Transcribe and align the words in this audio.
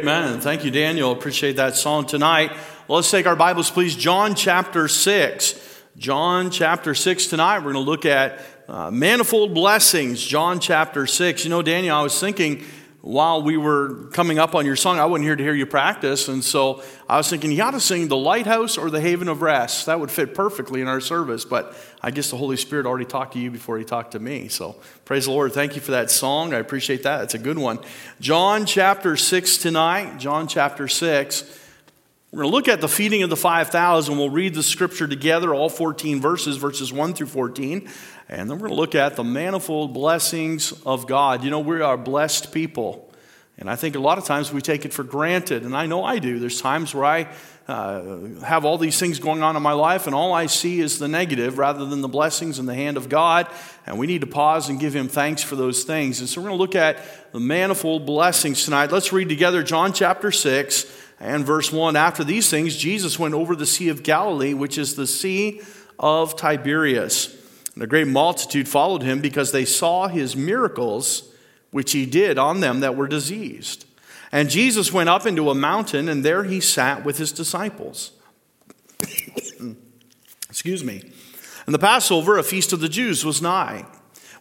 Amen. 0.00 0.40
Thank 0.40 0.64
you, 0.64 0.70
Daniel. 0.70 1.12
Appreciate 1.12 1.56
that 1.56 1.76
song 1.76 2.06
tonight. 2.06 2.52
Well, 2.88 2.96
let's 2.96 3.10
take 3.10 3.26
our 3.26 3.36
Bibles, 3.36 3.70
please. 3.70 3.94
John 3.94 4.34
chapter 4.34 4.88
6. 4.88 5.82
John 5.98 6.50
chapter 6.50 6.94
6 6.94 7.26
tonight. 7.26 7.58
We're 7.58 7.74
going 7.74 7.84
to 7.84 7.90
look 7.90 8.06
at 8.06 8.40
uh, 8.66 8.90
manifold 8.90 9.52
blessings. 9.52 10.24
John 10.24 10.58
chapter 10.58 11.06
6. 11.06 11.44
You 11.44 11.50
know, 11.50 11.60
Daniel, 11.60 11.98
I 11.98 12.00
was 12.00 12.18
thinking 12.18 12.64
while 13.02 13.42
we 13.42 13.56
were 13.56 14.08
coming 14.12 14.38
up 14.38 14.54
on 14.54 14.66
your 14.66 14.76
song, 14.76 14.98
I 14.98 15.06
wasn't 15.06 15.24
here 15.24 15.36
to 15.36 15.42
hear 15.42 15.54
you 15.54 15.64
practice. 15.64 16.28
And 16.28 16.44
so 16.44 16.82
I 17.08 17.16
was 17.16 17.30
thinking, 17.30 17.50
you 17.50 17.62
ought 17.62 17.70
to 17.70 17.80
sing 17.80 18.08
the 18.08 18.16
lighthouse 18.16 18.76
or 18.76 18.90
the 18.90 19.00
haven 19.00 19.28
of 19.28 19.40
rest. 19.40 19.86
That 19.86 20.00
would 20.00 20.10
fit 20.10 20.34
perfectly 20.34 20.82
in 20.82 20.88
our 20.88 21.00
service. 21.00 21.46
But 21.46 21.74
I 22.02 22.10
guess 22.10 22.30
the 22.30 22.36
Holy 22.36 22.58
Spirit 22.58 22.84
already 22.84 23.06
talked 23.06 23.32
to 23.32 23.38
you 23.38 23.50
before 23.50 23.78
he 23.78 23.84
talked 23.84 24.12
to 24.12 24.18
me. 24.18 24.48
So 24.48 24.76
praise 25.06 25.24
the 25.24 25.30
Lord. 25.30 25.52
Thank 25.54 25.76
you 25.76 25.80
for 25.80 25.92
that 25.92 26.10
song. 26.10 26.52
I 26.52 26.58
appreciate 26.58 27.02
that. 27.04 27.22
It's 27.22 27.34
a 27.34 27.38
good 27.38 27.58
one. 27.58 27.78
John 28.20 28.66
chapter 28.66 29.16
6 29.16 29.58
tonight. 29.58 30.18
John 30.18 30.46
chapter 30.46 30.86
6. 30.86 31.58
We're 32.32 32.42
going 32.42 32.52
to 32.52 32.56
look 32.56 32.68
at 32.68 32.80
the 32.80 32.88
feeding 32.88 33.24
of 33.24 33.30
the 33.30 33.36
5,000. 33.36 34.16
We'll 34.16 34.30
read 34.30 34.54
the 34.54 34.62
scripture 34.62 35.08
together, 35.08 35.52
all 35.52 35.68
14 35.68 36.20
verses, 36.20 36.58
verses 36.58 36.92
1 36.92 37.14
through 37.14 37.26
14. 37.26 37.88
And 38.30 38.48
then 38.48 38.58
we're 38.58 38.68
going 38.68 38.76
to 38.76 38.80
look 38.80 38.94
at 38.94 39.16
the 39.16 39.24
manifold 39.24 39.92
blessings 39.92 40.72
of 40.86 41.08
God. 41.08 41.42
You 41.42 41.50
know, 41.50 41.58
we 41.58 41.80
are 41.80 41.96
blessed 41.96 42.52
people. 42.52 43.12
And 43.58 43.68
I 43.68 43.74
think 43.74 43.96
a 43.96 43.98
lot 43.98 44.18
of 44.18 44.24
times 44.24 44.52
we 44.52 44.60
take 44.60 44.84
it 44.84 44.92
for 44.92 45.02
granted. 45.02 45.64
And 45.64 45.76
I 45.76 45.86
know 45.86 46.04
I 46.04 46.20
do. 46.20 46.38
There's 46.38 46.60
times 46.60 46.94
where 46.94 47.04
I 47.04 47.28
uh, 47.66 48.40
have 48.44 48.64
all 48.64 48.78
these 48.78 49.00
things 49.00 49.18
going 49.18 49.42
on 49.42 49.56
in 49.56 49.62
my 49.62 49.72
life, 49.72 50.06
and 50.06 50.14
all 50.14 50.32
I 50.32 50.46
see 50.46 50.78
is 50.78 51.00
the 51.00 51.08
negative 51.08 51.58
rather 51.58 51.84
than 51.84 52.02
the 52.02 52.08
blessings 52.08 52.60
in 52.60 52.66
the 52.66 52.74
hand 52.74 52.96
of 52.96 53.08
God. 53.08 53.48
And 53.84 53.98
we 53.98 54.06
need 54.06 54.20
to 54.20 54.28
pause 54.28 54.68
and 54.68 54.78
give 54.78 54.94
Him 54.94 55.08
thanks 55.08 55.42
for 55.42 55.56
those 55.56 55.82
things. 55.82 56.20
And 56.20 56.28
so 56.28 56.40
we're 56.40 56.48
going 56.48 56.58
to 56.58 56.62
look 56.62 56.76
at 56.76 57.32
the 57.32 57.40
manifold 57.40 58.06
blessings 58.06 58.64
tonight. 58.64 58.92
Let's 58.92 59.12
read 59.12 59.28
together 59.28 59.64
John 59.64 59.92
chapter 59.92 60.30
6 60.30 60.86
and 61.18 61.44
verse 61.44 61.72
1. 61.72 61.96
After 61.96 62.22
these 62.22 62.48
things, 62.48 62.76
Jesus 62.76 63.18
went 63.18 63.34
over 63.34 63.56
the 63.56 63.66
Sea 63.66 63.88
of 63.88 64.04
Galilee, 64.04 64.54
which 64.54 64.78
is 64.78 64.94
the 64.94 65.06
Sea 65.08 65.62
of 65.98 66.36
Tiberias. 66.36 67.39
And 67.74 67.82
a 67.82 67.86
great 67.86 68.08
multitude 68.08 68.68
followed 68.68 69.02
him 69.02 69.20
because 69.20 69.52
they 69.52 69.64
saw 69.64 70.08
his 70.08 70.36
miracles, 70.36 71.32
which 71.70 71.92
he 71.92 72.06
did 72.06 72.38
on 72.38 72.60
them 72.60 72.80
that 72.80 72.96
were 72.96 73.08
diseased. 73.08 73.86
And 74.32 74.50
Jesus 74.50 74.92
went 74.92 75.08
up 75.08 75.26
into 75.26 75.50
a 75.50 75.54
mountain, 75.54 76.08
and 76.08 76.24
there 76.24 76.44
he 76.44 76.60
sat 76.60 77.04
with 77.04 77.18
his 77.18 77.32
disciples. 77.32 78.12
Excuse 80.48 80.84
me. 80.84 81.10
And 81.66 81.74
the 81.74 81.78
Passover, 81.78 82.38
a 82.38 82.42
feast 82.42 82.72
of 82.72 82.80
the 82.80 82.88
Jews, 82.88 83.24
was 83.24 83.42
nigh. 83.42 83.86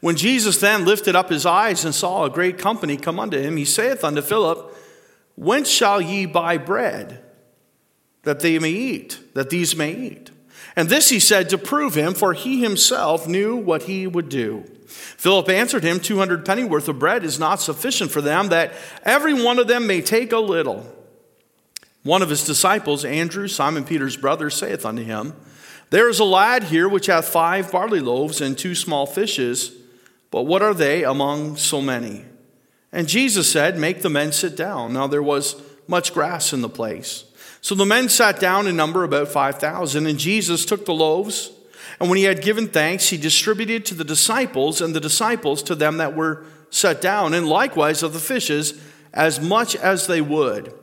When 0.02 0.16
Jesus 0.16 0.60
then 0.60 0.86
lifted 0.86 1.16
up 1.16 1.30
his 1.30 1.46
eyes 1.46 1.84
and 1.84 1.94
saw 1.94 2.24
a 2.24 2.30
great 2.30 2.58
company 2.58 2.98
come 2.98 3.20
unto 3.20 3.40
him, 3.40 3.58
he 3.58 3.66
saith 3.66 4.04
unto 4.04 4.22
Philip, 4.22 4.76
Whence 5.36 5.70
shall 5.70 6.02
ye 6.02 6.26
buy 6.26 6.58
bread 6.58 7.24
that 8.24 8.40
they 8.40 8.60
may 8.60 8.72
eat, 8.72 9.20
that 9.34 9.50
these 9.50 9.76
may 9.76 9.94
eat? 9.94 10.32
And 10.80 10.88
this 10.88 11.10
he 11.10 11.20
said 11.20 11.50
to 11.50 11.58
prove 11.58 11.96
him, 11.96 12.14
for 12.14 12.32
he 12.32 12.62
himself 12.62 13.28
knew 13.28 13.58
what 13.58 13.84
he 13.84 14.08
would 14.08 14.30
do. 14.30 14.64
Philip 14.88 15.50
answered 15.50 15.84
him, 15.84 16.00
200 16.00 16.46
pennyworth 16.46 16.88
of 16.88 16.98
bread 16.98 17.26
is 17.26 17.38
not 17.38 17.60
sufficient 17.60 18.12
for 18.12 18.22
them, 18.22 18.48
that 18.48 18.72
every 19.04 19.34
one 19.34 19.60
of 19.60 19.68
them 19.68 19.88
may 19.88 20.00
take 20.02 20.32
a 20.32 20.40
little. 20.40 20.90
One 22.04 22.22
of 22.22 22.30
his 22.30 22.46
disciples, 22.46 23.04
Andrew, 23.04 23.50
Simon 23.50 23.84
Peter's 23.84 24.16
brother, 24.16 24.50
saith 24.50 24.86
unto 24.86 25.04
him, 25.04 25.34
There 25.90 26.08
is 26.08 26.20
a 26.20 26.24
lad 26.24 26.64
here 26.64 26.88
which 26.88 27.08
hath 27.08 27.28
five 27.28 27.70
barley 27.74 28.00
loaves 28.00 28.40
and 28.40 28.58
two 28.58 28.74
small 28.74 29.06
fishes, 29.06 29.74
but 30.32 30.44
what 30.44 30.62
are 30.62 30.74
they 30.74 31.04
among 31.04 31.58
so 31.58 31.82
many? 31.82 32.24
And 32.94 33.06
Jesus 33.06 33.52
said, 33.52 33.78
Make 33.78 34.02
the 34.02 34.10
men 34.10 34.32
sit 34.32 34.56
down. 34.56 34.94
Now 34.94 35.08
there 35.08 35.22
was 35.22 35.62
much 35.90 36.14
grass 36.14 36.54
in 36.54 36.62
the 36.62 36.70
place. 36.70 37.26
So 37.62 37.76
the 37.76 37.86
men 37.86 38.10
sat 38.10 38.40
down 38.40 38.68
in 38.68 38.76
number 38.76 39.04
about 39.04 39.28
5,000, 39.28 40.06
and 40.06 40.18
Jesus 40.18 40.66
took 40.66 40.86
the 40.86 40.94
loaves, 40.94 41.52
and 42.00 42.10
when 42.10 42.18
he 42.18 42.24
had 42.24 42.42
given 42.42 42.68
thanks, 42.68 43.10
he 43.10 43.18
distributed 43.18 43.86
to 43.88 43.96
the 43.96 44.04
disciples, 44.04 44.82
and 44.82 44.96
the 44.96 45.02
disciples 45.02 45.62
to 45.64 45.76
them 45.76 45.98
that 45.98 46.16
were 46.16 46.46
set 46.70 47.02
down, 47.02 47.34
and 47.34 47.48
likewise 47.48 48.04
of 48.04 48.14
the 48.14 48.20
fishes, 48.20 48.80
as 49.14 49.42
much 49.42 49.76
as 49.76 50.08
they 50.08 50.22
would. 50.22 50.74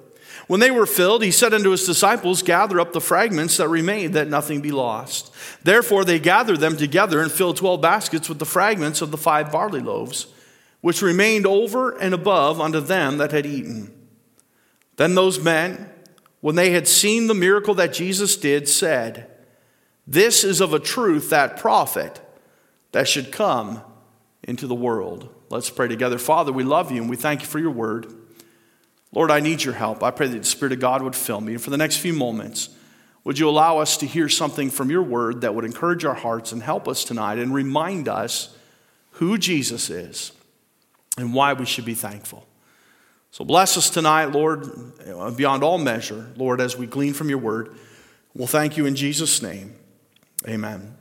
When 0.47 0.61
they 0.61 0.71
were 0.71 0.87
filled, 0.87 1.25
he 1.25 1.33
said 1.33 1.55
unto 1.55 1.71
his 1.71 1.87
disciples, 1.87 2.43
Gather 2.43 2.79
up 2.79 2.93
the 2.93 3.01
fragments 3.01 3.57
that 3.57 3.69
remain, 3.69 4.13
that 4.13 4.29
nothing 4.29 4.61
be 4.61 4.71
lost. 4.71 5.33
Therefore 5.65 6.05
they 6.05 6.21
gathered 6.21 6.61
them 6.61 6.77
together 6.77 7.21
and 7.21 7.33
filled 7.33 7.57
twelve 7.57 7.81
baskets 7.81 8.29
with 8.29 8.39
the 8.39 8.45
fragments 8.45 9.01
of 9.01 9.11
the 9.11 9.17
five 9.17 9.51
barley 9.51 9.81
loaves, 9.81 10.27
which 10.83 11.03
remained 11.03 11.47
over 11.47 11.97
and 11.99 12.15
above 12.15 12.61
unto 12.61 12.81
them 12.81 13.19
that 13.19 13.33
had 13.33 13.47
eaten. 13.47 13.93
Then 14.97 15.15
those 15.17 15.41
men, 15.41 15.91
when 16.41 16.55
they 16.55 16.71
had 16.71 16.87
seen 16.87 17.27
the 17.27 17.35
miracle 17.35 17.75
that 17.75 17.93
Jesus 17.93 18.37
did, 18.37 18.69
said, 18.69 19.31
This 20.07 20.45
is 20.45 20.61
of 20.61 20.75
a 20.75 20.79
truth 20.79 21.31
that 21.31 21.57
prophet 21.57 22.21
that 22.93 23.09
should 23.09 23.33
come 23.33 23.83
into 24.43 24.67
the 24.67 24.75
world. 24.75 25.29
Let's 25.49 25.71
pray 25.71 25.89
together. 25.89 26.19
Father, 26.19 26.53
we 26.53 26.65
love 26.65 26.91
you 26.91 27.01
and 27.01 27.11
we 27.11 27.17
thank 27.17 27.41
you 27.41 27.47
for 27.47 27.59
your 27.59 27.71
word. 27.71 28.13
Lord, 29.13 29.31
I 29.31 29.41
need 29.41 29.63
your 29.63 29.75
help. 29.75 30.03
I 30.03 30.11
pray 30.11 30.29
that 30.29 30.39
the 30.39 30.45
Spirit 30.45 30.73
of 30.73 30.81
God 30.81 31.03
would 31.03 31.17
fill 31.17 31.41
me. 31.41 31.55
And 31.55 31.63
for 31.63 31.71
the 31.71 31.77
next 31.77 31.99
few 31.99 32.13
moments, 32.13 32.71
would 33.25 33.39
you 33.39 33.49
allow 33.49 33.79
us 33.79 33.97
to 33.99 34.07
hear 34.07 34.29
something 34.29 34.71
from 34.71 34.91
your 34.91 35.03
word 35.03 35.41
that 35.41 35.55
would 35.55 35.65
encourage 35.65 36.05
our 36.05 36.15
hearts 36.15 36.53
and 36.53 36.63
help 36.63 36.87
us 36.87 37.03
tonight 37.03 37.39
and 37.39 37.53
remind 37.53 38.09
us 38.09 38.57
who 39.13 39.39
Jesus 39.39 39.91
is 39.91 40.33
and 41.17 41.35
why 41.35 41.53
we 41.53 41.65
should 41.65 41.85
be 41.85 41.95
thankful? 41.95 42.47
So 43.37 43.45
bless 43.45 43.77
us 43.77 43.91
tonight, 43.91 44.33
Lord, 44.33 44.97
beyond 45.37 45.63
all 45.63 45.77
measure, 45.77 46.33
Lord, 46.39 46.59
as 46.59 46.75
we 46.75 46.87
glean 46.87 47.13
from 47.13 47.29
your 47.29 47.37
word. 47.37 47.77
We'll 48.35 48.47
thank 48.47 48.79
you 48.79 48.87
in 48.87 48.97
Jesus' 48.97 49.43
name. 49.43 49.77
Amen. 50.49 50.97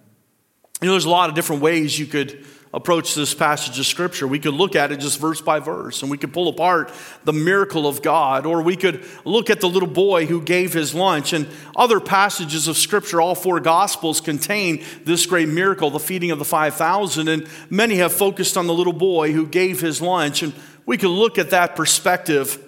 You 0.81 0.88
know, 0.88 0.91
there's 0.91 1.06
a 1.06 1.09
lot 1.09 1.29
of 1.29 1.35
different 1.35 1.62
ways 1.62 1.97
you 1.97 2.06
could 2.06 2.46
approach 2.73 3.16
this 3.16 3.34
passage 3.34 3.79
of 3.79 3.85
scripture. 3.85 4.28
We 4.28 4.40
could 4.40 4.53
look 4.53 4.75
at 4.75 4.91
it 4.91 5.00
just 5.00 5.18
verse 5.18 5.40
by 5.40 5.62
verse, 5.62 6.01
and 6.01 6.12
we 6.12 6.18
could 6.18 6.34
pull 6.34 6.50
apart 6.50 6.91
the 7.23 7.31
miracle 7.31 7.88
of 7.88 8.01
God, 8.01 8.46
or 8.46 8.62
we 8.62 8.75
could 8.75 9.06
look 9.23 9.50
at 9.50 9.62
the 9.62 9.69
little 9.69 9.88
boy 9.88 10.25
who 10.25 10.41
gave 10.41 10.73
his 10.73 10.94
lunch. 10.94 11.31
And 11.31 11.47
other 11.73 12.02
passages 12.02 12.67
of 12.67 12.75
scripture, 12.75 13.22
all 13.22 13.35
four 13.35 13.62
gospels 13.62 14.19
contain 14.19 14.84
this 15.06 15.25
great 15.25 15.47
miracle, 15.47 15.90
the 15.90 16.00
feeding 16.00 16.31
of 16.31 16.40
the 16.40 16.44
5,000. 16.44 17.29
And 17.29 17.47
many 17.69 17.96
have 17.96 18.12
focused 18.12 18.57
on 18.57 18.67
the 18.67 18.73
little 18.73 18.91
boy 18.91 19.31
who 19.31 19.47
gave 19.47 19.79
his 19.79 20.02
lunch. 20.02 20.44
And 20.44 20.53
we 20.85 20.97
can 20.97 21.09
look 21.09 21.38
at 21.38 21.50
that 21.51 21.75
perspective. 21.75 22.62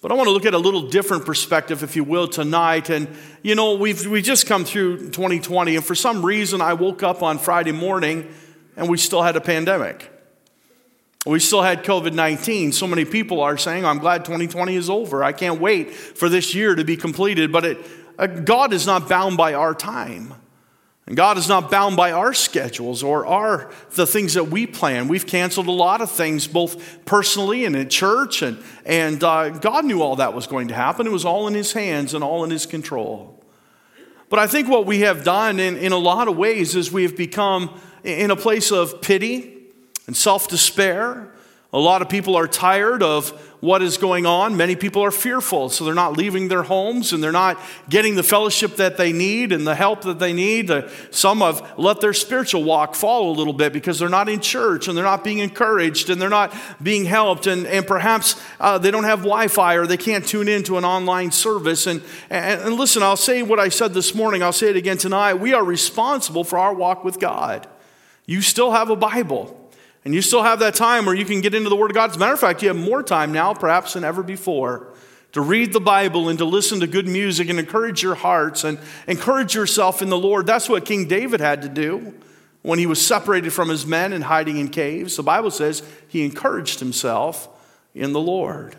But 0.00 0.10
I 0.10 0.14
want 0.14 0.26
to 0.26 0.32
look 0.32 0.46
at 0.46 0.54
a 0.54 0.58
little 0.58 0.88
different 0.88 1.24
perspective, 1.24 1.82
if 1.82 1.94
you 1.94 2.02
will, 2.02 2.26
tonight. 2.26 2.90
And, 2.90 3.08
you 3.42 3.54
know, 3.54 3.74
we've 3.74 4.04
we 4.06 4.20
just 4.20 4.46
come 4.46 4.64
through 4.64 5.10
2020, 5.10 5.76
and 5.76 5.84
for 5.84 5.94
some 5.94 6.24
reason, 6.26 6.60
I 6.60 6.74
woke 6.74 7.02
up 7.02 7.22
on 7.22 7.38
Friday 7.38 7.72
morning 7.72 8.28
and 8.76 8.88
we 8.88 8.96
still 8.96 9.22
had 9.22 9.36
a 9.36 9.40
pandemic. 9.40 10.08
We 11.24 11.38
still 11.38 11.62
had 11.62 11.84
COVID 11.84 12.14
19. 12.14 12.72
So 12.72 12.88
many 12.88 13.04
people 13.04 13.40
are 13.40 13.56
saying, 13.56 13.84
I'm 13.84 13.98
glad 13.98 14.24
2020 14.24 14.74
is 14.74 14.90
over. 14.90 15.22
I 15.22 15.32
can't 15.32 15.60
wait 15.60 15.92
for 15.92 16.28
this 16.28 16.52
year 16.52 16.74
to 16.74 16.84
be 16.84 16.96
completed. 16.96 17.52
But 17.52 17.64
it, 17.64 17.78
uh, 18.18 18.26
God 18.26 18.72
is 18.72 18.86
not 18.86 19.08
bound 19.08 19.36
by 19.36 19.54
our 19.54 19.74
time. 19.74 20.34
And 21.06 21.16
God 21.16 21.36
is 21.36 21.48
not 21.48 21.70
bound 21.70 21.96
by 21.96 22.12
our 22.12 22.32
schedules 22.32 23.02
or 23.02 23.26
our 23.26 23.72
the 23.94 24.06
things 24.06 24.34
that 24.34 24.44
we 24.44 24.66
plan. 24.66 25.08
We've 25.08 25.26
canceled 25.26 25.66
a 25.66 25.72
lot 25.72 26.00
of 26.00 26.10
things, 26.10 26.46
both 26.46 27.04
personally 27.04 27.64
and 27.64 27.74
in 27.74 27.88
church, 27.88 28.42
and, 28.42 28.62
and 28.86 29.22
uh, 29.22 29.50
God 29.50 29.84
knew 29.84 30.00
all 30.00 30.16
that 30.16 30.32
was 30.32 30.46
going 30.46 30.68
to 30.68 30.74
happen. 30.74 31.06
It 31.06 31.10
was 31.10 31.24
all 31.24 31.48
in 31.48 31.54
His 31.54 31.72
hands 31.72 32.14
and 32.14 32.22
all 32.22 32.44
in 32.44 32.50
His 32.50 32.66
control. 32.66 33.42
But 34.28 34.38
I 34.38 34.46
think 34.46 34.68
what 34.68 34.86
we 34.86 35.00
have 35.00 35.24
done 35.24 35.58
in, 35.60 35.76
in 35.76 35.92
a 35.92 35.98
lot 35.98 36.28
of 36.28 36.36
ways 36.36 36.74
is 36.76 36.90
we 36.90 37.02
have 37.02 37.16
become 37.16 37.78
in 38.04 38.30
a 38.30 38.36
place 38.36 38.70
of 38.72 39.02
pity 39.02 39.66
and 40.06 40.16
self 40.16 40.48
despair. 40.48 41.32
A 41.72 41.78
lot 41.78 42.00
of 42.00 42.08
people 42.08 42.36
are 42.36 42.46
tired 42.46 43.02
of 43.02 43.51
what 43.62 43.80
is 43.80 43.96
going 43.96 44.26
on. 44.26 44.56
Many 44.56 44.74
people 44.74 45.04
are 45.04 45.12
fearful, 45.12 45.68
so 45.68 45.84
they're 45.84 45.94
not 45.94 46.16
leaving 46.16 46.48
their 46.48 46.64
homes 46.64 47.12
and 47.12 47.22
they're 47.22 47.30
not 47.30 47.60
getting 47.88 48.16
the 48.16 48.24
fellowship 48.24 48.74
that 48.74 48.96
they 48.96 49.12
need 49.12 49.52
and 49.52 49.64
the 49.64 49.76
help 49.76 50.02
that 50.02 50.18
they 50.18 50.32
need. 50.32 50.68
Some 51.12 51.42
have 51.42 51.78
let 51.78 52.00
their 52.00 52.12
spiritual 52.12 52.64
walk 52.64 52.96
fall 52.96 53.30
a 53.30 53.34
little 53.36 53.52
bit 53.52 53.72
because 53.72 54.00
they're 54.00 54.08
not 54.08 54.28
in 54.28 54.40
church 54.40 54.88
and 54.88 54.96
they're 54.96 55.04
not 55.04 55.22
being 55.22 55.38
encouraged 55.38 56.10
and 56.10 56.20
they're 56.20 56.28
not 56.28 56.52
being 56.82 57.04
helped. 57.04 57.46
And, 57.46 57.64
and 57.68 57.86
perhaps 57.86 58.34
uh, 58.58 58.78
they 58.78 58.90
don't 58.90 59.04
have 59.04 59.20
Wi 59.20 59.46
Fi 59.46 59.74
or 59.76 59.86
they 59.86 59.96
can't 59.96 60.26
tune 60.26 60.48
into 60.48 60.76
an 60.76 60.84
online 60.84 61.30
service. 61.30 61.86
And, 61.86 62.02
and, 62.30 62.62
and 62.62 62.74
listen, 62.74 63.04
I'll 63.04 63.14
say 63.14 63.44
what 63.44 63.60
I 63.60 63.68
said 63.68 63.94
this 63.94 64.12
morning, 64.12 64.42
I'll 64.42 64.52
say 64.52 64.70
it 64.70 64.76
again 64.76 64.98
tonight. 64.98 65.34
We 65.34 65.54
are 65.54 65.62
responsible 65.62 66.42
for 66.42 66.58
our 66.58 66.74
walk 66.74 67.04
with 67.04 67.20
God. 67.20 67.68
You 68.26 68.40
still 68.40 68.72
have 68.72 68.90
a 68.90 68.96
Bible. 68.96 69.61
And 70.04 70.14
you 70.14 70.22
still 70.22 70.42
have 70.42 70.58
that 70.58 70.74
time 70.74 71.06
where 71.06 71.14
you 71.14 71.24
can 71.24 71.40
get 71.40 71.54
into 71.54 71.68
the 71.68 71.76
Word 71.76 71.90
of 71.90 71.94
God. 71.94 72.10
As 72.10 72.16
a 72.16 72.18
matter 72.18 72.34
of 72.34 72.40
fact, 72.40 72.62
you 72.62 72.68
have 72.68 72.76
more 72.76 73.02
time 73.02 73.32
now, 73.32 73.54
perhaps, 73.54 73.92
than 73.92 74.02
ever 74.02 74.22
before, 74.22 74.88
to 75.32 75.40
read 75.40 75.72
the 75.72 75.80
Bible 75.80 76.28
and 76.28 76.38
to 76.38 76.44
listen 76.44 76.80
to 76.80 76.86
good 76.86 77.06
music 77.06 77.48
and 77.48 77.58
encourage 77.58 78.02
your 78.02 78.16
hearts 78.16 78.64
and 78.64 78.78
encourage 79.06 79.54
yourself 79.54 80.02
in 80.02 80.10
the 80.10 80.18
Lord. 80.18 80.46
That's 80.46 80.68
what 80.68 80.84
King 80.84 81.06
David 81.06 81.40
had 81.40 81.62
to 81.62 81.68
do 81.68 82.14
when 82.62 82.78
he 82.78 82.86
was 82.86 83.04
separated 83.04 83.52
from 83.52 83.68
his 83.68 83.86
men 83.86 84.12
and 84.12 84.24
hiding 84.24 84.58
in 84.58 84.68
caves. 84.68 85.16
The 85.16 85.22
Bible 85.22 85.50
says 85.50 85.82
he 86.08 86.24
encouraged 86.24 86.80
himself 86.80 87.48
in 87.94 88.12
the 88.12 88.20
Lord. 88.20 88.76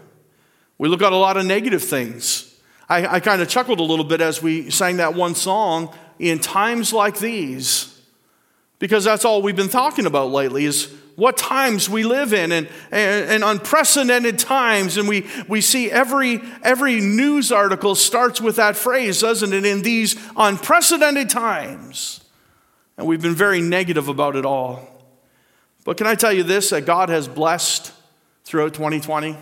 We 0.77 0.89
look 0.89 1.01
at 1.01 1.13
a 1.13 1.17
lot 1.17 1.37
of 1.37 1.45
negative 1.45 1.83
things. 1.83 2.53
I, 2.89 3.15
I 3.15 3.19
kind 3.21 3.41
of 3.41 3.47
chuckled 3.47 3.79
a 3.79 3.83
little 3.83 4.05
bit 4.05 4.19
as 4.21 4.41
we 4.41 4.69
sang 4.69 4.97
that 4.97 5.15
one 5.15 5.35
song, 5.35 5.95
in 6.19 6.39
times 6.39 6.93
like 6.93 7.17
these, 7.17 8.01
because 8.77 9.03
that's 9.03 9.25
all 9.25 9.41
we've 9.41 9.55
been 9.55 9.69
talking 9.69 10.05
about 10.05 10.31
lately 10.31 10.65
is 10.65 10.93
what 11.15 11.37
times 11.37 11.89
we 11.89 12.03
live 12.03 12.33
in 12.33 12.51
and, 12.51 12.67
and, 12.91 13.29
and, 13.29 13.43
unprecedented 13.43 14.39
times. 14.39 14.97
And 14.97 15.07
we, 15.07 15.27
we 15.47 15.61
see 15.61 15.91
every, 15.91 16.41
every 16.63 16.99
news 16.99 17.51
article 17.51 17.95
starts 17.95 18.41
with 18.41 18.55
that 18.55 18.75
phrase, 18.75 19.21
doesn't 19.21 19.53
it? 19.53 19.65
In 19.65 19.83
these 19.83 20.15
unprecedented 20.35 21.29
times. 21.29 22.23
And 22.97 23.07
we've 23.07 23.21
been 23.21 23.35
very 23.35 23.61
negative 23.61 24.07
about 24.07 24.35
it 24.35 24.45
all. 24.45 24.89
But 25.83 25.97
can 25.97 26.07
I 26.07 26.15
tell 26.15 26.33
you 26.33 26.43
this 26.43 26.69
that 26.69 26.85
God 26.85 27.09
has 27.09 27.27
blessed 27.27 27.91
throughout 28.45 28.73
2020? 28.73 29.37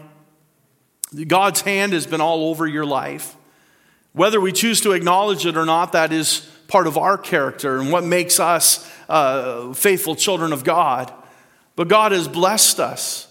God's 1.27 1.62
hand 1.62 1.94
has 1.94 2.07
been 2.07 2.21
all 2.21 2.50
over 2.50 2.65
your 2.65 2.85
life. 2.85 3.35
Whether 4.13 4.41
we 4.41 4.51
choose 4.51 4.81
to 4.81 4.91
acknowledge 4.91 5.45
it 5.45 5.56
or 5.56 5.65
not, 5.65 5.94
that 5.94 6.12
is 6.12 6.50
part 6.68 6.88
of 6.88 6.97
our 6.97 7.18
character 7.18 7.79
and 7.79 7.91
what 7.91 8.03
makes 8.03 8.39
us 8.39 8.89
uh, 9.09 9.73
faithful 9.73 10.15
children 10.15 10.53
of 10.53 10.63
God. 10.63 11.13
But 11.81 11.88
God 11.88 12.12
has 12.12 12.28
blessed 12.28 12.80
us. 12.80 13.28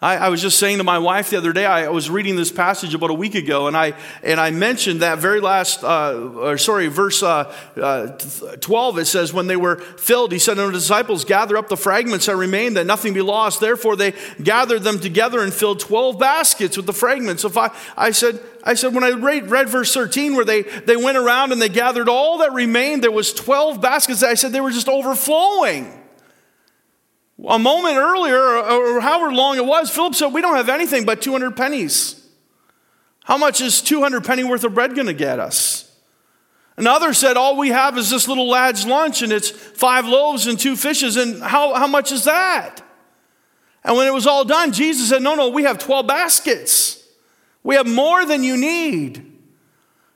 I, 0.00 0.18
I, 0.18 0.28
was 0.28 0.40
just 0.40 0.60
saying 0.60 0.78
to 0.78 0.84
my 0.84 1.00
wife 1.00 1.30
the 1.30 1.36
other 1.36 1.52
day, 1.52 1.66
I 1.66 1.88
was 1.88 2.08
reading 2.08 2.36
this 2.36 2.52
passage 2.52 2.94
about 2.94 3.10
a 3.10 3.14
week 3.14 3.34
ago, 3.34 3.66
and 3.66 3.76
I, 3.76 3.94
and 4.22 4.38
I 4.38 4.52
mentioned 4.52 5.02
that 5.02 5.18
very 5.18 5.40
last, 5.40 5.82
uh, 5.82 6.30
or 6.36 6.58
sorry, 6.58 6.86
verse 6.86 7.24
uh, 7.24 7.52
uh, 7.76 8.06
12, 8.60 8.98
it 8.98 9.06
says, 9.06 9.32
When 9.32 9.48
they 9.48 9.56
were 9.56 9.78
filled, 9.78 10.30
he 10.30 10.38
said 10.38 10.54
to 10.54 10.66
the 10.66 10.70
disciples, 10.70 11.24
Gather 11.24 11.56
up 11.56 11.68
the 11.68 11.76
fragments 11.76 12.26
that 12.26 12.36
remain, 12.36 12.74
that 12.74 12.86
nothing 12.86 13.14
be 13.14 13.20
lost. 13.20 13.58
Therefore, 13.58 13.96
they 13.96 14.14
gathered 14.40 14.84
them 14.84 15.00
together 15.00 15.40
and 15.40 15.52
filled 15.52 15.80
12 15.80 16.20
baskets 16.20 16.76
with 16.76 16.86
the 16.86 16.92
fragments. 16.92 17.44
If 17.44 17.56
I, 17.56 17.72
I 17.96 18.12
said, 18.12 18.38
I 18.62 18.74
said, 18.74 18.94
when 18.94 19.02
I 19.02 19.10
read, 19.10 19.50
read 19.50 19.68
verse 19.68 19.92
13, 19.92 20.36
where 20.36 20.44
they, 20.44 20.62
they 20.62 20.96
went 20.96 21.18
around 21.18 21.50
and 21.50 21.60
they 21.60 21.68
gathered 21.68 22.08
all 22.08 22.38
that 22.38 22.52
remained, 22.52 23.02
there 23.02 23.10
was 23.10 23.34
12 23.34 23.80
baskets. 23.80 24.22
I 24.22 24.34
said 24.34 24.52
they 24.52 24.60
were 24.60 24.70
just 24.70 24.88
overflowing. 24.88 25.97
A 27.46 27.58
moment 27.58 27.96
earlier, 27.96 28.38
or 28.38 29.00
however 29.00 29.32
long 29.32 29.56
it 29.56 29.64
was, 29.64 29.90
Philip 29.90 30.14
said, 30.14 30.28
We 30.28 30.40
don't 30.40 30.56
have 30.56 30.68
anything 30.68 31.04
but 31.04 31.22
200 31.22 31.56
pennies. 31.56 32.26
How 33.24 33.36
much 33.36 33.60
is 33.60 33.80
200 33.80 34.24
penny 34.24 34.42
worth 34.42 34.64
of 34.64 34.74
bread 34.74 34.94
going 34.94 35.06
to 35.06 35.12
get 35.12 35.38
us? 35.38 35.94
Another 36.76 37.12
said, 37.12 37.36
All 37.36 37.56
we 37.56 37.68
have 37.68 37.96
is 37.96 38.10
this 38.10 38.26
little 38.26 38.48
lad's 38.48 38.86
lunch, 38.86 39.22
and 39.22 39.32
it's 39.32 39.50
five 39.50 40.06
loaves 40.06 40.46
and 40.46 40.58
two 40.58 40.76
fishes, 40.76 41.16
and 41.16 41.42
how, 41.42 41.74
how 41.74 41.86
much 41.86 42.10
is 42.10 42.24
that? 42.24 42.80
And 43.84 43.96
when 43.96 44.06
it 44.06 44.14
was 44.14 44.26
all 44.26 44.44
done, 44.44 44.72
Jesus 44.72 45.10
said, 45.10 45.22
No, 45.22 45.34
no, 45.34 45.48
we 45.48 45.62
have 45.62 45.78
12 45.78 46.06
baskets. 46.06 47.04
We 47.62 47.74
have 47.76 47.86
more 47.86 48.24
than 48.24 48.42
you 48.42 48.56
need. 48.56 49.27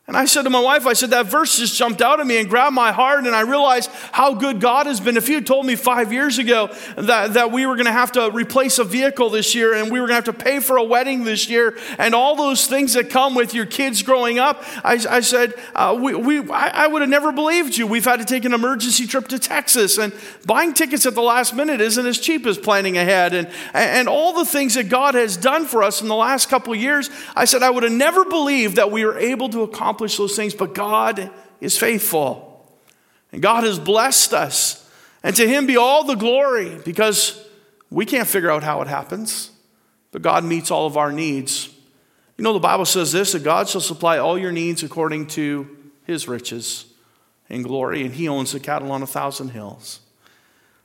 And 0.09 0.17
I 0.17 0.25
said 0.25 0.43
to 0.43 0.51
my 0.51 0.61
wife, 0.61 0.85
I 0.85 0.95
said, 0.95 1.11
that 1.11 1.27
verse 1.27 1.57
just 1.57 1.77
jumped 1.77 2.03
out 2.03 2.19
at 2.19 2.27
me 2.27 2.41
and 2.41 2.51
grabbed 2.51 2.75
my 2.75 2.91
heart, 2.91 3.25
and 3.25 3.37
I 3.37 3.43
realized 3.43 3.89
how 4.11 4.35
good 4.35 4.61
God 4.61 4.87
has 4.87 4.99
been. 4.99 5.17
If 5.17 5.29
you 5.29 5.37
had 5.37 5.47
told 5.47 5.65
me 5.65 5.77
five 5.77 6.13
years 6.13 6.39
ago 6.39 6.75
that, 6.97 7.35
that 7.35 7.53
we 7.53 7.67
were 7.67 7.77
going 7.77 7.87
to 7.87 7.93
have 7.93 8.11
to 8.13 8.29
replace 8.33 8.81
a 8.81 8.85
vehicle 8.85 9.31
this 9.31 9.55
year 9.55 9.75
and 9.75 9.93
we 9.93 10.01
were 10.01 10.09
going 10.09 10.21
to 10.21 10.27
have 10.27 10.37
to 10.37 10.45
pay 10.45 10.59
for 10.59 10.77
a 10.77 10.83
wedding 10.83 11.23
this 11.23 11.49
year 11.49 11.79
and 11.99 12.17
all 12.17 12.35
those 12.35 12.67
things 12.67 12.95
that 12.95 13.11
come 13.11 13.37
with 13.37 13.55
your 13.55 13.65
kids 13.65 14.03
growing 14.03 14.41
up, 14.41 14.65
I, 14.85 14.95
I 15.09 15.21
said, 15.21 15.55
uh, 15.73 15.97
we, 15.99 16.17
we, 16.17 16.51
I, 16.51 16.85
I 16.85 16.87
would 16.89 17.03
have 17.03 17.09
never 17.09 17.31
believed 17.31 17.77
you. 17.77 17.87
We've 17.87 18.05
had 18.05 18.19
to 18.19 18.27
take 18.27 18.45
an 18.45 18.55
emergency 18.55 19.07
trip 19.07 19.29
to 19.29 19.39
Texas, 19.39 19.99
and 19.99 20.13
buying 20.45 20.75
tickets 20.75 21.07
at 21.07 21.15
the 21.15 21.23
last 21.23 21.55
minute 21.55 21.81
isn't 21.81 22.05
as 22.05 22.19
cheap 22.19 22.45
as 22.45 22.59
planning 22.59 22.99
ahead. 22.99 23.35
And, 23.35 23.49
and 23.73 24.09
all 24.09 24.33
the 24.33 24.47
things 24.47 24.75
that 24.75 24.89
God 24.89 25.15
has 25.15 25.37
done 25.37 25.65
for 25.65 25.85
us 25.85 26.03
in 26.03 26.09
the 26.09 26.17
last 26.17 26.49
couple 26.49 26.75
years, 26.75 27.09
I 27.37 27.45
said, 27.45 27.63
I 27.63 27.71
would 27.71 27.85
have 27.85 27.93
never 27.93 28.25
believed 28.25 28.77
that 28.77 28.91
we 28.91 29.05
were 29.05 29.17
able 29.17 29.49
to 29.51 29.63
accomplish 29.63 29.92
accomplish 29.93 30.17
those 30.17 30.35
things, 30.35 30.55
but 30.55 30.75
God 30.75 31.31
is 31.61 31.77
faithful. 31.77 32.67
And 33.31 33.43
God 33.43 33.65
has 33.65 33.79
blessed 33.79 34.33
us. 34.33 34.91
And 35.23 35.37
to 35.37 35.47
Him 35.47 35.67
be 35.67 35.77
all 35.77 36.05
the 36.05 36.15
glory 36.15 36.79
because 36.85 37.47
we 37.91 38.07
can't 38.07 38.27
figure 38.27 38.51
out 38.51 38.63
how 38.63 38.81
it 38.81 38.89
happens, 38.89 39.51
but 40.11 40.23
God 40.23 40.45
meets 40.45 40.71
all 40.71 40.87
of 40.87 40.97
our 40.97 41.13
needs. 41.13 41.69
You 42.39 42.45
know, 42.45 42.55
the 42.55 42.59
Bible 42.59 42.87
says 42.87 43.13
this 43.13 43.33
that 43.33 43.45
God 43.45 43.69
shall 43.69 43.83
supply 43.83 44.19
all 44.19 44.39
your 44.39 44.51
needs 44.51 44.83
according 44.83 45.27
to 45.29 45.69
His 46.05 46.27
riches 46.27 46.87
and 47.51 47.63
glory, 47.63 48.03
and 48.03 48.15
He 48.15 48.29
owns 48.29 48.53
the 48.53 48.61
cattle 48.61 48.91
on 48.93 49.03
a 49.03 49.07
thousand 49.07 49.51
hills. 49.51 50.01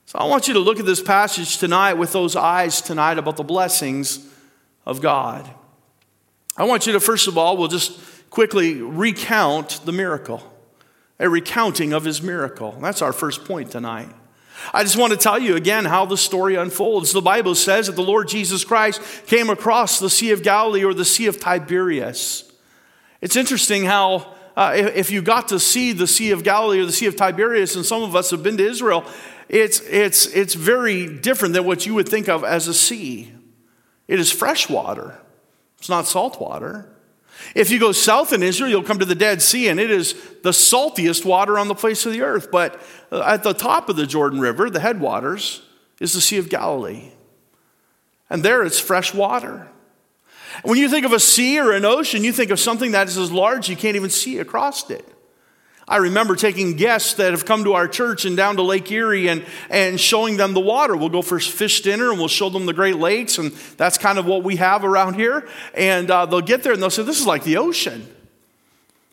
So 0.05 0.19
I 0.19 0.25
want 0.25 0.47
you 0.47 0.53
to 0.53 0.59
look 0.59 0.79
at 0.79 0.85
this 0.85 1.01
passage 1.01 1.57
tonight 1.57 1.93
with 1.93 2.11
those 2.11 2.35
eyes 2.35 2.81
tonight 2.81 3.17
about 3.17 3.37
the 3.37 3.43
blessings 3.43 4.25
of 4.85 5.01
God. 5.01 5.49
I 6.57 6.65
want 6.65 6.87
you 6.87 6.93
to, 6.93 6.99
first 6.99 7.27
of 7.27 7.37
all, 7.37 7.55
we'll 7.55 7.67
just 7.67 7.99
quickly 8.29 8.81
recount 8.81 9.81
the 9.85 9.91
miracle, 9.91 10.43
a 11.19 11.29
recounting 11.29 11.93
of 11.93 12.03
his 12.03 12.21
miracle. 12.21 12.77
That's 12.81 13.01
our 13.01 13.13
first 13.13 13.45
point 13.45 13.71
tonight. 13.71 14.09
I 14.73 14.83
just 14.83 14.97
want 14.97 15.13
to 15.13 15.17
tell 15.17 15.39
you 15.39 15.55
again 15.55 15.85
how 15.85 16.05
the 16.05 16.17
story 16.17 16.55
unfolds. 16.55 17.13
The 17.13 17.21
Bible 17.21 17.55
says 17.55 17.87
that 17.87 17.95
the 17.95 18.03
Lord 18.03 18.27
Jesus 18.27 18.63
Christ 18.63 19.01
came 19.27 19.49
across 19.49 19.99
the 19.99 20.09
Sea 20.09 20.31
of 20.31 20.43
Galilee 20.43 20.83
or 20.83 20.93
the 20.93 21.05
Sea 21.05 21.27
of 21.27 21.39
Tiberias. 21.39 22.51
It's 23.21 23.35
interesting 23.35 23.85
how, 23.85 24.33
uh, 24.55 24.73
if 24.75 25.11
you 25.11 25.21
got 25.21 25.49
to 25.49 25.59
see 25.59 25.93
the 25.93 26.07
Sea 26.07 26.31
of 26.31 26.43
Galilee 26.43 26.79
or 26.79 26.85
the 26.85 26.91
Sea 26.91 27.05
of 27.05 27.15
Tiberias, 27.15 27.75
and 27.75 27.85
some 27.85 28.03
of 28.03 28.15
us 28.15 28.31
have 28.31 28.43
been 28.43 28.57
to 28.57 28.67
Israel, 28.67 29.05
it's, 29.49 29.79
it's, 29.81 30.25
it's 30.27 30.53
very 30.53 31.07
different 31.07 31.53
than 31.53 31.63
what 31.63 31.85
you 31.85 31.93
would 31.93 32.09
think 32.09 32.27
of 32.27 32.43
as 32.43 32.67
a 32.67 32.73
sea. 32.73 33.31
It 34.07 34.19
is 34.19 34.31
fresh 34.31 34.69
water, 34.69 35.19
it's 35.77 35.89
not 35.89 36.07
salt 36.07 36.41
water. 36.41 36.89
If 37.55 37.69
you 37.69 37.79
go 37.79 37.91
south 37.91 38.33
in 38.33 38.43
Israel, 38.43 38.69
you'll 38.69 38.83
come 38.83 38.99
to 38.99 39.05
the 39.05 39.15
Dead 39.15 39.41
Sea, 39.41 39.69
and 39.69 39.79
it 39.79 39.91
is 39.91 40.13
the 40.43 40.51
saltiest 40.51 41.25
water 41.25 41.57
on 41.57 41.67
the 41.67 41.75
face 41.75 42.05
of 42.05 42.11
the 42.11 42.21
earth. 42.21 42.49
But 42.51 42.81
uh, 43.11 43.21
at 43.21 43.43
the 43.43 43.53
top 43.53 43.89
of 43.89 43.95
the 43.95 44.05
Jordan 44.05 44.39
River, 44.39 44.69
the 44.69 44.79
headwaters, 44.79 45.61
is 45.99 46.13
the 46.13 46.21
Sea 46.21 46.37
of 46.37 46.49
Galilee. 46.49 47.11
And 48.29 48.43
there 48.43 48.63
it's 48.63 48.79
fresh 48.79 49.13
water. 49.13 49.67
When 50.63 50.77
you 50.77 50.89
think 50.89 51.05
of 51.05 51.13
a 51.13 51.19
sea 51.19 51.59
or 51.59 51.71
an 51.71 51.85
ocean, 51.85 52.23
you 52.23 52.31
think 52.31 52.51
of 52.51 52.59
something 52.59 52.91
that 52.91 53.07
is 53.07 53.17
as 53.17 53.31
large 53.31 53.69
you 53.69 53.75
can't 53.75 53.95
even 53.95 54.09
see 54.09 54.39
across 54.39 54.89
it. 54.89 55.05
I 55.89 55.97
remember 55.97 56.35
taking 56.35 56.73
guests 56.73 57.13
that 57.13 57.31
have 57.31 57.45
come 57.45 57.63
to 57.63 57.73
our 57.73 57.87
church 57.87 58.25
and 58.25 58.35
down 58.35 58.57
to 58.57 58.61
Lake 58.61 58.91
Erie 58.91 59.29
and, 59.29 59.45
and 59.69 59.97
showing 59.97 60.35
them 60.35 60.53
the 60.53 60.59
water. 60.59 60.97
We'll 60.97 61.07
go 61.07 61.21
for 61.21 61.39
fish 61.39 61.79
dinner 61.79 62.09
and 62.09 62.19
we'll 62.19 62.27
show 62.27 62.49
them 62.49 62.65
the 62.65 62.73
Great 62.73 62.97
Lakes, 62.97 63.37
and 63.37 63.53
that's 63.77 63.97
kind 63.97 64.19
of 64.19 64.25
what 64.25 64.43
we 64.43 64.57
have 64.57 64.83
around 64.83 65.13
here. 65.13 65.47
And 65.73 66.11
uh, 66.11 66.25
they'll 66.25 66.41
get 66.41 66.63
there 66.63 66.73
and 66.73 66.81
they'll 66.81 66.89
say, 66.89 67.03
This 67.03 67.21
is 67.21 67.25
like 67.25 67.45
the 67.45 67.55
ocean. 67.55 68.05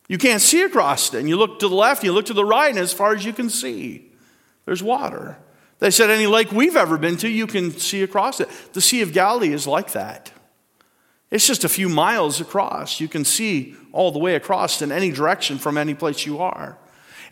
You 0.09 0.19
can't 0.19 0.43
see 0.43 0.62
across 0.62 1.14
it. 1.14 1.19
And 1.19 1.28
you 1.28 1.37
look 1.37 1.61
to 1.61 1.69
the 1.69 1.75
left, 1.75 2.02
you 2.02 2.12
look 2.12 2.26
to 2.26 2.35
the 2.35 2.45
right, 2.45 2.71
and 2.71 2.78
as 2.78 2.93
far 2.93 3.14
as 3.14 3.25
you 3.25 3.33
can 3.33 3.49
see, 3.49 4.11
there's 4.64 4.83
water. 4.83 5.38
They 5.78 5.93
said, 5.93 6.11
Any 6.11 6.26
lake 6.26 6.50
we've 6.50 6.76
ever 6.76 6.99
been 6.99 7.16
to, 7.19 7.28
you 7.28 7.47
can 7.47 7.71
see 7.71 8.02
across 8.02 8.40
it. 8.40 8.49
The 8.73 8.81
Sea 8.81 9.02
of 9.02 9.12
Galilee 9.12 9.52
is 9.52 9.69
like 9.69 9.93
that. 9.93 10.33
It's 11.35 11.49
just 11.49 11.64
a 11.64 11.69
few 11.69 11.88
miles 11.88 12.41
across. 12.41 13.00
You 13.00 13.09
can 13.09 13.25
see 13.25 13.75
all 13.91 14.12
the 14.12 14.21
way 14.21 14.37
across 14.37 14.81
in 14.81 14.93
any 14.93 15.11
direction 15.11 15.59
from 15.59 15.76
any 15.76 15.93
place 15.93 16.25
you 16.25 16.38
are. 16.38 16.79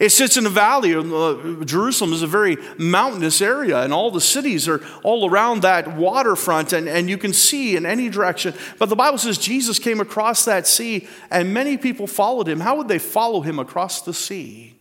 It 0.01 0.09
sits 0.09 0.37
in 0.37 0.45
a 0.45 0.49
valley. 0.49 0.93
Uh, 0.93 1.65
Jerusalem 1.65 2.13
is 2.13 2.21
a 2.21 2.27
very 2.27 2.57
mountainous 2.79 3.41
area, 3.41 3.81
and 3.81 3.93
all 3.93 4.11
the 4.11 4.21
cities 4.21 4.67
are 4.67 4.85
all 5.05 5.31
around 5.31 5.63
that 5.63 5.97
waterfront, 5.97 6.73
and, 6.73 6.89
and 6.89 7.09
you 7.09 7.17
can 7.17 7.33
see 7.33 7.77
in 7.77 7.87
any 7.87 8.09
direction. 8.09 8.55
But 8.77 8.89
the 8.89 8.97
Bible 8.97 9.19
says 9.19 9.39
Jesus 9.39 9.79
came 9.79 10.01
across 10.01 10.45
that 10.47 10.67
sea, 10.67 11.07
and 11.31 11.55
many 11.55 11.77
people 11.77 12.09
followed 12.09 12.49
him. 12.49 12.59
How 12.59 12.75
would 12.79 12.89
they 12.89 12.99
follow 12.99 13.43
him 13.43 13.61
across 13.61 14.03
the 14.03 14.13
sea? 14.13 14.75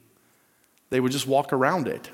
They 0.90 1.00
would 1.00 1.12
just 1.12 1.28
walk 1.28 1.54
around 1.54 1.88
it. 1.88 2.10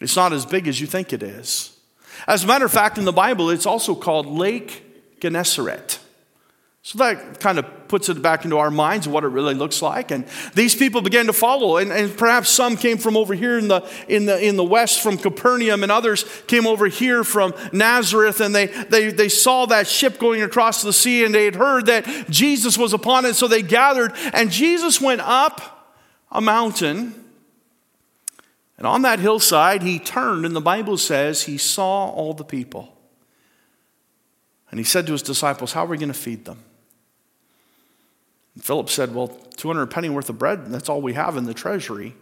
It's 0.00 0.16
not 0.16 0.32
as 0.32 0.46
big 0.46 0.68
as 0.68 0.80
you 0.80 0.86
think 0.86 1.12
it 1.12 1.22
is. 1.22 1.78
As 2.26 2.44
a 2.44 2.46
matter 2.46 2.64
of 2.64 2.72
fact, 2.72 2.96
in 2.96 3.04
the 3.04 3.12
Bible, 3.12 3.50
it's 3.50 3.66
also 3.66 3.94
called 3.94 4.24
Lake 4.24 4.86
Gennesaret. 5.20 5.98
So 6.88 6.96
that 7.00 7.38
kind 7.38 7.58
of 7.58 7.88
puts 7.88 8.08
it 8.08 8.22
back 8.22 8.46
into 8.46 8.56
our 8.56 8.70
minds 8.70 9.06
what 9.06 9.22
it 9.22 9.28
really 9.28 9.52
looks 9.52 9.82
like. 9.82 10.10
And 10.10 10.24
these 10.54 10.74
people 10.74 11.02
began 11.02 11.26
to 11.26 11.34
follow, 11.34 11.76
and, 11.76 11.92
and, 11.92 12.16
perhaps 12.16 12.48
some 12.48 12.78
came 12.78 12.96
from 12.96 13.14
over 13.14 13.34
here 13.34 13.58
in 13.58 13.68
the, 13.68 13.86
in, 14.08 14.24
the, 14.24 14.42
in 14.42 14.56
the 14.56 14.64
west 14.64 15.02
from 15.02 15.18
Capernaum, 15.18 15.82
and 15.82 15.92
others 15.92 16.24
came 16.46 16.66
over 16.66 16.86
here 16.86 17.24
from 17.24 17.52
Nazareth, 17.74 18.40
and 18.40 18.54
they, 18.54 18.66
they, 18.66 19.10
they 19.10 19.28
saw 19.28 19.66
that 19.66 19.86
ship 19.86 20.18
going 20.18 20.40
across 20.40 20.80
the 20.80 20.94
sea, 20.94 21.24
and 21.24 21.34
they 21.34 21.44
had 21.44 21.56
heard 21.56 21.86
that 21.86 22.06
Jesus 22.30 22.78
was 22.78 22.94
upon 22.94 23.26
it, 23.26 23.34
so 23.34 23.48
they 23.48 23.60
gathered, 23.60 24.12
and 24.32 24.50
Jesus 24.50 24.98
went 24.98 25.20
up 25.20 25.92
a 26.32 26.40
mountain. 26.40 27.12
And 28.78 28.86
on 28.86 29.02
that 29.02 29.18
hillside, 29.18 29.82
he 29.82 29.98
turned, 29.98 30.46
and 30.46 30.56
the 30.56 30.60
Bible 30.62 30.96
says 30.96 31.42
he 31.42 31.58
saw 31.58 32.08
all 32.08 32.32
the 32.32 32.44
people. 32.44 32.97
And 34.70 34.78
he 34.78 34.84
said 34.84 35.06
to 35.06 35.12
his 35.12 35.22
disciples, 35.22 35.72
How 35.72 35.84
are 35.84 35.88
we 35.88 35.96
going 35.96 36.08
to 36.08 36.14
feed 36.14 36.44
them? 36.44 36.58
And 38.54 38.64
Philip 38.64 38.90
said, 38.90 39.14
Well, 39.14 39.28
200 39.28 39.86
penny 39.86 40.08
worth 40.08 40.28
of 40.28 40.38
bread, 40.38 40.66
that's 40.66 40.88
all 40.88 41.00
we 41.00 41.14
have 41.14 41.36
in 41.36 41.44
the 41.44 41.54
treasury. 41.54 42.14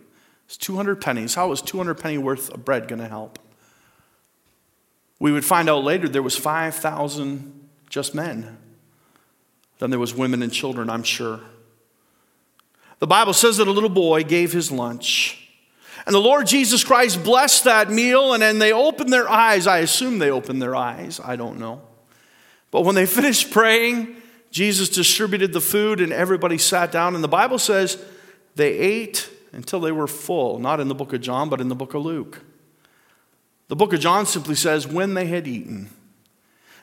It's 0.47 0.57
200 0.57 1.01
pennies. 1.01 1.35
How 1.35 1.51
is 1.53 1.61
200 1.61 1.95
penny 1.95 2.19
worth 2.19 2.51
of 2.51 2.65
bread 2.65 2.89
going 2.89 3.01
to 3.01 3.09
help? 3.09 3.39
We 5.19 5.33
would 5.33 5.45
find 5.45 5.69
out 5.69 5.83
later 5.83 6.09
there 6.09 6.23
was 6.23 6.37
5,000 6.37 7.69
just 7.89 8.15
men. 8.15 8.59
Then 9.79 9.91
there 9.91 9.99
was 9.99 10.15
women 10.15 10.43
and 10.43 10.53
children, 10.53 10.89
I'm 10.89 11.03
sure. 11.03 11.41
The 12.99 13.07
Bible 13.07 13.33
says 13.33 13.57
that 13.59 13.69
a 13.69 13.73
little 13.73 13.91
boy 13.91 14.25
gave 14.25 14.53
his 14.53 14.71
lunch. 14.71 15.51
And 16.07 16.15
the 16.15 16.21
Lord 16.21 16.47
Jesus 16.47 16.85
Christ 16.85 17.25
blessed 17.25 17.65
that 17.65 17.91
meal, 17.91 18.33
and 18.33 18.43
then 18.43 18.59
they 18.59 18.73
opened 18.73 19.13
their 19.13 19.29
eyes. 19.29 19.67
I 19.67 19.79
assume 19.79 20.19
they 20.19 20.31
opened 20.31 20.63
their 20.63 20.77
eyes. 20.77 21.21
I 21.23 21.37
don't 21.37 21.59
know. 21.59 21.83
But 22.71 22.83
when 22.83 22.95
they 22.95 23.07
finished 23.07 23.51
praying, 23.51 24.17
Jesus 24.51 24.89
distributed 24.89 25.53
the 25.53 25.61
food, 25.61 26.01
and 26.01 26.13
everybody 26.13 26.59
sat 26.59 26.93
down. 26.93 27.15
And 27.15 27.23
the 27.23 27.29
Bible 27.29 27.59
says 27.59 28.03
they 28.55 28.73
ate 28.73 29.31
until 29.53 29.81
they 29.81 29.93
were 29.93 30.07
full, 30.07 30.59
not 30.59 30.81
in 30.81 30.89
the 30.89 30.95
book 30.95 31.13
of 31.13 31.21
John, 31.21 31.49
but 31.49 31.61
in 31.61 31.69
the 31.69 31.75
book 31.75 31.95
of 31.95 32.03
Luke. 32.03 32.41
The 33.69 33.77
book 33.77 33.93
of 33.93 34.01
John 34.01 34.27
simply 34.27 34.55
says, 34.55 34.87
when 34.87 35.15
they 35.15 35.27
had 35.27 35.47
eaten. 35.47 35.91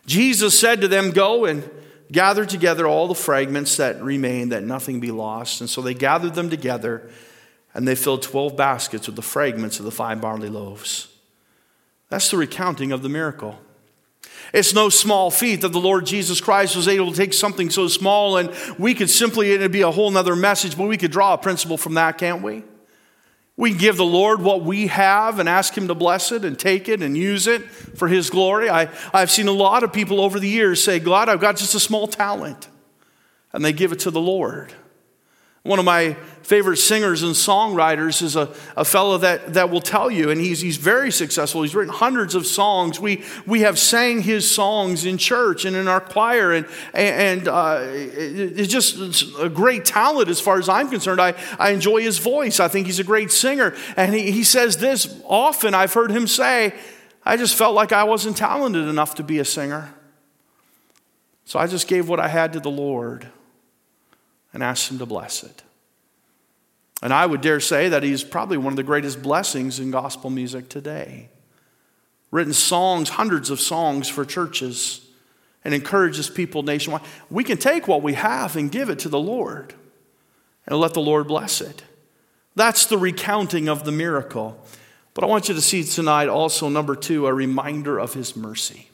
Jesus 0.06 0.60
said 0.60 0.82
to 0.82 0.88
them, 0.88 1.12
Go 1.12 1.46
and 1.46 1.70
gather 2.12 2.46
together 2.46 2.86
all 2.86 3.08
the 3.08 3.16
fragments 3.16 3.78
that 3.78 4.02
remain, 4.02 4.50
that 4.50 4.64
nothing 4.64 5.00
be 5.00 5.12
lost. 5.12 5.62
And 5.62 5.70
so 5.70 5.82
they 5.82 5.94
gathered 5.94 6.36
them 6.36 6.50
together, 6.50 7.10
and 7.74 7.88
they 7.88 7.96
filled 7.96 8.22
12 8.22 8.56
baskets 8.56 9.08
with 9.08 9.16
the 9.16 9.22
fragments 9.22 9.80
of 9.80 9.86
the 9.86 9.92
five 9.92 10.20
barley 10.20 10.50
loaves. 10.50 11.08
That's 12.10 12.30
the 12.30 12.38
recounting 12.38 12.92
of 12.92 13.02
the 13.02 13.10
miracle. 13.10 13.60
It's 14.54 14.74
no 14.74 14.90
small 14.90 15.32
feat 15.32 15.62
that 15.62 15.72
the 15.72 15.80
Lord 15.80 16.06
Jesus 16.06 16.40
Christ 16.40 16.76
was 16.76 16.88
able 16.88 17.12
to 17.12 17.18
take 17.18 17.34
something 17.34 17.70
so 17.70 17.88
small 17.88 18.38
and 18.38 18.54
we 18.78 18.94
could 18.94 19.10
simply, 19.10 19.52
it'd 19.52 19.72
be 19.72 19.82
a 19.82 19.92
whole 19.92 20.12
nother 20.12 20.36
message, 20.36 20.78
but 20.78 20.88
we 20.88 20.98
could 20.98 21.12
draw 21.12 21.34
a 21.34 21.38
principle 21.38 21.78
from 21.78 21.96
that, 21.96 22.18
can't 22.18 22.44
we? 22.44 22.64
We 23.56 23.70
can 23.70 23.80
give 23.80 23.98
the 23.98 24.06
Lord 24.06 24.42
what 24.42 24.64
we 24.64 24.88
have 24.88 25.40
and 25.40 25.48
ask 25.48 25.78
Him 25.78 25.88
to 25.88 25.96
bless 25.96 26.32
it 26.32 26.44
and 26.44 26.58
take 26.58 26.90
it 26.90 27.02
and 27.02 27.16
use 27.16 27.46
it 27.46 27.64
for 27.64 28.08
His 28.08 28.30
glory. 28.30 28.70
I, 28.70 28.90
I've 29.14 29.30
seen 29.30 29.48
a 29.48 29.52
lot 29.52 29.84
of 29.84 29.94
people 29.94 30.22
over 30.22 30.40
the 30.40 30.50
years 30.50 30.84
say, 30.84 31.00
God, 31.00 31.30
I've 31.30 31.40
got 31.40 31.58
just 31.58 31.76
a 31.76 31.80
small 31.80 32.08
talent. 32.08 32.68
And 33.52 33.64
they 33.64 33.72
give 33.72 33.92
it 33.92 34.00
to 34.00 34.12
the 34.12 34.22
Lord. 34.22 34.74
One 35.64 35.80
of 35.80 35.86
my 35.86 36.16
favorite 36.42 36.76
singers 36.76 37.24
and 37.24 37.32
songwriters 37.32 38.22
is 38.22 38.36
a, 38.36 38.54
a 38.76 38.84
fellow 38.84 39.18
that, 39.20 39.54
that 39.54 39.70
will 39.70 39.80
tell 39.80 40.12
you, 40.12 40.30
and 40.30 40.42
he's, 40.42 40.60
he's 40.60 40.76
very 40.76 41.10
successful. 41.10 41.62
He's 41.62 41.74
written 41.74 41.94
hundreds 41.94 42.36
of 42.36 42.46
songs. 42.46 43.00
We, 43.00 43.24
we 43.48 43.62
have 43.62 43.80
sang 43.80 44.22
his 44.22 44.50
songs 44.52 45.06
in 45.06 45.18
church 45.18 45.64
and 45.64 45.74
in 45.74 45.88
our 45.88 46.02
choir, 46.02 46.52
and, 46.52 46.68
and 46.94 47.48
uh, 47.48 47.80
it's 47.82 48.68
just 48.68 49.38
a 49.40 49.48
great 49.48 49.86
talent 49.86 50.28
as 50.28 50.42
far 50.42 50.60
as 50.60 50.68
I'm 50.68 50.90
concerned. 50.90 51.22
I, 51.22 51.34
I 51.58 51.70
enjoy 51.70 52.02
his 52.02 52.18
voice. 52.18 52.60
I 52.60 52.68
think 52.68 52.86
he's 52.86 53.00
a 53.00 53.06
great 53.06 53.32
singer. 53.32 53.74
And 53.96 54.14
he, 54.14 54.32
he 54.32 54.44
says 54.44 54.78
this 54.78 55.18
often, 55.24 55.74
I've 55.74 55.94
heard 55.94 56.12
him 56.12 56.28
say, 56.28 56.74
I 57.24 57.38
just 57.38 57.56
felt 57.56 57.74
like 57.74 57.94
I 57.94 58.04
wasn't 58.04 58.36
talented 58.36 58.86
enough 58.90 59.16
to 59.16 59.24
be 59.24 59.40
a 59.40 59.46
singer. 59.46 59.94
So 61.46 61.58
I 61.58 61.68
just 61.68 61.88
gave 61.88 62.10
what 62.10 62.20
I 62.20 62.28
had 62.28 62.52
to 62.52 62.60
the 62.60 62.70
Lord 62.70 63.30
and 64.54 64.64
ask 64.64 64.90
Him 64.90 65.00
to 65.00 65.06
bless 65.06 65.44
it. 65.44 65.64
And 67.02 67.12
I 67.12 67.26
would 67.26 67.42
dare 67.42 67.60
say 67.60 67.90
that 67.90 68.04
He's 68.04 68.24
probably 68.24 68.58
one 68.58 68.72
of 68.74 68.78
the 68.78 68.84
greatest 68.84 69.22
blessings 69.22 69.80
in 69.80 69.92
gospel 69.92 70.30
music 70.30 70.70
today. 70.70 71.30
Written 72.32 72.54
songs, 72.54 73.10
hundreds 73.10 73.50
of 73.50 73.60
songs 73.60 74.08
for 74.08 74.26
churches, 74.26 75.06
and 75.66 75.74
encourages 75.74 76.30
people 76.30 76.64
nationwide. 76.64 77.04
We 77.30 77.44
can 77.44 77.58
take 77.58 77.88
what 77.88 78.02
we 78.02 78.14
have 78.14 78.56
and 78.56 78.72
give 78.72 78.90
it 78.90 79.00
to 79.00 79.10
the 79.10 79.20
Lord 79.20 79.74
and 80.66 80.80
let 80.80 80.94
the 80.94 81.02
Lord 81.02 81.28
bless 81.28 81.62
it. 81.62 81.84
That's 82.56 82.86
the 82.86 82.98
recounting 82.98 83.68
of 83.68 83.84
the 83.84 83.92
miracle. 83.92 84.60
But 85.14 85.24
I 85.24 85.28
want 85.28 85.48
you 85.48 85.56
to 85.56 85.62
see 85.62 85.84
tonight 85.84 86.28
also, 86.28 86.70
number 86.70 86.96
two, 86.96 87.28
a 87.28 87.34
reminder 87.34 88.00
of 88.00 88.14
His 88.14 88.36
mercy. 88.36 88.90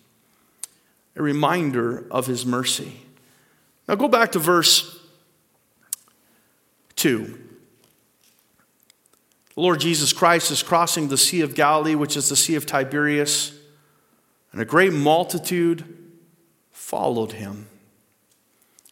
A 1.15 1.21
reminder 1.21 2.05
of 2.11 2.27
His 2.27 2.45
mercy. 2.45 3.01
Now 3.87 3.95
go 3.95 4.07
back 4.07 4.31
to 4.33 4.39
verse 4.39 4.98
2. 6.99 7.39
The 9.55 9.61
Lord 9.61 9.79
Jesus 9.79 10.11
Christ 10.13 10.51
is 10.51 10.61
crossing 10.61 11.07
the 11.07 11.17
Sea 11.17 11.41
of 11.41 11.55
Galilee, 11.55 11.95
which 11.95 12.17
is 12.17 12.29
the 12.29 12.35
Sea 12.35 12.55
of 12.55 12.65
Tiberias, 12.65 13.53
and 14.51 14.61
a 14.61 14.65
great 14.65 14.93
multitude 14.93 15.85
followed 16.71 17.33
him. 17.33 17.67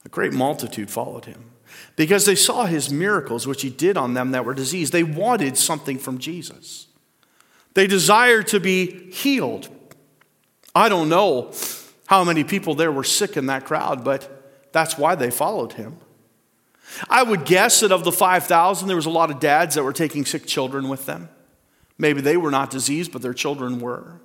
A 0.05 0.09
great 0.09 0.31
multitude 0.31 0.89
followed 0.89 1.25
him 1.25 1.51
because 1.97 2.25
they 2.25 2.35
saw 2.35 2.65
his 2.65 2.89
miracles, 2.89 3.45
which 3.45 3.61
he 3.61 3.69
did 3.69 3.97
on 3.97 4.13
them 4.13 4.31
that 4.31 4.45
were 4.45 4.53
diseased. 4.53 4.93
They 4.93 5.03
wanted 5.03 5.57
something 5.57 5.99
from 5.99 6.17
Jesus, 6.17 6.87
they 7.73 7.87
desired 7.87 8.47
to 8.47 8.59
be 8.59 9.11
healed. 9.11 9.67
I 10.73 10.89
don't 10.89 11.09
know 11.09 11.51
how 12.05 12.23
many 12.23 12.43
people 12.43 12.73
there 12.75 12.91
were 12.91 13.03
sick 13.03 13.35
in 13.35 13.47
that 13.47 13.65
crowd, 13.65 14.05
but 14.05 14.71
that's 14.71 14.97
why 14.97 15.15
they 15.15 15.31
followed 15.31 15.73
him. 15.73 15.97
I 17.09 17.23
would 17.23 17.45
guess 17.45 17.81
that 17.81 17.91
of 17.91 18.03
the 18.03 18.11
5,000, 18.11 18.87
there 18.87 18.95
was 18.95 19.05
a 19.05 19.11
lot 19.11 19.31
of 19.31 19.39
dads 19.39 19.75
that 19.75 19.83
were 19.83 19.93
taking 19.93 20.25
sick 20.25 20.45
children 20.45 20.89
with 20.89 21.05
them. 21.05 21.29
Maybe 21.97 22.21
they 22.21 22.37
were 22.37 22.51
not 22.51 22.69
diseased, 22.69 23.11
but 23.11 23.21
their 23.21 23.33
children 23.33 23.79
were. 23.79 24.21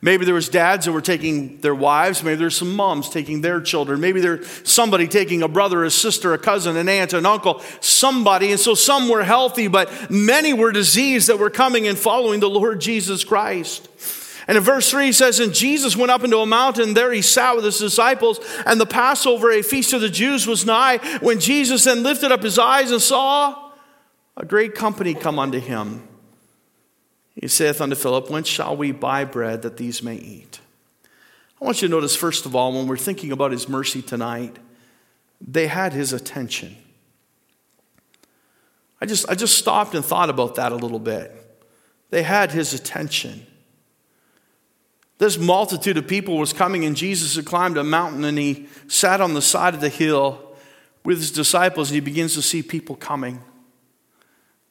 Maybe 0.00 0.24
there 0.24 0.34
was 0.34 0.48
dads 0.48 0.84
that 0.84 0.92
were 0.92 1.00
taking 1.00 1.60
their 1.60 1.74
wives. 1.74 2.22
Maybe 2.22 2.36
there's 2.36 2.56
some 2.56 2.76
moms 2.76 3.10
taking 3.10 3.40
their 3.40 3.60
children. 3.60 4.00
Maybe 4.00 4.20
there's 4.20 4.46
somebody 4.68 5.08
taking 5.08 5.42
a 5.42 5.48
brother, 5.48 5.82
a 5.82 5.90
sister, 5.90 6.32
a 6.34 6.38
cousin, 6.38 6.76
an 6.76 6.88
aunt, 6.88 7.12
an 7.12 7.26
uncle, 7.26 7.60
somebody. 7.80 8.52
And 8.52 8.60
so 8.60 8.74
some 8.74 9.08
were 9.08 9.24
healthy, 9.24 9.66
but 9.66 10.08
many 10.08 10.52
were 10.52 10.70
diseased 10.70 11.28
that 11.28 11.40
were 11.40 11.50
coming 11.50 11.88
and 11.88 11.98
following 11.98 12.38
the 12.38 12.48
Lord 12.48 12.80
Jesus 12.80 13.24
Christ. 13.24 13.88
And 14.48 14.56
in 14.56 14.64
verse 14.64 14.90
3, 14.90 15.06
he 15.06 15.12
says, 15.12 15.40
And 15.40 15.52
Jesus 15.52 15.94
went 15.94 16.10
up 16.10 16.24
into 16.24 16.38
a 16.38 16.46
mountain, 16.46 16.94
there 16.94 17.12
he 17.12 17.20
sat 17.20 17.54
with 17.54 17.66
his 17.66 17.78
disciples, 17.78 18.40
and 18.64 18.80
the 18.80 18.86
Passover, 18.86 19.50
a 19.50 19.62
feast 19.62 19.92
of 19.92 20.00
the 20.00 20.08
Jews, 20.08 20.46
was 20.46 20.64
nigh. 20.64 20.96
When 21.20 21.38
Jesus 21.38 21.84
then 21.84 22.02
lifted 22.02 22.32
up 22.32 22.42
his 22.42 22.58
eyes 22.58 22.90
and 22.90 23.02
saw 23.02 23.70
a 24.38 24.46
great 24.46 24.74
company 24.74 25.12
come 25.12 25.38
unto 25.38 25.60
him, 25.60 26.08
he 27.34 27.46
saith 27.46 27.82
unto 27.82 27.94
Philip, 27.94 28.30
Whence 28.30 28.48
shall 28.48 28.74
we 28.74 28.90
buy 28.90 29.24
bread 29.24 29.62
that 29.62 29.76
these 29.76 30.02
may 30.02 30.16
eat? 30.16 30.60
I 31.60 31.64
want 31.64 31.82
you 31.82 31.88
to 31.88 31.94
notice, 31.94 32.16
first 32.16 32.46
of 32.46 32.56
all, 32.56 32.72
when 32.72 32.86
we're 32.86 32.96
thinking 32.96 33.32
about 33.32 33.52
his 33.52 33.68
mercy 33.68 34.00
tonight, 34.00 34.56
they 35.46 35.66
had 35.66 35.92
his 35.92 36.14
attention. 36.14 36.74
I 39.00 39.06
just, 39.06 39.28
I 39.28 39.34
just 39.34 39.58
stopped 39.58 39.94
and 39.94 40.04
thought 40.04 40.30
about 40.30 40.54
that 40.54 40.72
a 40.72 40.76
little 40.76 40.98
bit. 40.98 41.32
They 42.10 42.22
had 42.22 42.50
his 42.50 42.72
attention. 42.72 43.46
This 45.18 45.36
multitude 45.36 45.96
of 45.96 46.06
people 46.06 46.38
was 46.38 46.52
coming, 46.52 46.84
and 46.84 46.96
Jesus 46.96 47.34
had 47.34 47.44
climbed 47.44 47.76
a 47.76 47.84
mountain 47.84 48.24
and 48.24 48.38
he 48.38 48.68
sat 48.86 49.20
on 49.20 49.34
the 49.34 49.42
side 49.42 49.74
of 49.74 49.80
the 49.80 49.88
hill 49.88 50.44
with 51.04 51.18
his 51.18 51.32
disciples, 51.32 51.90
and 51.90 51.96
he 51.96 52.00
begins 52.00 52.34
to 52.34 52.42
see 52.42 52.62
people 52.62 52.94
coming. 52.94 53.42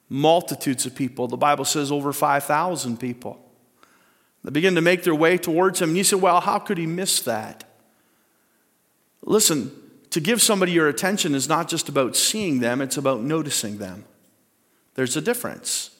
Multitudes 0.08 0.86
of 0.86 0.94
people. 0.94 1.28
The 1.28 1.36
Bible 1.36 1.64
says 1.64 1.92
over 1.92 2.12
5,000 2.12 2.98
people. 2.98 3.38
They 4.44 4.50
begin 4.50 4.74
to 4.76 4.80
make 4.80 5.02
their 5.02 5.14
way 5.14 5.36
towards 5.36 5.82
him. 5.82 5.90
And 5.90 5.98
you 5.98 6.04
say, 6.04 6.16
well, 6.16 6.40
how 6.40 6.58
could 6.58 6.78
he 6.78 6.86
miss 6.86 7.20
that? 7.22 7.64
Listen, 9.22 9.72
to 10.10 10.20
give 10.20 10.40
somebody 10.40 10.72
your 10.72 10.88
attention 10.88 11.34
is 11.34 11.48
not 11.48 11.68
just 11.68 11.88
about 11.88 12.16
seeing 12.16 12.60
them, 12.60 12.80
it's 12.80 12.96
about 12.96 13.20
noticing 13.20 13.78
them. 13.78 14.04
There's 14.94 15.16
a 15.16 15.20
difference. 15.20 15.90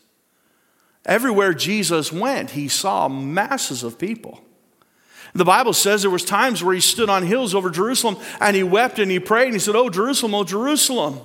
Everywhere 1.09 1.55
Jesus 1.55 2.13
went, 2.13 2.51
he 2.51 2.69
saw 2.69 3.09
masses 3.09 3.83
of 3.83 3.99
people. 3.99 4.43
The 5.35 5.45
Bible 5.45 5.73
says 5.73 6.03
there 6.03 6.11
was 6.11 6.25
times 6.25 6.63
where 6.63 6.75
he 6.75 6.83
stood 6.83 7.09
on 7.09 7.23
hills 7.23 7.55
over 7.55 7.71
Jerusalem 7.71 8.19
and 8.41 8.55
he 8.55 8.63
wept 8.63 8.99
and 8.99 9.11
he 9.11 9.19
prayed 9.19 9.47
and 9.47 9.55
he 9.55 9.59
said, 9.59 9.75
"Oh 9.75 9.89
Jerusalem, 9.89 10.35
oh 10.35 10.45
Jerusalem." 10.45 11.21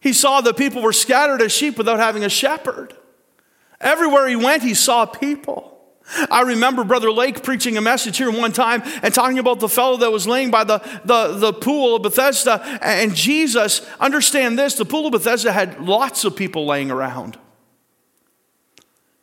He 0.00 0.12
saw 0.12 0.42
that 0.42 0.58
people 0.58 0.82
were 0.82 0.92
scattered 0.92 1.40
as 1.40 1.50
sheep 1.50 1.78
without 1.78 1.98
having 1.98 2.24
a 2.24 2.28
shepherd. 2.28 2.94
Everywhere 3.80 4.28
he 4.28 4.36
went, 4.36 4.62
he 4.62 4.74
saw 4.74 5.06
people. 5.06 5.72
I 6.30 6.42
remember 6.42 6.84
Brother 6.84 7.10
Lake 7.10 7.42
preaching 7.42 7.76
a 7.78 7.80
message 7.80 8.18
here 8.18 8.30
one 8.30 8.52
time 8.52 8.82
and 9.02 9.12
talking 9.12 9.38
about 9.38 9.60
the 9.60 9.68
fellow 9.68 9.96
that 9.98 10.12
was 10.12 10.26
laying 10.26 10.50
by 10.50 10.64
the, 10.64 10.78
the, 11.04 11.32
the 11.38 11.52
pool 11.52 11.96
of 11.96 12.02
Bethesda. 12.02 12.60
And 12.82 13.14
Jesus, 13.14 13.84
understand 13.98 14.58
this 14.58 14.74
the 14.74 14.84
pool 14.84 15.06
of 15.06 15.12
Bethesda 15.12 15.52
had 15.52 15.80
lots 15.80 16.24
of 16.24 16.36
people 16.36 16.66
laying 16.66 16.90
around. 16.90 17.38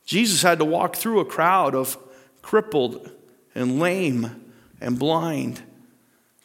Jesus 0.05 0.41
had 0.41 0.59
to 0.59 0.65
walk 0.65 0.95
through 0.95 1.19
a 1.19 1.25
crowd 1.25 1.75
of 1.75 1.97
crippled 2.41 3.09
and 3.55 3.79
lame 3.79 4.53
and 4.81 4.99
blind 4.99 5.61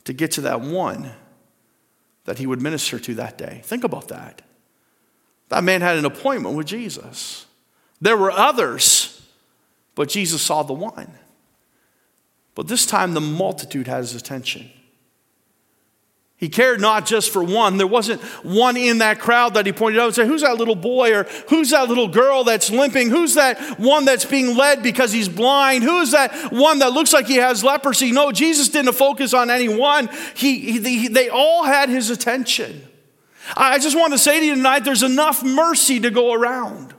to 0.05 0.13
get 0.13 0.33
to 0.33 0.41
that 0.43 0.61
one 0.61 1.11
that 2.25 2.39
he 2.39 2.47
would 2.47 2.63
minister 2.63 2.99
to 2.99 3.15
that 3.15 3.39
day. 3.39 3.61
Think 3.65 3.85
about 3.85 4.09
that. 4.09 4.43
That 5.49 5.65
man 5.65 5.81
had 5.81 5.97
an 5.97 6.05
appointment 6.05 6.57
with 6.57 6.67
Jesus. 6.67 7.47
There 8.01 8.17
were 8.17 8.31
others, 8.31 9.27
but 9.95 10.09
Jesus 10.09 10.43
saw 10.43 10.63
the 10.63 10.75
one. 10.75 11.11
But 12.55 12.69
this 12.69 12.87
time 12.87 13.15
the 13.15 13.21
multitude 13.21 13.87
had 13.87 13.99
his 13.99 14.15
attention. 14.15 14.71
He 16.39 16.49
cared 16.49 16.81
not 16.81 17.05
just 17.05 17.33
for 17.33 17.43
one. 17.43 17.79
There 17.79 17.87
wasn't 17.87 18.23
one 18.45 18.77
in 18.77 18.99
that 18.99 19.19
crowd 19.19 19.55
that 19.55 19.67
he 19.67 19.73
pointed 19.73 19.99
out 19.99 20.07
and 20.07 20.15
said, 20.15 20.29
Who's 20.29 20.43
that 20.43 20.57
little 20.57 20.77
boy? 20.77 21.13
Or 21.13 21.25
who's 21.49 21.71
that 21.71 21.89
little 21.89 22.07
girl 22.07 22.45
that's 22.45 22.71
limping? 22.71 23.11
Who's 23.11 23.35
that 23.35 23.81
one 23.81 24.05
that's 24.05 24.25
being 24.25 24.57
led 24.57 24.81
because 24.81 25.11
he's 25.11 25.29
blind? 25.29 25.83
Who's 25.83 26.13
that 26.13 26.53
one 26.53 26.79
that 26.79 26.93
looks 26.93 27.13
like 27.13 27.27
he 27.27 27.37
has 27.37 27.65
leprosy? 27.65 28.13
No, 28.13 28.31
Jesus 28.31 28.69
didn't 28.69 28.93
focus 28.93 29.35
on 29.35 29.51
any 29.51 29.69
one. 29.69 30.09
He, 30.35 30.79
he, 30.79 31.09
they 31.09 31.29
all 31.29 31.65
had 31.65 31.89
his 31.89 32.09
attention. 32.09 32.87
I 33.57 33.81
just 33.81 33.97
want 33.97 34.13
to 34.13 34.19
say 34.19 34.39
to 34.39 34.47
you 34.47 34.55
tonight 34.55 34.85
there's 34.85 35.03
enough 35.03 35.43
mercy 35.43 35.99
to 35.99 36.11
go 36.11 36.33
around. 36.33 36.95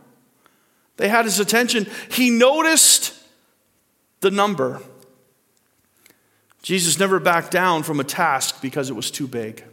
They 0.97 1.07
had 1.07 1.23
his 1.23 1.39
attention. 1.39 1.87
He 2.11 2.29
noticed 2.29 3.17
the 4.19 4.31
number. 4.31 4.81
Jesus 6.61 6.99
never 6.99 7.19
backed 7.19 7.51
down 7.51 7.83
from 7.83 7.99
a 7.99 8.03
task 8.03 8.61
because 8.61 8.89
it 8.89 8.95
was 8.95 9.11
too 9.11 9.27
big. 9.27 9.63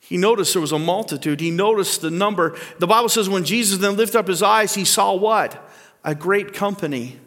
He 0.00 0.16
noticed 0.16 0.54
there 0.54 0.60
was 0.60 0.72
a 0.72 0.78
multitude. 0.78 1.40
He 1.40 1.50
noticed 1.50 2.00
the 2.00 2.10
number. 2.10 2.58
The 2.78 2.86
Bible 2.86 3.08
says 3.08 3.28
when 3.28 3.44
Jesus 3.44 3.78
then 3.78 3.96
lifted 3.96 4.18
up 4.18 4.26
his 4.26 4.42
eyes, 4.42 4.74
he 4.74 4.84
saw 4.84 5.14
what? 5.14 5.70
A 6.02 6.14
great 6.14 6.52
company. 6.52 7.18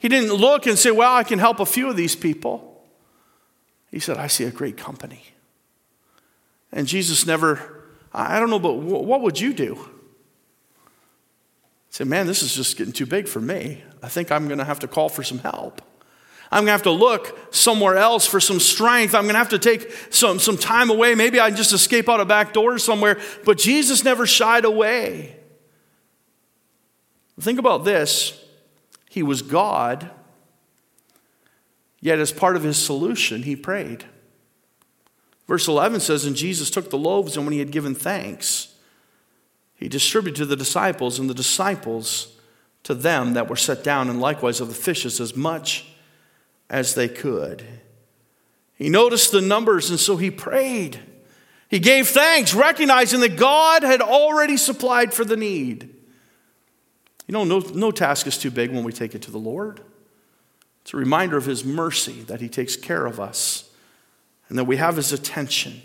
He 0.00 0.08
didn't 0.08 0.34
look 0.34 0.66
and 0.66 0.78
say, 0.78 0.90
Well, 0.90 1.12
I 1.12 1.24
can 1.24 1.38
help 1.38 1.60
a 1.60 1.66
few 1.66 1.88
of 1.88 1.96
these 1.96 2.14
people. 2.14 2.84
He 3.90 3.98
said, 3.98 4.16
I 4.16 4.26
see 4.26 4.44
a 4.44 4.50
great 4.50 4.76
company. 4.76 5.24
And 6.70 6.86
Jesus 6.86 7.26
never, 7.26 7.84
I 8.12 8.38
don't 8.38 8.50
know, 8.50 8.58
but 8.58 8.74
what 8.74 9.22
would 9.22 9.40
you 9.40 9.54
do? 9.54 9.88
Say, 11.90 12.02
man, 12.02 12.26
this 12.26 12.42
is 12.42 12.52
just 12.52 12.76
getting 12.76 12.92
too 12.92 13.06
big 13.06 13.28
for 13.28 13.40
me. 13.40 13.84
I 14.02 14.08
think 14.08 14.32
I'm 14.32 14.48
going 14.48 14.58
to 14.58 14.64
have 14.64 14.80
to 14.80 14.88
call 14.88 15.08
for 15.08 15.22
some 15.22 15.38
help. 15.38 15.80
I'm 16.54 16.60
going 16.60 16.66
to 16.66 16.72
have 16.72 16.82
to 16.82 16.92
look 16.92 17.36
somewhere 17.52 17.96
else 17.96 18.28
for 18.28 18.38
some 18.38 18.60
strength. 18.60 19.12
I'm 19.12 19.24
going 19.24 19.34
to 19.34 19.40
have 19.40 19.48
to 19.48 19.58
take 19.58 19.90
some, 20.10 20.38
some 20.38 20.56
time 20.56 20.88
away. 20.88 21.16
Maybe 21.16 21.40
I 21.40 21.48
can 21.48 21.56
just 21.56 21.72
escape 21.72 22.08
out 22.08 22.20
a 22.20 22.24
back 22.24 22.52
door 22.52 22.78
somewhere. 22.78 23.20
But 23.44 23.58
Jesus 23.58 24.04
never 24.04 24.24
shied 24.24 24.64
away. 24.64 25.34
Think 27.40 27.58
about 27.58 27.84
this 27.84 28.40
He 29.10 29.20
was 29.20 29.42
God, 29.42 30.08
yet 32.00 32.20
as 32.20 32.30
part 32.30 32.54
of 32.54 32.62
His 32.62 32.78
solution, 32.78 33.42
He 33.42 33.56
prayed. 33.56 34.04
Verse 35.48 35.66
11 35.66 35.98
says, 35.98 36.24
And 36.24 36.36
Jesus 36.36 36.70
took 36.70 36.88
the 36.88 36.96
loaves, 36.96 37.36
and 37.36 37.44
when 37.44 37.52
He 37.52 37.58
had 37.58 37.72
given 37.72 37.96
thanks, 37.96 38.72
He 39.74 39.88
distributed 39.88 40.36
to 40.36 40.46
the 40.46 40.54
disciples, 40.54 41.18
and 41.18 41.28
the 41.28 41.34
disciples 41.34 42.28
to 42.84 42.94
them 42.94 43.32
that 43.32 43.50
were 43.50 43.56
set 43.56 43.82
down, 43.82 44.08
and 44.08 44.20
likewise 44.20 44.60
of 44.60 44.68
the 44.68 44.74
fishes 44.74 45.20
as 45.20 45.34
much 45.34 45.90
as 46.70 46.94
they 46.94 47.08
could. 47.08 47.64
He 48.76 48.88
noticed 48.88 49.32
the 49.32 49.40
numbers, 49.40 49.90
and 49.90 50.00
so 50.00 50.16
he 50.16 50.30
prayed. 50.30 51.00
He 51.68 51.78
gave 51.78 52.08
thanks, 52.08 52.54
recognizing 52.54 53.20
that 53.20 53.36
God 53.36 53.82
had 53.82 54.00
already 54.00 54.56
supplied 54.56 55.12
for 55.12 55.24
the 55.24 55.36
need. 55.36 55.94
You 57.26 57.32
know, 57.32 57.44
no, 57.44 57.60
no 57.60 57.90
task 57.90 58.26
is 58.26 58.36
too 58.36 58.50
big 58.50 58.70
when 58.70 58.84
we 58.84 58.92
take 58.92 59.14
it 59.14 59.22
to 59.22 59.30
the 59.30 59.38
Lord. 59.38 59.80
It's 60.82 60.92
a 60.92 60.98
reminder 60.98 61.36
of 61.36 61.46
his 61.46 61.64
mercy 61.64 62.20
that 62.22 62.40
he 62.40 62.48
takes 62.48 62.76
care 62.76 63.06
of 63.06 63.18
us 63.18 63.70
and 64.48 64.58
that 64.58 64.64
we 64.64 64.76
have 64.76 64.96
his 64.96 65.12
attention. 65.12 65.82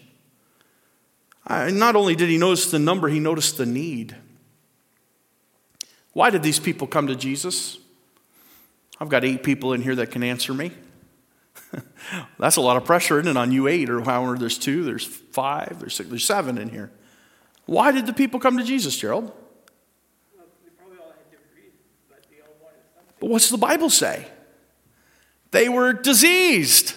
I, 1.48 1.72
not 1.72 1.96
only 1.96 2.16
did 2.16 2.30
he 2.30 2.38
notice 2.38 2.70
the 2.70 2.78
number, 2.78 3.08
he 3.08 3.20
noticed 3.20 3.58
the 3.58 3.66
need. 3.66 4.16
Why 6.14 6.30
did 6.30 6.44
these 6.44 6.60
people 6.60 6.86
come 6.86 7.08
to 7.08 7.16
Jesus? 7.16 7.79
I've 9.00 9.10
got 9.10 9.24
eight 9.24 9.44
people 9.44 9.74
in 9.74 9.82
here 9.82 9.96
that 9.96 10.12
can 10.12 10.24
answer 10.24 10.54
me. 10.54 10.72
That's 12.40 12.58
a 12.58 12.62
lot 12.62 12.78
of 12.78 12.86
pressure, 12.86 13.20
isn't 13.20 13.30
it, 13.30 13.38
on 13.38 13.52
you 13.52 13.68
eight, 13.68 13.90
or 13.90 14.02
however 14.02 14.38
there's 14.38 14.58
two, 14.58 14.84
there's 14.84 15.06
five, 15.06 15.78
there's 15.80 15.96
six, 15.96 16.10
there's 16.10 16.26
seven 16.26 16.58
in 16.58 16.70
here. 16.70 16.92
Why 17.66 17.92
did 17.92 18.06
the 18.06 18.14
people 18.14 18.40
come 18.40 18.58
to 18.58 18.64
Jesus, 18.64 18.98
Gerald? 18.98 19.32
Well, 20.36 20.46
reasons, 21.56 21.80
but, 22.10 22.20
but 23.20 23.30
what's 23.30 23.50
the 23.50 23.58
Bible 23.58 23.90
say? 23.90 24.28
They 25.52 25.70
were 25.70 25.94
diseased. 25.94 26.96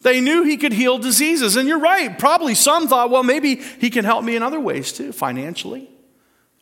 They 0.00 0.20
knew 0.20 0.44
he 0.44 0.56
could 0.56 0.72
heal 0.72 0.98
diseases. 0.98 1.56
And 1.56 1.68
you're 1.68 1.80
right, 1.80 2.16
probably 2.18 2.54
some 2.54 2.86
thought, 2.86 3.10
well, 3.10 3.24
maybe 3.24 3.56
he 3.56 3.90
can 3.90 4.04
help 4.04 4.24
me 4.24 4.36
in 4.36 4.42
other 4.42 4.60
ways 4.60 4.92
too, 4.92 5.12
financially. 5.12 5.90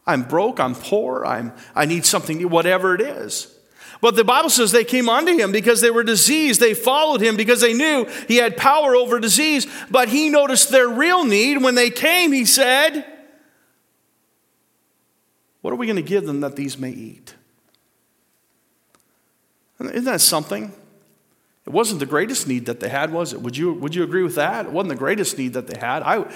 I'm 0.07 0.23
broke, 0.23 0.61
I'm 0.61 0.75
poor, 0.75 1.25
I'm, 1.25 1.53
I 1.75 1.85
need 1.87 2.05
something, 2.05 2.49
whatever 2.49 2.95
it 2.95 3.01
is. 3.01 3.55
But 4.01 4.17
the 4.17 4.25
Bible 4.25 4.51
says 4.51 4.73
they 4.73 4.85
came 4.85 5.09
unto 5.09 5.37
him 5.37 5.53
because 5.53 5.81
they 5.81 5.91
were 5.91 6.05
diseased. 6.05 6.61
They 6.61 6.75
followed 6.75 7.21
him 7.21 7.37
because 7.37 7.61
they 7.61 7.73
knew 7.73 8.07
he 8.29 8.37
had 8.37 8.57
power 8.57 8.95
over 8.95 9.19
disease. 9.21 9.67
But 9.91 10.09
he 10.09 10.29
noticed 10.29 10.71
their 10.71 10.89
real 10.89 11.25
need. 11.25 11.63
When 11.63 11.75
they 11.75 11.91
came, 11.91 12.33
he 12.33 12.45
said, 12.45 13.05
What 15.61 15.73
are 15.73 15.77
we 15.77 15.87
going 15.87 15.97
to 15.97 16.03
give 16.03 16.27
them 16.27 16.41
that 16.41 16.57
these 16.57 16.79
may 16.79 16.91
eat? 16.91 17.35
Isn't 19.81 20.05
that 20.05 20.21
something? 20.21 20.73
It 21.67 21.71
wasn't 21.71 22.01
the 22.01 22.07
greatest 22.07 22.47
need 22.47 22.67
that 22.67 22.81
they 22.81 22.91
had, 22.91 23.11
was 23.13 23.33
it? 23.33 23.41
Would 23.41 23.57
you, 23.57 23.73
would 23.75 23.95
you 23.95 24.03
agree 24.03 24.23
with 24.23 24.35
that? 24.35 24.67
It 24.67 24.73
wasn't 24.73 24.91
the 24.91 24.99
greatest 24.99 25.39
need 25.39 25.55
that 25.55 25.67
they 25.67 25.79
had. 25.79 26.03
I, 26.03 26.31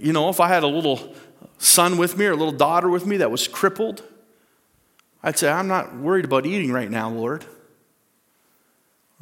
you 0.00 0.12
know, 0.12 0.28
if 0.28 0.40
I 0.40 0.48
had 0.48 0.64
a 0.64 0.68
little 0.68 1.14
son 1.58 1.96
with 1.96 2.18
me 2.18 2.26
or 2.26 2.32
a 2.32 2.36
little 2.36 2.52
daughter 2.52 2.88
with 2.88 3.06
me 3.06 3.18
that 3.18 3.30
was 3.30 3.46
crippled, 3.46 4.02
I'd 5.26 5.38
say, 5.38 5.48
I'm 5.50 5.66
not 5.66 5.96
worried 5.96 6.26
about 6.26 6.44
eating 6.44 6.70
right 6.70 6.90
now, 6.90 7.08
Lord. 7.08 7.46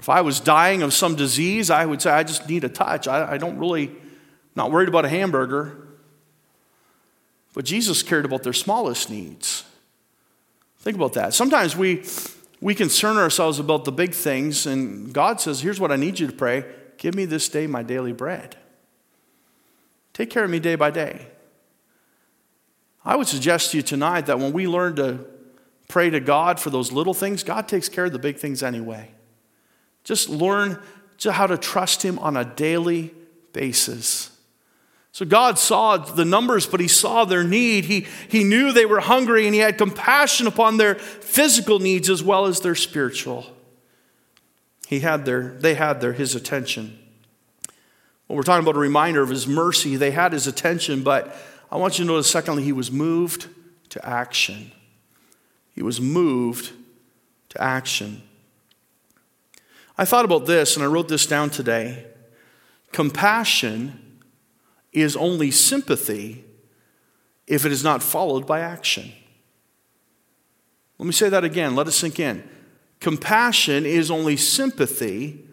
If 0.01 0.09
I 0.09 0.21
was 0.21 0.41
dying 0.41 0.83
of 0.83 0.93
some 0.93 1.15
disease, 1.15 1.71
I 1.71 1.87
would 1.87 2.03
say, 2.03 2.11
I 2.11 2.25
just 2.25 2.49
need 2.49 2.65
a 2.65 2.69
touch. 2.69 3.07
I, 3.07 3.35
I 3.35 3.39
don't 3.39 3.57
really, 3.57 3.93
not 4.57 4.73
worried 4.73 4.89
about 4.89 5.05
a 5.05 5.09
hamburger. 5.09 5.87
But 7.55 7.65
Jesus 7.65 8.03
cared 8.03 8.25
about 8.25 8.43
their 8.43 8.53
smallest 8.53 9.11
needs. 9.11 9.63
Think 10.81 10.97
about 10.97 11.13
that. 11.13 11.35
Sometimes 11.35 11.77
we, 11.77 12.05
we 12.61 12.75
concern 12.75 13.17
ourselves 13.17 13.61
about 13.61 13.85
the 13.85 13.93
big 13.93 14.13
things, 14.13 14.67
and 14.67 15.13
God 15.13 15.41
says, 15.41 15.61
Here's 15.61 15.79
what 15.79 15.93
I 15.93 15.97
need 15.97 16.19
you 16.19 16.27
to 16.27 16.33
pray 16.33 16.65
give 16.99 17.15
me 17.15 17.27
this 17.27 17.49
day 17.49 17.69
my 17.69 17.85
daily 17.85 18.13
bread. 18.13 18.57
Take 20.13 20.31
care 20.31 20.43
of 20.43 20.51
me 20.51 20.59
day 20.59 20.75
by 20.75 20.91
day. 20.91 21.29
I 23.05 23.15
would 23.15 23.29
suggest 23.29 23.71
to 23.71 23.77
you 23.77 23.83
tonight 23.85 24.27
that 24.27 24.41
when 24.41 24.53
we 24.53 24.67
learn 24.67 24.97
to 24.97 25.32
pray 25.93 26.09
to 26.09 26.21
God 26.21 26.59
for 26.59 26.71
those 26.71 26.91
little 26.91 27.13
things, 27.13 27.45
God 27.45 27.69
takes 27.69 27.91
care 27.91 28.07
of 28.07 28.13
the 28.13 28.19
big 28.19 28.39
things 28.39 28.63
anyway. 28.63 29.11
Just 30.05 30.31
learn 30.31 30.81
how 31.23 31.47
to 31.47 31.59
trust 31.59 32.03
Him 32.03 32.19
on 32.19 32.35
a 32.35 32.47
daily 32.47 33.13
basis. 33.53 34.31
So 35.13 35.27
God 35.27 35.59
saw 35.59 35.99
the 35.99 36.25
numbers, 36.25 36.67
but 36.67 36.81
He 36.81 36.89
saw 36.89 37.27
their 37.27 37.45
need. 37.45 37.85
He, 37.85 38.07
he 38.27 38.43
knew 38.43 38.73
they 38.73 38.87
were 38.87 39.01
hungry, 39.01 39.45
and 39.45 39.55
He 39.55 39.61
had 39.61 39.77
compassion 39.77 40.47
upon 40.47 40.79
their 40.79 40.95
physical 40.95 41.79
needs 41.79 42.09
as 42.09 42.23
well 42.23 42.47
as 42.47 42.61
their 42.61 42.75
spiritual. 42.75 43.45
He 44.89 45.01
had 45.01 45.27
their, 45.27 45.51
they 45.59 45.75
had 45.75 46.01
their, 46.01 46.15
His 46.15 46.35
attention. 46.35 46.99
Well, 48.27 48.37
we're 48.37 48.45
talking 48.45 48.65
about 48.65 48.77
a 48.77 48.81
reminder 48.81 49.21
of 49.21 49.29
His 49.29 49.47
mercy. 49.47 49.97
They 49.97 50.13
had 50.13 50.33
His 50.33 50.47
attention, 50.47 51.03
but 51.03 51.37
I 51.71 51.77
want 51.77 51.99
you 51.99 52.07
to 52.07 52.11
notice, 52.11 52.31
secondly, 52.31 52.63
He 52.63 52.73
was 52.73 52.91
moved 52.91 53.47
to 53.91 54.05
action. 54.09 54.73
He 55.73 55.83
was 55.83 56.01
moved 56.01 56.73
to 57.51 57.63
action. 57.63 58.23
I 59.97 60.05
thought 60.05 60.25
about 60.25 60.47
this 60.47 60.77
and 60.77 60.85
I 60.85 60.89
wrote 60.89 61.09
this 61.09 61.27
down 61.27 61.51
today. 61.51 62.07
Compassion 62.93 64.21
is 64.93 65.17
only 65.17 65.51
sympathy 65.51 66.45
if 67.47 67.65
it 67.65 67.73
is 67.73 67.83
not 67.83 68.03
followed 68.03 68.47
by 68.47 68.61
action. 68.61 69.13
Let 70.99 71.07
me 71.07 71.13
say 71.13 71.29
that 71.29 71.45
again, 71.45 71.75
let 71.75 71.89
it 71.89 71.93
sink 71.93 72.21
in. 72.21 72.49
Compassion 73.01 73.85
is 73.85 74.11
only 74.11 74.37
sympathy 74.37 75.45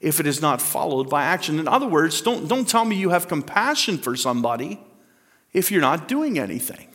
if 0.00 0.20
it 0.20 0.26
is 0.26 0.40
not 0.42 0.60
followed 0.60 1.08
by 1.08 1.24
action. 1.24 1.58
In 1.58 1.66
other 1.66 1.86
words, 1.86 2.20
don't, 2.20 2.46
don't 2.48 2.68
tell 2.68 2.84
me 2.84 2.96
you 2.96 3.10
have 3.10 3.28
compassion 3.28 3.98
for 3.98 4.14
somebody 4.16 4.80
if 5.52 5.70
you're 5.70 5.80
not 5.80 6.08
doing 6.08 6.38
anything. 6.38 6.88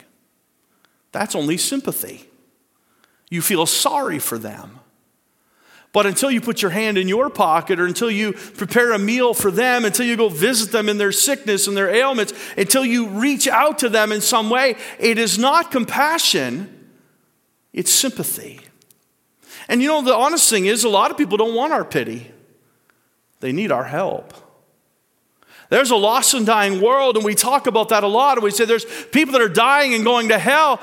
That's 1.12 1.36
only 1.36 1.58
sympathy. 1.58 2.27
You 3.30 3.42
feel 3.42 3.66
sorry 3.66 4.20
for 4.20 4.38
them. 4.38 4.80
But 5.94 6.06
until 6.06 6.30
you 6.30 6.42
put 6.42 6.62
your 6.62 6.72
hand 6.72 6.98
in 6.98 7.08
your 7.08 7.30
pocket 7.30 7.80
or 7.80 7.86
until 7.86 8.12
you 8.12 8.34
prepare 8.34 8.92
a 8.92 9.00
meal 9.00 9.34
for 9.34 9.50
them, 9.50 9.84
until 9.84 10.06
you 10.06 10.16
go 10.16 10.30
visit 10.30 10.72
them 10.72 10.90
in 10.90 10.98
their 10.98 11.12
sickness 11.12 11.68
and 11.68 11.76
their 11.76 11.90
ailments, 11.90 12.34
until 12.58 12.86
you 12.86 13.08
reach 13.08 13.48
out 13.48 13.80
to 13.80 13.90
them 13.90 14.12
in 14.12 14.22
some 14.22 14.50
way, 14.50 14.76
it 15.00 15.18
is 15.18 15.40
not 15.40 15.72
compassion, 15.72 16.92
it's 17.74 17.92
sympathy. 17.92 18.60
And 19.68 19.82
you 19.82 19.88
know, 19.88 20.02
the 20.02 20.13
honest 20.13 20.50
thing 20.50 20.66
is, 20.66 20.84
a 20.84 20.90
lot 20.90 21.10
of 21.10 21.18
people 21.18 21.38
don't 21.38 21.56
want 21.56 21.74
our 21.74 21.86
pity, 21.86 22.32
they 23.40 23.52
need 23.52 23.72
our 23.72 23.86
help. 23.86 24.34
There's 25.70 25.92
a 25.92 25.96
lost 25.96 26.34
and 26.34 26.46
dying 26.46 26.80
world, 26.80 27.18
and 27.18 27.26
we 27.26 27.36
talk 27.36 27.68
about 27.68 27.90
that 27.90 28.04
a 28.04 28.08
lot. 28.08 28.38
And 28.38 28.44
we 28.44 28.52
say 28.52 28.63
there's 28.66 28.86
people 29.08 29.34
that 29.34 29.42
are 29.42 29.50
dying 29.50 29.94
and 29.94 30.04
going 30.04 30.30
to 30.30 30.40
hell. 30.40 30.80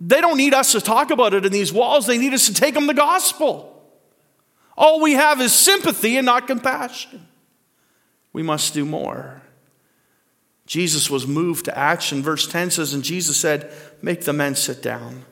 They 0.00 0.20
don't 0.20 0.38
need 0.38 0.54
us 0.54 0.72
to 0.72 0.80
talk 0.80 1.10
about 1.10 1.34
it 1.34 1.44
in 1.44 1.52
these 1.52 1.72
walls, 1.72 2.06
they 2.06 2.18
need 2.18 2.32
us 2.32 2.46
to 2.46 2.54
take 2.54 2.74
them 2.74 2.86
the 2.86 2.94
gospel. 2.94 3.66
All 4.76 5.00
we 5.00 5.12
have 5.12 5.40
is 5.42 5.52
sympathy 5.52 6.16
and 6.16 6.24
not 6.24 6.46
compassion. 6.46 7.26
we 8.32 8.42
must 8.42 8.72
do 8.72 8.86
more. 8.86 9.42
Jesus 10.66 11.10
was 11.10 11.26
moved 11.26 11.64
to 11.64 11.76
action. 11.76 12.22
Verse 12.22 12.46
10 12.46 12.70
says, 12.70 12.94
And 12.94 13.02
Jesus 13.02 13.36
said, 13.36 13.72
Make 14.00 14.22
the 14.22 14.32
men 14.32 14.54
sit 14.54 14.80
down. 14.80 15.24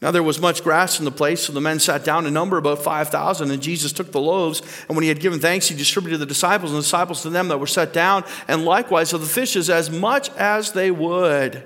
Now 0.00 0.10
there 0.10 0.22
was 0.22 0.40
much 0.40 0.64
grass 0.64 0.98
in 0.98 1.04
the 1.04 1.10
place, 1.10 1.42
so 1.42 1.52
the 1.52 1.60
men 1.60 1.80
sat 1.80 2.04
down 2.04 2.26
in 2.26 2.32
number 2.32 2.56
about 2.56 2.82
5,000. 2.82 3.50
And 3.50 3.60
Jesus 3.60 3.92
took 3.92 4.12
the 4.12 4.20
loaves, 4.20 4.62
and 4.88 4.96
when 4.96 5.02
he 5.02 5.08
had 5.08 5.20
given 5.20 5.40
thanks, 5.40 5.68
he 5.68 5.76
distributed 5.76 6.18
the 6.18 6.26
disciples, 6.26 6.70
and 6.70 6.78
the 6.78 6.82
disciples 6.82 7.22
to 7.22 7.30
them 7.30 7.48
that 7.48 7.58
were 7.58 7.66
set 7.66 7.92
down, 7.92 8.24
and 8.46 8.64
likewise 8.64 9.12
of 9.12 9.20
the 9.20 9.26
fishes 9.26 9.68
as 9.68 9.90
much 9.90 10.30
as 10.30 10.72
they 10.72 10.90
would. 10.90 11.62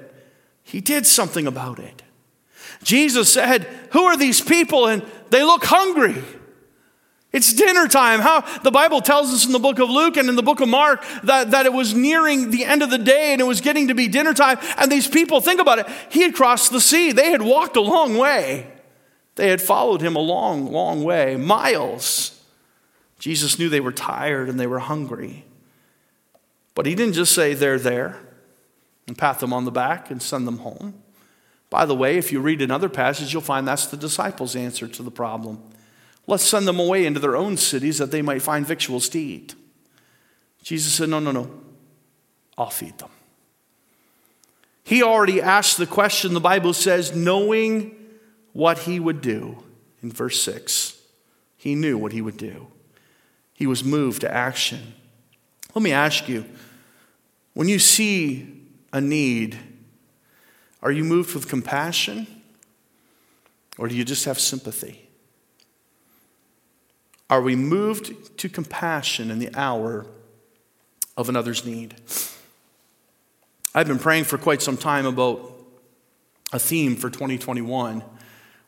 He 0.62 0.80
did 0.80 1.06
something 1.06 1.46
about 1.46 1.78
it. 1.78 2.02
Jesus 2.86 3.32
said, 3.32 3.64
Who 3.90 4.04
are 4.04 4.16
these 4.16 4.40
people? 4.40 4.86
And 4.86 5.04
they 5.30 5.42
look 5.42 5.64
hungry. 5.64 6.22
It's 7.32 7.52
dinner 7.52 7.88
time. 7.88 8.20
How 8.20 8.42
the 8.60 8.70
Bible 8.70 9.00
tells 9.00 9.34
us 9.34 9.44
in 9.44 9.50
the 9.50 9.58
book 9.58 9.80
of 9.80 9.90
Luke 9.90 10.16
and 10.16 10.28
in 10.28 10.36
the 10.36 10.42
book 10.42 10.60
of 10.60 10.68
Mark 10.68 11.04
that, 11.24 11.50
that 11.50 11.66
it 11.66 11.72
was 11.72 11.94
nearing 11.94 12.52
the 12.52 12.64
end 12.64 12.84
of 12.84 12.90
the 12.90 12.98
day 12.98 13.32
and 13.32 13.40
it 13.40 13.44
was 13.44 13.60
getting 13.60 13.88
to 13.88 13.94
be 13.96 14.06
dinner 14.06 14.32
time. 14.32 14.58
And 14.78 14.90
these 14.90 15.08
people, 15.08 15.40
think 15.40 15.60
about 15.60 15.80
it, 15.80 15.88
he 16.10 16.22
had 16.22 16.32
crossed 16.32 16.70
the 16.70 16.80
sea. 16.80 17.10
They 17.10 17.32
had 17.32 17.42
walked 17.42 17.74
a 17.74 17.80
long 17.80 18.16
way. 18.16 18.68
They 19.34 19.48
had 19.48 19.60
followed 19.60 20.00
him 20.00 20.14
a 20.14 20.20
long, 20.20 20.70
long 20.70 21.02
way, 21.02 21.34
miles. 21.34 22.40
Jesus 23.18 23.58
knew 23.58 23.68
they 23.68 23.80
were 23.80 23.90
tired 23.90 24.48
and 24.48 24.60
they 24.60 24.68
were 24.68 24.78
hungry. 24.78 25.44
But 26.76 26.86
he 26.86 26.94
didn't 26.94 27.14
just 27.14 27.32
say 27.32 27.52
they're 27.52 27.80
there 27.80 28.20
and 29.08 29.18
pat 29.18 29.40
them 29.40 29.52
on 29.52 29.64
the 29.64 29.72
back 29.72 30.08
and 30.08 30.22
send 30.22 30.46
them 30.46 30.58
home. 30.58 31.02
By 31.70 31.84
the 31.84 31.94
way, 31.94 32.16
if 32.16 32.32
you 32.32 32.40
read 32.40 32.62
another 32.62 32.88
passage, 32.88 33.32
you'll 33.32 33.42
find 33.42 33.66
that's 33.66 33.86
the 33.86 33.96
disciples' 33.96 34.54
answer 34.54 34.86
to 34.86 35.02
the 35.02 35.10
problem. 35.10 35.62
Let's 36.26 36.44
send 36.44 36.66
them 36.66 36.78
away 36.78 37.06
into 37.06 37.20
their 37.20 37.36
own 37.36 37.56
cities 37.56 37.98
that 37.98 38.10
they 38.10 38.22
might 38.22 38.42
find 38.42 38.66
victuals 38.66 39.08
to 39.10 39.18
eat. 39.18 39.54
Jesus 40.62 40.92
said, 40.92 41.08
No, 41.08 41.18
no, 41.18 41.32
no. 41.32 41.50
I'll 42.58 42.70
feed 42.70 42.98
them. 42.98 43.10
He 44.86 45.02
already 45.02 45.42
asked 45.42 45.78
the 45.78 45.86
question, 45.86 46.32
the 46.32 46.40
Bible 46.40 46.72
says, 46.72 47.14
knowing 47.14 47.96
what 48.52 48.78
he 48.78 49.00
would 49.00 49.20
do. 49.20 49.62
In 50.00 50.12
verse 50.12 50.40
6, 50.42 50.96
he 51.56 51.74
knew 51.74 51.98
what 51.98 52.12
he 52.12 52.22
would 52.22 52.36
do. 52.36 52.68
He 53.52 53.66
was 53.66 53.82
moved 53.82 54.20
to 54.20 54.32
action. 54.32 54.94
Let 55.74 55.82
me 55.82 55.90
ask 55.90 56.28
you 56.28 56.44
when 57.54 57.68
you 57.68 57.78
see 57.80 58.62
a 58.92 59.00
need, 59.00 59.58
are 60.82 60.92
you 60.92 61.04
moved 61.04 61.34
with 61.34 61.48
compassion 61.48 62.26
or 63.78 63.88
do 63.88 63.94
you 63.94 64.04
just 64.04 64.24
have 64.24 64.38
sympathy? 64.38 65.08
Are 67.28 67.42
we 67.42 67.56
moved 67.56 68.38
to 68.38 68.48
compassion 68.48 69.30
in 69.30 69.38
the 69.38 69.50
hour 69.54 70.06
of 71.16 71.28
another's 71.28 71.64
need? 71.64 71.96
I've 73.74 73.88
been 73.88 73.98
praying 73.98 74.24
for 74.24 74.38
quite 74.38 74.62
some 74.62 74.76
time 74.76 75.06
about 75.06 75.52
a 76.52 76.58
theme 76.58 76.96
for 76.96 77.10
2021 77.10 78.02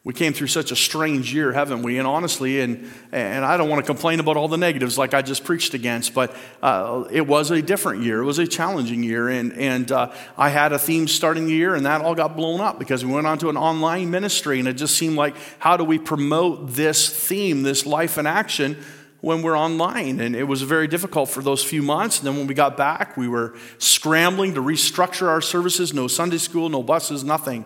we 0.09 0.15
came 0.15 0.33
through 0.33 0.47
such 0.47 0.73
a 0.73 0.77
strange 0.77 1.35
year, 1.35 1.53
haven't 1.53 1.83
we? 1.83 1.99
And 1.99 2.07
honestly, 2.07 2.61
and, 2.61 2.91
and 3.13 3.45
I 3.45 3.59
don't 3.59 3.69
want 3.69 3.85
to 3.85 3.87
complain 3.87 4.21
about 4.21 4.39
all 4.39 4.49
the 4.49 4.57
negatives 4.57 4.97
like 4.97 5.13
I 5.13 5.21
just 5.21 5.45
preached 5.45 5.75
against, 5.75 6.15
but 6.15 6.35
uh, 6.63 7.05
it 7.11 7.27
was 7.27 7.51
a 7.51 7.61
different 7.61 8.03
year. 8.05 8.23
It 8.23 8.25
was 8.25 8.39
a 8.39 8.47
challenging 8.47 9.03
year. 9.03 9.29
And, 9.29 9.53
and 9.53 9.93
uh, 9.93 10.11
I 10.39 10.49
had 10.49 10.73
a 10.73 10.79
theme 10.79 11.09
starting 11.09 11.45
the 11.45 11.53
year, 11.53 11.75
and 11.75 11.85
that 11.85 12.01
all 12.01 12.15
got 12.15 12.37
blown 12.39 12.63
up 12.63 12.79
because 12.79 13.05
we 13.05 13.13
went 13.13 13.27
on 13.27 13.37
to 13.41 13.51
an 13.51 13.59
online 13.59 14.11
ministry, 14.11 14.59
and 14.59 14.67
it 14.67 14.79
just 14.79 14.97
seemed 14.97 15.17
like, 15.17 15.37
how 15.59 15.77
do 15.77 15.85
we 15.85 15.99
promote 15.99 16.71
this 16.71 17.11
theme, 17.11 17.63
this 17.63 17.85
life 17.85 18.17
in 18.17 18.27
action? 18.27 18.83
when 19.21 19.43
we're 19.43 19.59
online. 19.59 20.21
And 20.21 20.37
it 20.37 20.45
was 20.45 20.63
very 20.63 20.87
difficult 20.87 21.29
for 21.29 21.43
those 21.43 21.65
few 21.65 21.83
months. 21.83 22.19
And 22.19 22.27
then 22.29 22.37
when 22.37 22.47
we 22.47 22.55
got 22.55 22.77
back, 22.77 23.17
we 23.17 23.27
were 23.27 23.59
scrambling 23.79 24.55
to 24.55 24.63
restructure 24.63 25.27
our 25.27 25.41
services 25.41 25.93
no 25.93 26.07
Sunday 26.07 26.39
school, 26.39 26.69
no 26.69 26.85
buses, 26.85 27.25
nothing. 27.25 27.65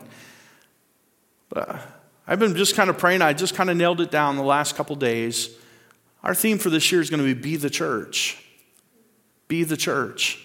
But 1.51 2.02
I've 2.33 2.39
been 2.39 2.57
just 2.57 2.75
kind 2.75 2.89
of 2.89 2.97
praying. 2.97 3.21
I 3.21 3.35
just 3.35 3.55
kind 3.55 3.69
of 3.69 3.77
nailed 3.77 4.01
it 4.01 4.11
down 4.11 4.37
the 4.37 4.43
last 4.43 4.75
couple 4.75 4.97
days. 4.97 5.51
Our 6.23 6.35
theme 6.35 6.57
for 6.57 6.71
this 6.71 6.91
year 6.91 7.03
is 7.03 7.11
going 7.11 7.21
to 7.21 7.27
be 7.27 7.39
Be 7.39 7.57
the 7.57 7.69
Church. 7.69 8.43
Be 9.49 9.65
the 9.65 9.77
Church. 9.77 10.43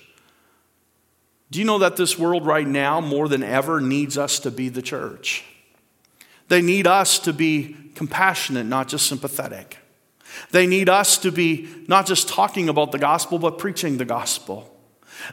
Do 1.50 1.60
you 1.60 1.66
know 1.66 1.80
that 1.80 1.96
this 1.96 2.20
world 2.20 2.46
right 2.46 2.68
now, 2.68 3.00
more 3.00 3.30
than 3.30 3.42
ever, 3.42 3.80
needs 3.80 4.18
us 4.18 4.38
to 4.40 4.52
be 4.52 4.68
the 4.68 4.82
church? 4.82 5.46
They 6.50 6.62
need 6.62 6.88
us 6.88 7.20
to 7.20 7.32
be 7.32 7.78
compassionate, 7.96 8.66
not 8.66 8.90
just 8.90 9.08
sympathetic. 9.08 9.78
They 10.52 10.68
need 10.68 10.90
us 10.90 11.18
to 11.20 11.32
be 11.32 11.70
not 11.88 12.06
just 12.06 12.28
talking 12.28 12.68
about 12.68 12.92
the 12.92 13.00
gospel, 13.00 13.40
but 13.40 13.60
preaching 13.60 13.96
the 13.96 14.04
gospel. 14.04 14.77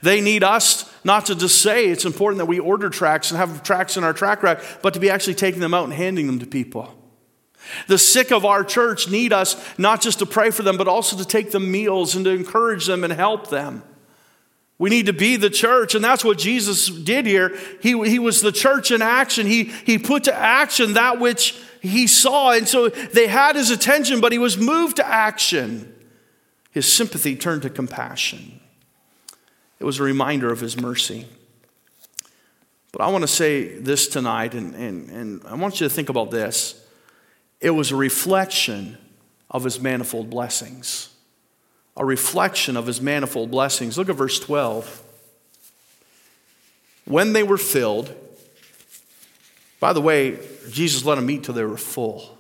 They 0.03 0.21
need 0.21 0.43
us 0.43 0.91
not 1.05 1.27
to 1.27 1.35
just 1.35 1.61
say 1.61 1.87
it's 1.87 2.05
important 2.05 2.39
that 2.39 2.47
we 2.47 2.59
order 2.59 2.91
tracks 2.91 3.31
and 3.31 3.39
have 3.39 3.63
tracks 3.63 3.97
in 3.97 4.05
our 4.05 4.13
track 4.13 4.43
rack, 4.43 4.63
but 4.83 4.95
to 4.95 5.01
be 5.01 5.11
actually 5.11 5.35
taking 5.35 5.61
them 5.61 5.75
out 5.75 5.85
and 5.85 5.93
handing 5.93 6.27
them 6.27 6.39
to 6.39 6.47
people. 6.47 6.95
The 7.87 7.99
sick 7.99 8.31
of 8.31 8.45
our 8.45 8.65
church 8.65 9.09
need 9.09 9.33
us 9.33 9.57
not 9.79 10.01
just 10.01 10.19
to 10.19 10.27
pray 10.27 10.51
for 10.51 10.63
them, 10.63 10.77
but 10.77 10.89
also 10.89 11.17
to 11.17 11.25
take 11.25 11.51
them 11.51 11.71
meals 11.71 12.15
and 12.15 12.25
to 12.25 12.31
encourage 12.31 12.87
them 12.87 13.05
and 13.05 13.13
help 13.13 13.49
them. 13.49 13.83
We 14.77 14.91
need 14.91 15.07
to 15.07 15.13
be 15.13 15.37
the 15.37 15.51
church, 15.51 15.95
and 15.95 16.05
that's 16.05 16.25
what 16.25 16.37
Jesus 16.37 16.89
did 16.89 17.27
here. 17.27 17.57
He, 17.81 17.91
he 18.09 18.19
was 18.19 18.41
the 18.41 18.53
church 18.53 18.91
in 18.91 19.03
action. 19.03 19.47
He, 19.47 19.65
he 19.65 19.99
put 19.99 20.25
to 20.25 20.35
action 20.35 20.95
that 20.95 21.21
which 21.21 21.57
he 21.81 22.07
saw, 22.07 22.53
and 22.53 22.67
so 22.67 22.89
they 22.89 23.29
had 23.29 23.57
his 23.57 23.71
attention, 23.71 24.21
but 24.21 24.33
he 24.33 24.39
was 24.39 24.59
moved 24.59 24.97
to 24.97 25.07
action. 25.07 25.95
His 26.71 26.91
sympathy 26.93 27.37
turned 27.37 27.63
to 27.63 27.71
compassion. 27.71 28.61
It 29.79 29.85
was 29.85 30.01
a 30.01 30.03
reminder 30.03 30.51
of 30.51 30.61
his 30.61 30.81
mercy. 30.81 31.27
But 32.93 33.03
I 33.03 33.09
want 33.09 33.23
to 33.23 33.29
say 33.29 33.77
this 33.79 34.07
tonight, 34.07 34.55
and, 34.55 34.75
and, 34.75 35.11
and 35.11 35.43
I 35.47 35.55
want 35.55 35.81
you 35.81 35.89
to 35.89 35.93
think 35.93 36.09
about 36.09 36.31
this. 36.31 36.81
It 37.61 37.71
was 37.71 37.91
a 37.91 37.97
reflection 37.97 38.99
of 39.51 39.65
his 39.65 39.81
manifold 39.81 40.31
blessings. 40.31 41.09
A 41.97 42.05
reflection 42.05 42.77
of 42.77 42.87
his 42.87 43.01
manifold 43.01 43.51
blessings. 43.51 43.99
Look 43.99 44.09
at 44.09 44.17
verse 44.17 44.39
12. 44.39 45.03
When 47.05 47.33
they 47.33 47.43
were 47.43 47.59
filled, 47.59 48.15
by 49.81 49.93
the 49.93 50.01
way, 50.01 50.39
Jesus 50.71 51.05
let 51.05 51.17
them 51.17 51.29
eat 51.29 51.45
till 51.45 51.55
they 51.55 51.65
were 51.65 51.77
full. 51.77 52.39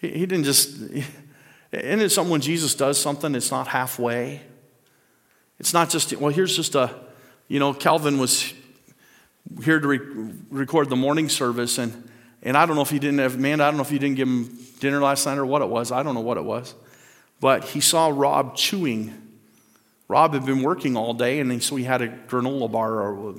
He, 0.00 0.10
he 0.10 0.26
didn't 0.26 0.44
just, 0.44 0.80
isn't 1.72 2.00
it 2.00 2.10
something 2.10 2.30
when 2.30 2.40
Jesus 2.40 2.74
does 2.74 3.00
something, 3.00 3.34
it's 3.34 3.50
not 3.50 3.68
halfway? 3.68 4.42
It's 5.58 5.72
not 5.72 5.90
just, 5.90 6.16
well, 6.16 6.32
here's 6.32 6.54
just 6.54 6.74
a, 6.74 6.94
you 7.48 7.58
know, 7.58 7.74
Calvin 7.74 8.18
was 8.18 8.52
here 9.62 9.80
to 9.80 9.88
re- 9.88 10.32
record 10.50 10.88
the 10.88 10.96
morning 10.96 11.28
service, 11.28 11.78
and, 11.78 12.08
and 12.42 12.56
I 12.56 12.66
don't 12.66 12.76
know 12.76 12.82
if 12.82 12.90
he 12.90 12.98
didn't 12.98 13.18
have, 13.18 13.38
man, 13.38 13.60
I 13.60 13.66
don't 13.66 13.76
know 13.76 13.82
if 13.82 13.90
he 13.90 13.98
didn't 13.98 14.16
give 14.16 14.28
him 14.28 14.56
dinner 14.78 15.00
last 15.00 15.26
night 15.26 15.38
or 15.38 15.46
what 15.46 15.62
it 15.62 15.68
was. 15.68 15.90
I 15.90 16.02
don't 16.02 16.14
know 16.14 16.20
what 16.20 16.36
it 16.36 16.44
was. 16.44 16.74
But 17.40 17.64
he 17.64 17.80
saw 17.80 18.08
Rob 18.08 18.56
chewing. 18.56 19.14
Rob 20.06 20.34
had 20.34 20.46
been 20.46 20.62
working 20.62 20.96
all 20.96 21.14
day, 21.14 21.40
and 21.40 21.62
so 21.62 21.76
he 21.76 21.84
had 21.84 22.02
a 22.02 22.08
granola 22.08 22.70
bar, 22.70 23.00
or 23.00 23.30
a 23.30 23.34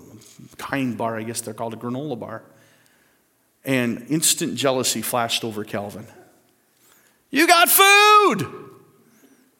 kind 0.57 0.97
bar, 0.97 1.17
I 1.17 1.23
guess 1.23 1.41
they're 1.41 1.53
called 1.53 1.73
a 1.73 1.77
granola 1.77 2.19
bar. 2.19 2.43
And 3.65 4.05
instant 4.09 4.55
jealousy 4.55 5.01
flashed 5.01 5.43
over 5.43 5.63
Calvin. 5.63 6.07
You 7.29 7.47
got 7.47 7.69
food! 7.69 8.68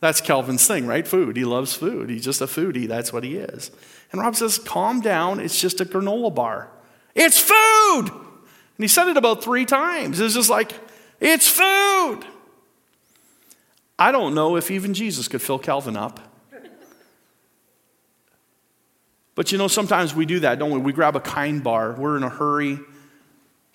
That's 0.01 0.21
Calvin's 0.21 0.65
thing, 0.65 0.87
right? 0.87 1.05
Food. 1.07 1.35
He 1.35 1.43
loves 1.43 1.73
food. 1.73 2.09
He's 2.09 2.23
just 2.23 2.41
a 2.41 2.45
foodie. 2.45 2.87
That's 2.87 3.11
what 3.11 3.23
he 3.23 3.35
is. 3.35 3.71
And 4.11 4.21
Rob 4.21 4.35
says, 4.35 4.57
Calm 4.57 5.01
down. 5.01 5.39
It's 5.39 5.59
just 5.59 5.81
a 5.81 5.85
granola 5.85 6.33
bar. 6.33 6.69
It's 7.15 7.39
food. 7.39 8.09
And 8.09 8.83
he 8.83 8.87
said 8.87 9.09
it 9.09 9.17
about 9.17 9.43
three 9.43 9.65
times. 9.65 10.19
It's 10.19 10.35
just 10.35 10.49
like, 10.49 10.71
It's 11.19 11.47
food. 11.47 12.25
I 13.97 14.13
don't 14.13 14.33
know 14.33 14.55
if 14.55 14.71
even 14.71 14.93
Jesus 14.93 15.27
could 15.27 15.41
fill 15.41 15.59
Calvin 15.59 15.97
up. 15.97 16.21
But 19.35 19.51
you 19.53 19.57
know, 19.57 19.67
sometimes 19.69 20.13
we 20.13 20.25
do 20.25 20.39
that, 20.41 20.59
don't 20.59 20.71
we? 20.71 20.79
We 20.79 20.91
grab 20.91 21.15
a 21.15 21.21
kind 21.21 21.63
bar. 21.63 21.93
We're 21.93 22.17
in 22.17 22.23
a 22.23 22.29
hurry. 22.29 22.79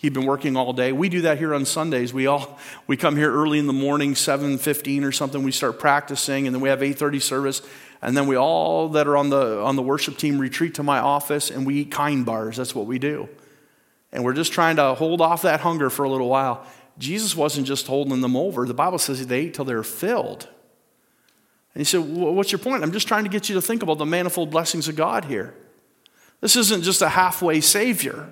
He'd 0.05 0.12
been 0.12 0.27
working 0.27 0.55
all 0.55 0.75
day. 0.75 0.93
We 0.93 1.09
do 1.09 1.23
that 1.23 1.38
here 1.38 1.55
on 1.55 1.64
Sundays. 1.64 2.12
We 2.12 2.27
all 2.27 2.59
we 2.87 2.95
come 2.95 3.17
here 3.17 3.33
early 3.33 3.59
in 3.59 3.67
the 3.67 3.73
morning, 3.73 4.12
7:15 4.12 5.03
or 5.03 5.12
something. 5.12 5.43
We 5.43 5.51
start 5.51 5.79
practicing 5.79 6.47
and 6.47 6.55
then 6.55 6.61
we 6.61 6.69
have 6.69 6.83
8:30 6.83 7.23
service 7.23 7.62
and 8.03 8.14
then 8.14 8.27
we 8.27 8.37
all 8.37 8.90
that 8.90 9.07
are 9.07 9.17
on 9.17 9.31
the 9.31 9.62
on 9.62 9.77
the 9.77 9.83
worship 9.83 10.19
team 10.19 10.38
retreat 10.38 10.75
to 10.75 10.83
my 10.83 10.99
office 10.99 11.51
and 11.51 11.64
we 11.64 11.77
eat 11.77 11.90
kind 11.90 12.27
bars. 12.27 12.59
That's 12.59 12.75
what 12.75 12.85
we 12.85 12.99
do. 12.99 13.31
And 14.12 14.25
we're 14.25 14.35
just 14.35 14.53
trying 14.53 14.77
to 14.77 14.93
hold 14.93 15.23
off 15.23 15.40
that 15.40 15.61
hunger 15.61 15.88
for 15.88 16.05
a 16.05 16.11
little 16.11 16.29
while. 16.29 16.67
Jesus 16.99 17.35
wasn't 17.35 17.67
just 17.67 17.87
holding 17.87 18.21
them 18.21 18.37
over. 18.37 18.67
The 18.67 18.75
Bible 18.75 18.99
says 18.99 19.27
they 19.27 19.40
ate 19.40 19.55
till 19.55 19.64
they're 19.64 19.83
filled. 19.83 20.47
And 21.73 21.81
he 21.81 21.85
said, 21.85 22.01
What's 22.01 22.53
your 22.53 22.59
point? 22.59 22.83
I'm 22.83 22.93
just 22.93 23.09
trying 23.09 23.25
to 23.25 23.31
get 23.31 23.49
you 23.49 23.55
to 23.55 23.62
think 23.62 23.83
about 23.83 23.97
the 23.97 24.05
manifold 24.05 24.51
blessings 24.51 24.87
of 24.87 24.97
God 24.97 25.25
here. 25.25 25.55
This 26.43 26.57
isn't 26.57 26.83
just 26.83 27.01
a 27.01 27.09
halfway 27.09 27.62
Savior. 27.62 28.29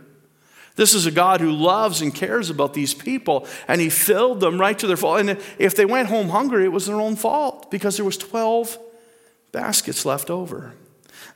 This 0.74 0.94
is 0.94 1.04
a 1.04 1.10
God 1.10 1.40
who 1.40 1.52
loves 1.52 2.00
and 2.00 2.14
cares 2.14 2.48
about 2.48 2.72
these 2.72 2.94
people, 2.94 3.46
and 3.68 3.80
He 3.80 3.90
filled 3.90 4.40
them 4.40 4.60
right 4.60 4.78
to 4.78 4.86
their 4.86 4.96
full. 4.96 5.16
And 5.16 5.38
if 5.58 5.76
they 5.76 5.84
went 5.84 6.08
home 6.08 6.30
hungry, 6.30 6.64
it 6.64 6.72
was 6.72 6.86
their 6.86 7.00
own 7.00 7.16
fault 7.16 7.70
because 7.70 7.96
there 7.96 8.06
was 8.06 8.16
12 8.16 8.78
baskets 9.52 10.06
left 10.06 10.30
over. 10.30 10.72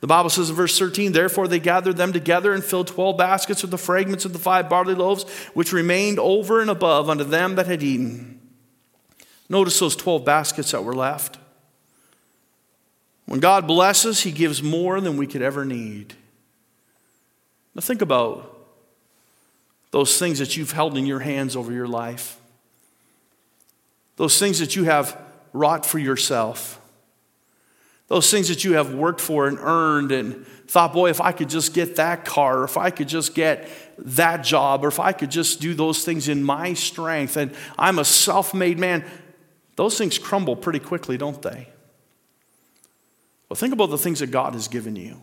The 0.00 0.06
Bible 0.06 0.30
says 0.30 0.50
in 0.50 0.56
verse 0.56 0.78
13, 0.78 1.12
therefore 1.12 1.48
they 1.48 1.58
gathered 1.58 1.96
them 1.96 2.12
together 2.12 2.52
and 2.52 2.62
filled 2.64 2.88
12 2.88 3.16
baskets 3.16 3.62
with 3.62 3.70
the 3.70 3.78
fragments 3.78 4.24
of 4.24 4.32
the 4.32 4.38
five 4.38 4.68
barley 4.68 4.94
loaves, 4.94 5.24
which 5.54 5.72
remained 5.72 6.18
over 6.18 6.60
and 6.60 6.70
above 6.70 7.08
unto 7.08 7.24
them 7.24 7.54
that 7.56 7.66
had 7.66 7.82
eaten. 7.82 8.40
Notice 9.48 9.78
those 9.78 9.96
12 9.96 10.24
baskets 10.24 10.72
that 10.72 10.84
were 10.84 10.94
left. 10.94 11.38
When 13.26 13.40
God 13.40 13.66
blesses, 13.66 14.22
He 14.22 14.32
gives 14.32 14.62
more 14.62 15.00
than 15.00 15.16
we 15.16 15.26
could 15.26 15.42
ever 15.42 15.64
need. 15.64 16.14
Now 17.74 17.80
think 17.80 18.02
about 18.02 18.55
those 19.96 20.18
things 20.18 20.40
that 20.40 20.58
you've 20.58 20.72
held 20.72 20.98
in 20.98 21.06
your 21.06 21.20
hands 21.20 21.56
over 21.56 21.72
your 21.72 21.88
life, 21.88 22.38
those 24.16 24.38
things 24.38 24.58
that 24.58 24.76
you 24.76 24.84
have 24.84 25.18
wrought 25.54 25.86
for 25.86 25.98
yourself. 25.98 26.78
Those 28.08 28.30
things 28.30 28.48
that 28.48 28.62
you 28.62 28.74
have 28.74 28.92
worked 28.92 29.22
for 29.22 29.48
and 29.48 29.58
earned 29.58 30.12
and 30.12 30.46
thought, 30.68 30.92
boy, 30.92 31.08
if 31.08 31.22
I 31.22 31.32
could 31.32 31.48
just 31.48 31.72
get 31.72 31.96
that 31.96 32.26
car, 32.26 32.58
or 32.58 32.64
if 32.64 32.76
I 32.76 32.90
could 32.90 33.08
just 33.08 33.34
get 33.34 33.70
that 33.96 34.44
job, 34.44 34.84
or 34.84 34.88
if 34.88 35.00
I 35.00 35.12
could 35.12 35.30
just 35.30 35.62
do 35.62 35.72
those 35.72 36.04
things 36.04 36.28
in 36.28 36.44
my 36.44 36.74
strength, 36.74 37.38
and 37.38 37.54
I'm 37.78 37.98
a 37.98 38.04
self 38.04 38.52
made 38.52 38.78
man, 38.78 39.02
those 39.76 39.96
things 39.96 40.18
crumble 40.18 40.56
pretty 40.56 40.78
quickly, 40.78 41.16
don't 41.16 41.40
they? 41.40 41.68
Well, 43.48 43.56
think 43.56 43.72
about 43.72 43.88
the 43.88 43.96
things 43.96 44.18
that 44.18 44.30
God 44.30 44.52
has 44.52 44.68
given 44.68 44.94
you. 44.94 45.22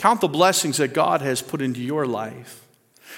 Count 0.00 0.22
the 0.22 0.28
blessings 0.28 0.78
that 0.78 0.94
God 0.94 1.20
has 1.20 1.42
put 1.42 1.60
into 1.60 1.82
your 1.82 2.06
life. 2.06 2.66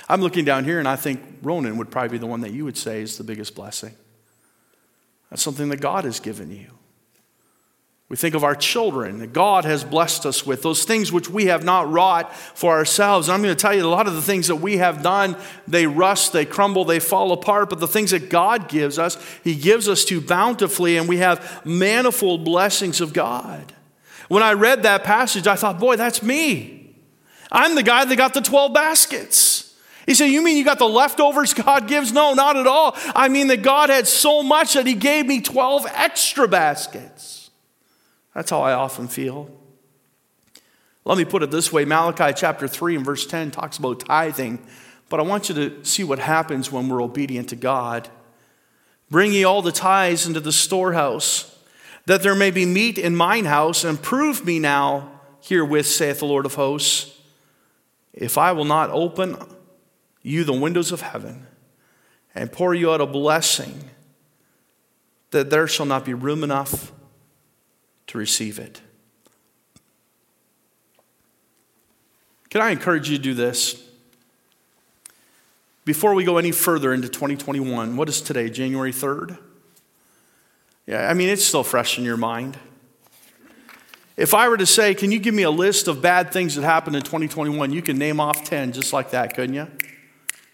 I'm 0.09 0.21
looking 0.21 0.45
down 0.45 0.65
here 0.65 0.81
and 0.81 0.89
I 0.89 0.97
think 0.97 1.23
Ronan 1.41 1.77
would 1.77 1.93
probably 1.93 2.09
be 2.09 2.19
the 2.19 2.27
one 2.27 2.41
that 2.41 2.51
you 2.51 2.65
would 2.65 2.77
say 2.77 3.03
is 3.03 3.17
the 3.17 3.23
biggest 3.23 3.55
blessing. 3.55 3.95
That's 5.31 5.43
something 5.43 5.69
that 5.69 5.81
God 5.81 6.03
has 6.03 6.19
given 6.19 6.51
you. 6.51 6.67
We 8.09 8.17
think 8.17 8.35
of 8.35 8.43
our 8.43 8.57
children 8.57 9.21
that 9.21 9.33
God 9.33 9.65
has 9.65 9.85
blessed 9.85 10.27
us 10.27 10.45
with, 10.45 10.63
those 10.63 10.83
things 10.83 11.13
which 11.13 11.31
we 11.31 11.47
have 11.47 11.63
not 11.63 11.89
wrought 11.89 12.35
for 12.35 12.73
ourselves. 12.73 13.29
And 13.29 13.35
I'm 13.35 13.43
going 13.45 13.55
to 13.55 13.63
tell 13.63 13.77
you 13.77 13.87
a 13.87 13.89
lot 13.89 14.09
of 14.09 14.15
the 14.15 14.21
things 14.21 14.49
that 14.49 14.57
we 14.57 14.79
have 14.79 15.05
done, 15.05 15.37
they 15.69 15.87
rust, 15.87 16.33
they 16.33 16.45
crumble, 16.45 16.85
they 16.85 16.99
fall 16.99 17.31
apart. 17.31 17.71
But 17.71 17.79
the 17.79 17.87
things 17.87 18.11
that 18.11 18.29
God 18.29 18.69
gives 18.69 18.99
us, 18.99 19.17
He 19.45 19.55
gives 19.55 19.89
us 19.89 20.05
to 20.07 20.21
bountifully, 20.21 20.97
and 20.97 21.09
we 21.09 21.19
have 21.19 21.65
manifold 21.65 22.45
blessings 22.45 23.01
of 23.01 23.13
God. 23.13 23.73
When 24.33 24.43
I 24.43 24.55
read 24.55 24.85
that 24.85 25.05
passage, 25.05 25.47
I 25.47 25.57
thought, 25.57 25.79
boy, 25.79 25.97
that's 25.97 26.23
me. 26.23 26.97
I'm 27.51 27.75
the 27.75 27.83
guy 27.83 28.07
that 28.07 28.17
got 28.17 28.33
the 28.33 28.41
12 28.41 28.73
baskets. 28.73 29.79
He 30.07 30.15
said, 30.15 30.29
You 30.29 30.43
mean 30.43 30.57
you 30.57 30.65
got 30.65 30.79
the 30.79 30.89
leftovers 30.89 31.53
God 31.63 31.87
gives? 31.87 32.13
No, 32.13 32.33
not 32.33 32.57
at 32.57 32.67
all. 32.67 32.97
I 33.15 33.29
mean 33.29 33.49
that 33.49 33.61
God 33.61 33.91
had 33.91 34.09
so 34.09 34.43
much 34.43 34.73
that 34.73 34.87
He 34.87 34.95
gave 34.95 35.27
me 35.27 35.43
12 35.43 35.85
extra 35.93 36.49
baskets. 36.49 37.51
That's 38.35 38.49
how 38.49 38.63
I 38.63 38.73
often 38.73 39.07
feel. 39.07 39.51
Let 41.05 41.19
me 41.19 41.27
put 41.27 41.43
it 41.43 41.51
this 41.51 41.71
way 41.71 41.85
Malachi 41.85 42.33
chapter 42.35 42.67
3 42.67 42.97
and 42.97 43.05
verse 43.05 43.27
10 43.27 43.51
talks 43.51 43.77
about 43.77 44.01
tithing, 44.01 44.67
but 45.11 45.21
I 45.21 45.25
want 45.25 45.51
you 45.51 45.55
to 45.57 45.85
see 45.85 46.05
what 46.05 46.19
happens 46.19 46.73
when 46.73 46.89
we're 46.89 47.03
obedient 47.03 47.51
to 47.51 47.57
God. 47.57 48.09
Bring 49.11 49.35
ye 49.35 49.45
all 49.45 49.61
the 49.61 49.73
tithes 49.73 50.27
into 50.27 50.41
the 50.41 50.53
storehouse, 50.53 51.52
that 52.07 52.23
there 52.23 52.35
may 52.35 52.51
be 52.51 52.67
meat 52.67 52.99
in 52.99 53.15
mine 53.15 53.45
house, 53.45 53.85
and 53.85 54.03
prove 54.03 54.45
me 54.45 54.59
now 54.59 55.21
herewith, 55.43 55.87
saith 55.87 56.21
the 56.21 56.25
Lord 56.25 56.47
of 56.47 56.55
hosts, 56.55 57.19
if 58.13 58.39
I 58.39 58.53
will 58.53 58.65
not 58.65 58.91
open 58.91 59.37
you 60.23 60.45
the 60.45 60.53
windows 60.53 60.93
of 60.93 61.01
heaven 61.01 61.47
and 62.35 62.53
pour 62.53 62.75
you 62.75 62.93
out 62.93 63.01
a 63.01 63.07
blessing, 63.07 63.91
that 65.31 65.51
there 65.51 65.67
shall 65.67 65.87
not 65.87 66.05
be 66.05 66.15
room 66.15 66.45
enough 66.45 66.93
to 68.07 68.19
receive 68.19 68.59
it. 68.59 68.81
Can 72.51 72.61
I 72.61 72.71
encourage 72.71 73.09
you 73.09 73.17
to 73.17 73.23
do 73.23 73.35
this? 73.35 73.83
Before 75.85 76.15
we 76.15 76.23
go 76.23 76.37
any 76.37 76.53
further 76.53 76.93
into 76.93 77.09
2021, 77.09 77.97
what 77.97 78.09
is 78.09 78.21
today, 78.21 78.51
January 78.51 78.93
3rd? 78.93 79.39
Yeah, 80.87 81.09
I 81.09 81.15
mean, 81.15 81.29
it's 81.29 81.45
still 81.45 81.63
fresh 81.63 81.99
in 81.99 82.05
your 82.05 82.17
mind. 82.17 82.59
If 84.17 84.35
I 84.35 84.49
were 84.49 84.57
to 84.57 84.67
say, 84.67 84.95
Can 84.95 85.11
you 85.13 85.19
give 85.19 85.35
me 85.35 85.43
a 85.43 85.51
list 85.51 85.89
of 85.89 86.03
bad 86.03 86.33
things 86.33 86.55
that 86.55 86.63
happened 86.63 86.97
in 86.97 87.03
2021? 87.03 87.73
You 87.73 87.83
can 87.83 87.99
name 87.99 88.21
off 88.21 88.45
10 88.45 88.73
just 88.73 88.93
like 88.93 89.11
that, 89.11 89.35
couldn't 89.35 89.55
you? 89.55 89.69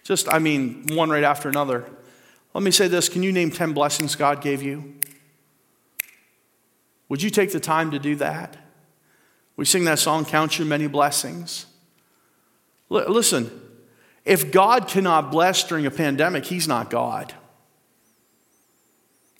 Just, 0.04 0.32
I 0.32 0.38
mean, 0.38 0.86
one 0.92 1.10
right 1.10 1.24
after 1.24 1.48
another. 1.48 1.84
Let 2.54 2.62
me 2.62 2.70
say 2.70 2.88
this 2.88 3.08
Can 3.08 3.22
you 3.22 3.32
name 3.32 3.50
10 3.50 3.72
blessings 3.72 4.16
God 4.16 4.40
gave 4.40 4.62
you? 4.62 4.94
Would 7.08 7.22
you 7.22 7.30
take 7.30 7.52
the 7.52 7.60
time 7.60 7.90
to 7.90 7.98
do 7.98 8.16
that? 8.16 8.56
We 9.56 9.64
sing 9.64 9.84
that 9.84 9.98
song, 9.98 10.24
Count 10.24 10.58
Your 10.58 10.66
Many 10.68 10.86
Blessings. 10.86 11.66
L- 12.90 13.10
listen, 13.10 13.50
if 14.24 14.52
God 14.52 14.88
cannot 14.88 15.30
bless 15.30 15.64
during 15.64 15.86
a 15.86 15.90
pandemic, 15.90 16.44
He's 16.46 16.68
not 16.68 16.90
God. 16.90 17.34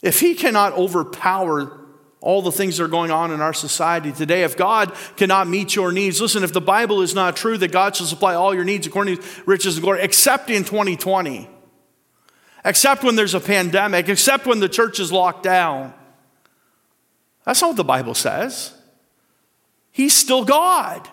If 0.03 0.21
He 0.21 0.35
cannot 0.35 0.73
overpower 0.75 1.79
all 2.21 2.43
the 2.43 2.53
things 2.53 2.77
that 2.77 2.85
are 2.85 2.89
going 2.89 3.11
on 3.11 3.31
in 3.31 3.41
our 3.41 3.55
society 3.55 4.13
today, 4.13 4.43
if 4.43 4.57
God 4.57 4.95
cannot 5.17 5.49
meet 5.49 5.75
your 5.75 5.93
needs, 5.93 6.21
listen, 6.21 6.43
if 6.43 6.53
the 6.53 6.61
Bible 6.61 7.01
is 7.03 7.15
not 7.15 7.37
true 7.37 7.57
that 7.59 7.73
God 7.73 7.95
shall 7.95 8.07
supply 8.07 8.35
all 8.35 8.55
your 8.55 8.65
needs 8.65 8.87
according 8.87 9.19
to 9.19 9.25
riches 9.47 9.77
and 9.77 9.85
glory, 9.85 10.03
except 10.03 10.51
in 10.51 10.65
2020, 10.65 11.49
except 12.65 13.05
when 13.05 13.17
there's 13.17 13.35
a 13.35 13.41
pandemic, 13.41 14.09
except 14.09 14.47
when 14.47 14.61
the 14.61 14.69
church 14.69 14.99
is 14.99 15.13
locked 15.13 15.43
down, 15.43 15.95
that's 17.45 17.63
not 17.63 17.69
what 17.69 17.77
the 17.77 17.85
Bible 17.85 18.15
says. 18.15 18.75
He's 19.91 20.15
still 20.15 20.45
God. 20.45 21.09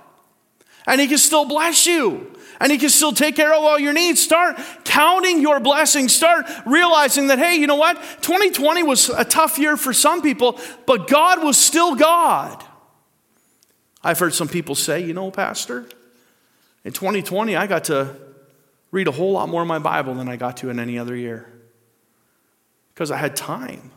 And 0.85 0.99
He 0.99 1.07
can 1.07 1.17
still 1.17 1.45
bless 1.45 1.87
you. 1.87 2.34
And 2.65 2.71
He 2.71 2.79
can 2.79 2.89
still 2.89 3.13
take 3.13 3.35
care 3.35 3.53
of 3.53 3.63
all 3.63 3.77
your 3.77 3.93
needs. 3.93 4.19
Start 4.19 4.57
counting 4.85 5.39
your 5.39 5.59
blessings. 5.59 6.15
Start 6.15 6.47
realizing 6.65 7.27
that, 7.27 7.37
hey, 7.37 7.57
you 7.57 7.67
know 7.67 7.75
what? 7.75 7.95
2020 8.23 8.81
was 8.81 9.09
a 9.09 9.23
tough 9.23 9.59
year 9.59 9.77
for 9.77 9.93
some 9.93 10.23
people, 10.23 10.59
but 10.87 11.07
God 11.07 11.43
was 11.43 11.59
still 11.59 11.93
God. 11.93 12.63
I've 14.03 14.17
heard 14.17 14.33
some 14.33 14.47
people 14.47 14.73
say, 14.73 15.05
you 15.05 15.13
know, 15.13 15.29
Pastor, 15.29 15.85
in 16.83 16.91
2020, 16.91 17.55
I 17.55 17.67
got 17.67 17.83
to 17.83 18.15
read 18.89 19.07
a 19.07 19.11
whole 19.11 19.33
lot 19.33 19.47
more 19.47 19.61
of 19.61 19.67
my 19.67 19.77
Bible 19.77 20.15
than 20.15 20.27
I 20.27 20.35
got 20.35 20.57
to 20.57 20.71
in 20.71 20.79
any 20.79 20.97
other 20.97 21.15
year 21.15 21.47
because 22.95 23.11
I 23.11 23.17
had 23.17 23.35
time. 23.35 23.91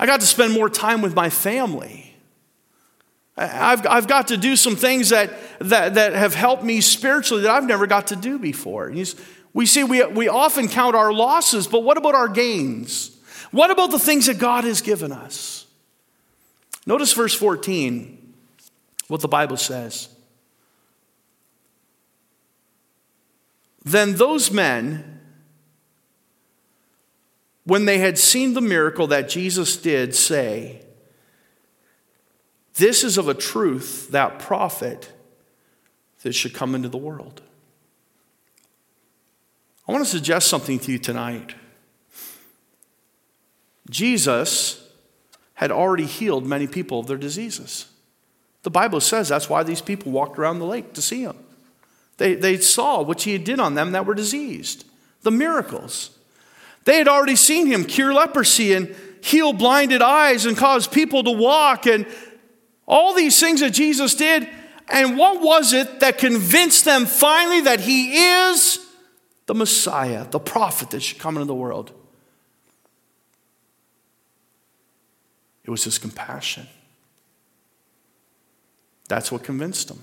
I 0.00 0.06
got 0.06 0.18
to 0.18 0.26
spend 0.26 0.52
more 0.52 0.68
time 0.68 1.00
with 1.00 1.14
my 1.14 1.30
family. 1.30 2.13
I've, 3.36 3.84
I've 3.86 4.06
got 4.06 4.28
to 4.28 4.36
do 4.36 4.54
some 4.54 4.76
things 4.76 5.08
that, 5.08 5.32
that, 5.58 5.94
that 5.94 6.12
have 6.12 6.34
helped 6.34 6.62
me 6.62 6.80
spiritually 6.80 7.42
that 7.42 7.50
I've 7.50 7.66
never 7.66 7.86
got 7.86 8.08
to 8.08 8.16
do 8.16 8.38
before. 8.38 8.92
We 9.52 9.66
see 9.66 9.84
we, 9.84 10.04
we 10.04 10.28
often 10.28 10.68
count 10.68 10.94
our 10.94 11.12
losses, 11.12 11.66
but 11.66 11.80
what 11.80 11.96
about 11.96 12.14
our 12.14 12.28
gains? 12.28 13.16
What 13.50 13.70
about 13.70 13.90
the 13.90 13.98
things 13.98 14.26
that 14.26 14.38
God 14.38 14.64
has 14.64 14.80
given 14.82 15.10
us? 15.12 15.66
Notice 16.86 17.12
verse 17.12 17.34
14, 17.34 18.34
what 19.08 19.20
the 19.20 19.28
Bible 19.28 19.56
says. 19.56 20.08
Then 23.84 24.14
those 24.14 24.50
men 24.50 25.14
when 27.64 27.86
they 27.86 27.98
had 27.98 28.18
seen 28.18 28.54
the 28.54 28.60
miracle 28.60 29.06
that 29.08 29.28
Jesus 29.28 29.76
did, 29.76 30.14
say, 30.14 30.83
This 32.74 33.04
is 33.04 33.18
of 33.18 33.28
a 33.28 33.34
truth 33.34 34.08
that 34.10 34.38
prophet 34.38 35.12
that 36.22 36.32
should 36.32 36.54
come 36.54 36.74
into 36.74 36.88
the 36.88 36.98
world. 36.98 37.40
I 39.86 39.92
want 39.92 40.04
to 40.04 40.10
suggest 40.10 40.48
something 40.48 40.78
to 40.80 40.92
you 40.92 40.98
tonight. 40.98 41.54
Jesus 43.90 44.88
had 45.54 45.70
already 45.70 46.06
healed 46.06 46.46
many 46.46 46.66
people 46.66 46.98
of 46.98 47.06
their 47.06 47.18
diseases. 47.18 47.86
The 48.62 48.70
Bible 48.70 49.00
says 49.00 49.28
that's 49.28 49.50
why 49.50 49.62
these 49.62 49.82
people 49.82 50.10
walked 50.10 50.38
around 50.38 50.58
the 50.58 50.66
lake 50.66 50.94
to 50.94 51.02
see 51.02 51.22
him. 51.22 51.36
They, 52.16 52.34
they 52.34 52.56
saw 52.56 53.02
what 53.02 53.22
he 53.22 53.36
did 53.38 53.60
on 53.60 53.74
them 53.74 53.92
that 53.92 54.06
were 54.06 54.14
diseased, 54.14 54.86
the 55.22 55.30
miracles. 55.30 56.16
They 56.84 56.98
had 56.98 57.08
already 57.08 57.36
seen 57.36 57.66
him 57.66 57.84
cure 57.84 58.12
leprosy 58.12 58.72
and 58.72 58.94
heal 59.22 59.52
blinded 59.52 60.02
eyes 60.02 60.46
and 60.46 60.56
cause 60.56 60.86
people 60.86 61.24
to 61.24 61.30
walk 61.30 61.86
and 61.86 62.06
all 62.86 63.14
these 63.14 63.38
things 63.38 63.60
that 63.60 63.70
Jesus 63.70 64.14
did. 64.14 64.48
And 64.88 65.16
what 65.16 65.40
was 65.40 65.72
it 65.72 66.00
that 66.00 66.18
convinced 66.18 66.84
them 66.84 67.06
finally 67.06 67.62
that 67.62 67.80
he 67.80 68.16
is 68.16 68.78
the 69.46 69.54
Messiah, 69.54 70.26
the 70.30 70.38
prophet 70.38 70.90
that 70.90 71.00
should 71.00 71.18
come 71.18 71.36
into 71.36 71.46
the 71.46 71.54
world? 71.54 71.92
It 75.64 75.70
was 75.70 75.84
his 75.84 75.98
compassion. 75.98 76.66
That's 79.08 79.32
what 79.32 79.42
convinced 79.42 79.88
them. 79.88 80.02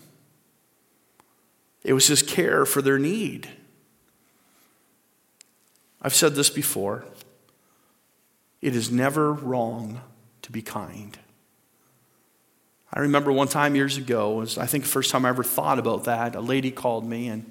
it 1.84 1.94
was 1.94 2.08
his 2.08 2.22
care 2.22 2.66
for 2.66 2.82
their 2.82 3.00
need. 3.00 3.50
I've 6.02 6.16
said 6.16 6.36
this 6.36 6.50
before. 6.50 7.06
It 8.62 8.76
is 8.76 8.92
never 8.92 9.34
wrong 9.34 10.02
to 10.44 10.52
be 10.52 10.62
kind. 10.62 11.18
I 12.94 13.00
remember 13.02 13.32
one 13.32 13.48
time 13.48 13.76
years 13.76 13.98
ago, 13.98 14.32
was 14.32 14.58
I 14.58 14.66
think 14.66 14.84
the 14.84 14.90
first 14.90 15.12
time 15.12 15.26
I 15.26 15.30
ever 15.30 15.44
thought 15.44 15.80
about 15.80 16.04
that, 16.06 16.36
a 16.36 16.42
lady 16.42 16.72
called 16.72 17.06
me 17.06 17.28
and 17.28 17.50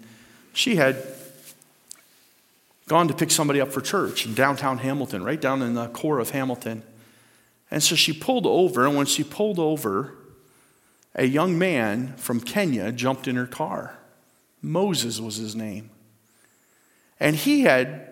she 0.53 0.77
had 0.77 1.03
gone 2.89 3.09
to 3.09 3.15
pick 3.15 3.31
somebody 3.31 3.61
up 3.61 3.71
for 3.73 3.81
church 3.81 4.27
in 4.27 4.35
downtown 4.35 4.79
Hamilton, 4.79 5.23
right 5.23 5.41
down 5.41 5.63
in 5.63 5.75
the 5.75 5.87
core 5.89 6.19
of 6.19 6.31
Hamilton. 6.31 6.83
And 7.71 7.83
so 7.83 7.95
she 7.95 8.13
pulled 8.13 8.47
over, 8.47 8.85
and 8.85 8.97
when 8.97 9.07
she 9.07 9.23
pulled 9.23 9.61
over, 9.61 10.15
a 11.15 11.25
young 11.25 11.57
man 11.57 12.15
from 12.17 12.41
Kenya 12.41 12.91
jumped 12.91 13.29
in 13.29 13.37
her 13.37 13.47
car. 13.47 13.97
Moses 14.61 15.21
was 15.21 15.37
his 15.37 15.55
name. 15.55 15.91
And 17.21 17.37
he 17.37 17.63
had, 17.63 18.09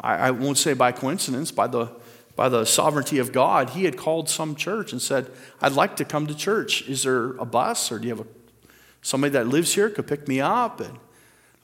I, 0.00 0.30
won't 0.30 0.58
say 0.58 0.74
by 0.74 0.92
coincidence, 0.92 1.50
by 1.50 1.66
the, 1.66 1.90
by 2.34 2.48
the 2.48 2.64
sovereignty 2.64 3.18
of 3.18 3.32
God, 3.32 3.70
he 3.70 3.84
had 3.84 3.96
called 3.96 4.28
some 4.28 4.54
church 4.54 4.92
and 4.92 5.02
said, 5.02 5.30
I'd 5.60 5.72
like 5.72 5.96
to 5.96 6.04
come 6.04 6.26
to 6.26 6.34
church. 6.34 6.88
Is 6.88 7.02
there 7.02 7.32
a 7.36 7.44
bus 7.44 7.92
or 7.92 7.98
do 7.98 8.08
you 8.08 8.16
have 8.16 8.26
a, 8.26 8.28
somebody 9.02 9.32
that 9.32 9.46
lives 9.46 9.74
here 9.74 9.90
could 9.90 10.06
pick 10.06 10.26
me 10.26 10.40
up? 10.40 10.80
And 10.80 10.98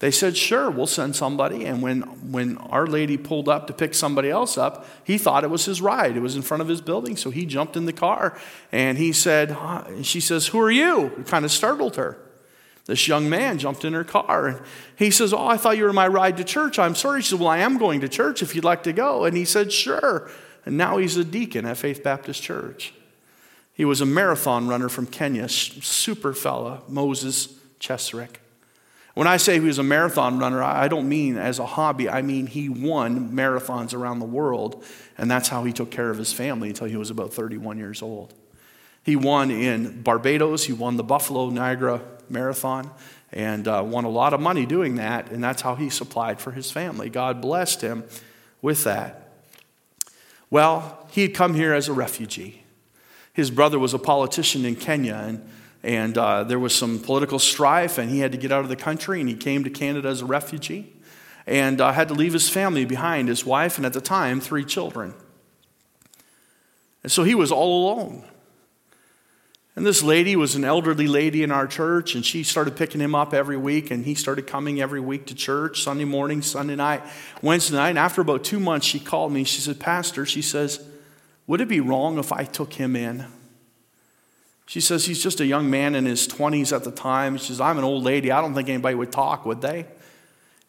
they 0.01 0.11
said, 0.11 0.37
Sure, 0.37 0.71
we'll 0.71 0.87
send 0.87 1.17
somebody. 1.17 1.65
And 1.65 1.83
when, 1.83 2.03
when 2.31 2.59
Our 2.59 2.87
Lady 2.87 3.17
pulled 3.17 3.49
up 3.49 3.67
to 3.67 3.73
pick 3.73 3.95
somebody 3.95 4.31
else 4.31 4.57
up, 4.57 4.87
he 5.05 5.19
thought 5.19 5.43
it 5.43 5.51
was 5.51 5.65
his 5.65 5.81
ride. 5.81 6.17
It 6.17 6.21
was 6.21 6.37
in 6.37 6.43
front 6.43 6.61
of 6.61 6.69
his 6.69 6.81
building. 6.81 7.17
So 7.17 7.31
he 7.31 7.47
jumped 7.47 7.77
in 7.77 7.87
the 7.87 7.93
car 7.93 8.39
and 8.71 8.99
he 8.99 9.13
said, 9.13 9.51
and 9.51 10.07
She 10.07 10.21
says, 10.21 10.49
Who 10.49 10.61
are 10.61 10.71
you? 10.71 11.07
It 11.19 11.27
kind 11.27 11.45
of 11.45 11.51
startled 11.51 11.97
her. 11.97 12.19
This 12.85 13.07
young 13.07 13.29
man 13.29 13.59
jumped 13.59 13.85
in 13.85 13.93
her 13.93 14.05
car 14.05 14.47
and 14.47 14.61
he 14.97 15.11
says, 15.11 15.33
Oh, 15.33 15.47
I 15.47 15.57
thought 15.57 15.77
you 15.77 15.85
were 15.85 15.93
my 15.93 16.09
ride 16.09 16.37
to 16.37 16.45
church. 16.45 16.79
I'm 16.79 16.95
sorry. 16.95 17.23
She 17.23 17.31
said, 17.31 17.41
Well, 17.41 17.49
I 17.49 17.59
am 17.59 17.79
going 17.79 18.01
to 18.03 18.09
church 18.09 18.43
if 18.43 18.55
you'd 18.55 18.65
like 18.65 18.85
to 18.85 18.93
go. 18.93 19.25
And 19.25 19.37
he 19.37 19.45
said, 19.45 19.73
Sure. 19.73 20.31
And 20.69 20.77
now 20.77 20.99
he's 20.99 21.17
a 21.17 21.25
deacon 21.25 21.65
at 21.65 21.79
Faith 21.79 22.03
Baptist 22.03 22.43
Church. 22.43 22.93
He 23.73 23.87
was 23.87 24.03
a 24.03 24.05
marathon 24.05 24.69
runner 24.69 24.91
from 24.91 25.07
Kenya, 25.07 25.49
super 25.49 26.35
fella, 26.35 26.83
Moses 26.89 27.55
Chesrick. 27.81 28.37
When 29.15 29.27
I 29.27 29.39
say 29.39 29.55
he 29.55 29.61
was 29.61 29.79
a 29.79 29.83
marathon 29.83 30.39
runner, 30.39 30.63
I 30.63 30.89
don't 30.89 31.09
mean 31.09 31.39
as 31.39 31.59
a 31.59 31.65
hobby. 31.65 32.11
I 32.11 32.21
mean 32.21 32.47
he 32.47 32.69
won 32.69 33.31
marathons 33.31 33.95
around 33.95 34.19
the 34.19 34.27
world, 34.27 34.85
and 35.17 35.31
that's 35.31 35.49
how 35.49 35.65
he 35.65 35.73
took 35.73 35.91
care 35.91 36.11
of 36.11 36.19
his 36.19 36.35
family 36.35 36.69
until 36.69 36.87
he 36.87 36.99
was 36.99 37.09
about 37.09 37.33
31 37.33 37.79
years 37.79 38.03
old. 38.03 38.35
He 39.03 39.17
won 39.17 39.51
in 39.51 40.03
Barbados, 40.03 40.65
he 40.65 40.75
won 40.75 40.99
the 40.99 41.03
Buffalo 41.03 41.49
Niagara 41.49 42.03
Marathon, 42.29 42.91
and 43.33 43.67
uh, 43.67 43.83
won 43.87 44.05
a 44.05 44.11
lot 44.11 44.35
of 44.35 44.41
money 44.41 44.67
doing 44.67 44.97
that, 44.97 45.31
and 45.31 45.43
that's 45.43 45.63
how 45.63 45.77
he 45.77 45.89
supplied 45.89 46.43
for 46.43 46.51
his 46.51 46.71
family. 46.71 47.09
God 47.09 47.41
blessed 47.41 47.81
him 47.81 48.05
with 48.61 48.85
that. 48.85 49.28
Well, 50.51 51.07
he 51.11 51.23
had 51.23 51.35
come 51.35 51.55
here 51.55 51.75
as 51.75 51.89
a 51.89 51.93
refugee. 51.93 52.63
His 53.33 53.51
brother 53.51 53.79
was 53.79 53.95
a 53.95 53.99
politician 53.99 54.65
in 54.65 54.77
Kenya, 54.77 55.15
and 55.15 55.49
and 55.83 56.19
uh, 56.19 56.43
there 56.45 56.59
was 56.59 56.75
some 56.75 56.99
political 56.99 57.39
strife, 57.39 57.99
and 57.99 58.11
he 58.11 58.19
had 58.19 58.33
to 58.33 58.39
get 58.39 58.51
out 58.51 58.65
of 58.65 58.69
the 58.69 58.77
country, 58.77 59.21
and 59.21 59.29
he 59.29 59.37
came 59.37 59.63
to 59.63 59.71
Canada 59.71 60.09
as 60.09 60.23
a 60.23 60.27
refugee 60.27 60.93
and 61.49 61.81
uh, 61.81 61.93
had 61.93 62.09
to 62.09 62.15
leave 62.15 62.35
his 62.35 62.49
family 62.49 62.85
behind 62.85 63.27
his 63.27 63.45
wife, 63.45 63.79
and 63.79 63.87
at 63.87 63.95
the 63.95 64.01
time, 64.03 64.39
three 64.39 64.65
children. 64.65 65.15
And 67.03 67.11
so 67.11 67.25
he 67.25 67.35
was 67.35 67.51
all 67.51 67.85
alone. 67.85 68.25
And 69.79 69.87
this 69.87 70.03
lady 70.03 70.35
was 70.35 70.57
an 70.57 70.65
elderly 70.65 71.07
lady 71.07 71.45
in 71.45 71.53
our 71.53 71.69
church, 71.69 72.17
and 72.17 72.27
she 72.27 72.43
started 72.43 72.75
picking 72.75 73.01
him 73.01 73.15
up 73.15 73.33
every 73.33 73.57
week, 73.57 73.93
and 73.93 74.05
he 74.05 74.17
started 74.17 74.45
coming 74.45 74.81
every 74.81 74.99
week 74.99 75.27
to 75.27 75.37
church, 75.37 75.85
Sunday 75.85 76.05
morning, 76.05 76.43
Sunday 76.43 76.75
night, 76.75 77.01
Wednesday 77.43 77.77
night. 77.77 77.91
And 77.91 77.99
after 78.01 78.21
about 78.21 78.43
two 78.43 78.59
months, 78.59 78.85
she 78.85 78.99
called 78.99 79.31
me. 79.31 79.45
She 79.45 79.61
said, 79.61 79.79
Pastor, 79.79 80.27
she 80.27 80.43
says, 80.43 80.85
would 81.47 81.61
it 81.61 81.69
be 81.69 81.79
wrong 81.79 82.19
if 82.19 82.33
I 82.33 82.43
took 82.43 82.73
him 82.73 82.97
in? 82.97 83.27
She 84.67 84.81
says 84.81 85.05
he's 85.05 85.23
just 85.23 85.39
a 85.39 85.47
young 85.47 85.71
man 85.71 85.95
in 85.95 86.07
his 86.07 86.27
20s 86.27 86.75
at 86.75 86.83
the 86.83 86.91
time. 86.91 87.37
She 87.37 87.47
says, 87.47 87.61
I'm 87.61 87.79
an 87.79 87.85
old 87.85 88.03
lady. 88.03 88.33
I 88.33 88.41
don't 88.41 88.57
think 88.57 88.69
anybody 88.69 88.97
would 88.97 89.13
talk, 89.13 89.47
would 89.47 89.61
they? 89.61 89.87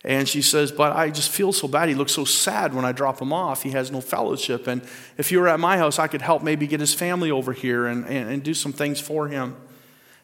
And 0.04 0.28
she 0.28 0.42
says, 0.42 0.72
But 0.72 0.96
I 0.96 1.10
just 1.10 1.30
feel 1.30 1.52
so 1.52 1.68
bad. 1.68 1.90
He 1.90 1.96
looks 1.96 2.14
so 2.14 2.26
sad 2.26 2.74
when 2.74 2.86
I 2.86 2.92
drop 2.92 3.22
him 3.22 3.34
off. 3.34 3.64
He 3.64 3.72
has 3.72 3.92
no 3.92 4.02
fellowship. 4.02 4.68
And 4.68 4.82
if 5.18 5.32
you 5.32 5.40
were 5.40 5.48
at 5.48 5.60
my 5.60 5.78
house, 5.78 6.00
I 6.00 6.08
could 6.08 6.22
help 6.22 6.42
maybe 6.42 6.68
get 6.68 6.80
his 6.80 6.94
family 6.94 7.32
over 7.32 7.54
here 7.54 7.86
and, 7.86 8.06
and, 8.06 8.30
and 8.30 8.44
do 8.44 8.54
some 8.54 8.72
things 8.72 9.00
for 9.00 9.28
him. 9.28 9.56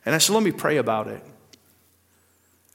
And 0.06 0.16
I 0.16 0.18
said, 0.18 0.34
Let 0.34 0.44
me 0.44 0.52
pray 0.52 0.78
about 0.78 1.08
it. 1.08 1.24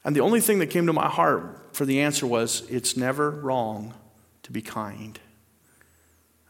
And 0.05 0.15
the 0.15 0.21
only 0.21 0.41
thing 0.41 0.59
that 0.61 0.69
came 0.69 0.87
to 0.87 0.93
my 0.93 1.09
heart 1.09 1.75
for 1.75 1.85
the 1.85 2.01
answer 2.01 2.27
was, 2.27 2.69
It's 2.69 2.97
never 2.97 3.31
wrong 3.31 3.95
to 4.43 4.53
be 4.53 4.61
kind. 4.61 5.19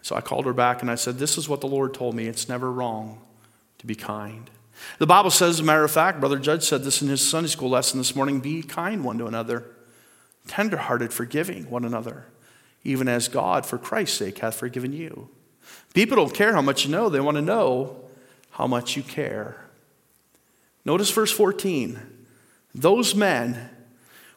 So 0.02 0.16
I 0.16 0.20
called 0.20 0.46
her 0.46 0.52
back 0.52 0.82
and 0.82 0.90
I 0.90 0.96
said, 0.96 1.18
This 1.18 1.38
is 1.38 1.48
what 1.48 1.60
the 1.60 1.68
Lord 1.68 1.94
told 1.94 2.14
me. 2.14 2.26
It's 2.26 2.48
never 2.48 2.72
wrong 2.72 3.20
to 3.78 3.86
be 3.86 3.94
kind. 3.94 4.50
The 4.98 5.06
Bible 5.06 5.30
says, 5.30 5.56
as 5.56 5.60
a 5.60 5.64
matter 5.64 5.84
of 5.84 5.90
fact, 5.90 6.20
Brother 6.20 6.38
Judge 6.38 6.64
said 6.64 6.84
this 6.84 7.02
in 7.02 7.08
his 7.08 7.26
Sunday 7.26 7.48
school 7.48 7.70
lesson 7.70 7.98
this 7.98 8.16
morning 8.16 8.40
be 8.40 8.62
kind 8.62 9.04
one 9.04 9.18
to 9.18 9.26
another, 9.26 9.66
tenderhearted, 10.50 11.12
forgiving 11.12 11.70
one 11.70 11.84
another, 11.84 12.26
even 12.82 13.06
as 13.06 13.28
God, 13.28 13.64
for 13.64 13.78
Christ's 13.78 14.18
sake, 14.18 14.38
hath 14.38 14.56
forgiven 14.56 14.92
you. 14.92 15.28
People 15.94 16.16
don't 16.16 16.34
care 16.34 16.52
how 16.52 16.60
much 16.60 16.84
you 16.84 16.90
know, 16.90 17.08
they 17.08 17.20
want 17.20 17.36
to 17.36 17.42
know 17.42 17.96
how 18.50 18.66
much 18.66 18.96
you 18.96 19.04
care. 19.04 19.64
Notice 20.84 21.10
verse 21.10 21.30
14. 21.30 22.00
Those 22.74 23.14
men, 23.14 23.70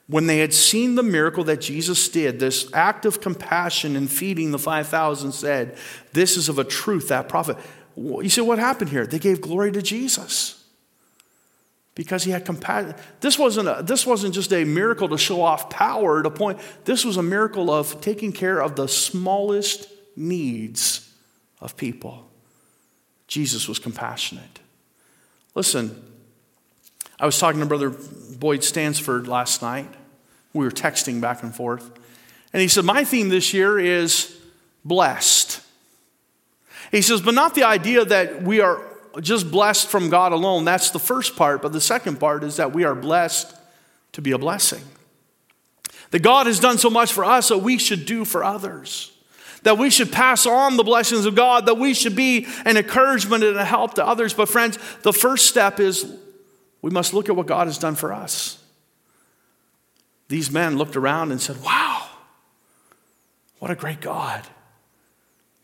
when 0.05 0.27
they 0.27 0.37
had 0.37 0.53
seen 0.53 0.93
the 0.93 1.03
miracle 1.03 1.43
that 1.45 1.61
Jesus 1.61 2.07
did, 2.09 2.39
this 2.39 2.71
act 2.73 3.05
of 3.05 3.19
compassion 3.19 3.95
in 3.95 4.07
feeding 4.07 4.51
the 4.51 4.59
5,000, 4.59 5.31
said, 5.31 5.75
This 6.11 6.37
is 6.37 6.47
of 6.47 6.59
a 6.59 6.63
truth 6.63 7.07
that 7.07 7.27
prophet. 7.27 7.57
You 7.97 8.29
see 8.29 8.41
what 8.41 8.59
happened 8.59 8.91
here? 8.91 9.07
They 9.07 9.19
gave 9.19 9.41
glory 9.41 9.71
to 9.71 9.81
Jesus 9.81 10.62
because 11.95 12.23
he 12.23 12.31
had 12.31 12.45
compassion. 12.45 12.95
This 13.19 13.37
wasn't, 13.37 13.67
a, 13.67 13.83
this 13.83 14.05
wasn't 14.05 14.33
just 14.33 14.51
a 14.51 14.63
miracle 14.63 15.09
to 15.09 15.17
show 15.17 15.41
off 15.41 15.69
power 15.69 16.23
to 16.23 16.29
point. 16.29 16.59
This 16.85 17.05
was 17.05 17.17
a 17.17 17.23
miracle 17.23 17.69
of 17.71 18.01
taking 18.01 18.31
care 18.31 18.61
of 18.61 18.75
the 18.75 18.87
smallest 18.87 19.87
needs 20.15 21.09
of 21.61 21.77
people. 21.77 22.29
Jesus 23.27 23.67
was 23.67 23.79
compassionate. 23.79 24.59
Listen, 25.55 26.03
I 27.19 27.25
was 27.25 27.37
talking 27.39 27.59
to 27.59 27.65
Brother 27.65 27.89
Boyd 27.89 28.63
Stansford 28.63 29.27
last 29.27 29.61
night. 29.61 29.89
We 30.53 30.65
were 30.65 30.71
texting 30.71 31.21
back 31.21 31.43
and 31.43 31.53
forth. 31.53 31.89
And 32.51 32.61
he 32.61 32.67
said, 32.67 32.85
My 32.85 33.03
theme 33.03 33.29
this 33.29 33.53
year 33.53 33.79
is 33.79 34.39
blessed. 34.83 35.61
He 36.91 37.01
says, 37.01 37.21
but 37.21 37.33
not 37.33 37.55
the 37.55 37.63
idea 37.63 38.05
that 38.05 38.43
we 38.43 38.61
are 38.61 38.79
just 39.21 39.51
blessed 39.51 39.87
from 39.87 40.09
God 40.09 40.31
alone. 40.31 40.65
That's 40.65 40.89
the 40.89 40.99
first 40.99 41.35
part. 41.35 41.61
But 41.61 41.73
the 41.73 41.81
second 41.81 42.19
part 42.19 42.43
is 42.43 42.57
that 42.57 42.73
we 42.73 42.83
are 42.83 42.95
blessed 42.95 43.53
to 44.13 44.21
be 44.21 44.31
a 44.31 44.37
blessing. 44.37 44.83
That 46.11 46.21
God 46.21 46.47
has 46.47 46.59
done 46.59 46.77
so 46.77 46.89
much 46.89 47.11
for 47.11 47.25
us 47.25 47.49
that 47.49 47.59
we 47.59 47.77
should 47.77 48.05
do 48.05 48.25
for 48.25 48.43
others. 48.43 49.11
That 49.63 49.77
we 49.77 49.89
should 49.89 50.11
pass 50.11 50.45
on 50.45 50.77
the 50.77 50.83
blessings 50.83 51.25
of 51.25 51.35
God, 51.35 51.65
that 51.67 51.77
we 51.77 51.93
should 51.93 52.15
be 52.15 52.47
an 52.65 52.77
encouragement 52.77 53.43
and 53.43 53.57
a 53.57 53.65
help 53.65 53.93
to 53.95 54.05
others. 54.05 54.33
But, 54.33 54.49
friends, 54.49 54.77
the 55.03 55.13
first 55.13 55.47
step 55.47 55.79
is 55.79 56.11
we 56.81 56.91
must 56.91 57.13
look 57.13 57.29
at 57.29 57.35
what 57.35 57.47
God 57.47 57.67
has 57.67 57.77
done 57.77 57.95
for 57.95 58.11
us. 58.11 58.61
These 60.27 60.51
men 60.51 60.77
looked 60.77 60.95
around 60.95 61.31
and 61.31 61.39
said, 61.39 61.61
Wow, 61.63 62.07
what 63.59 63.71
a 63.71 63.75
great 63.75 64.01
God. 64.01 64.43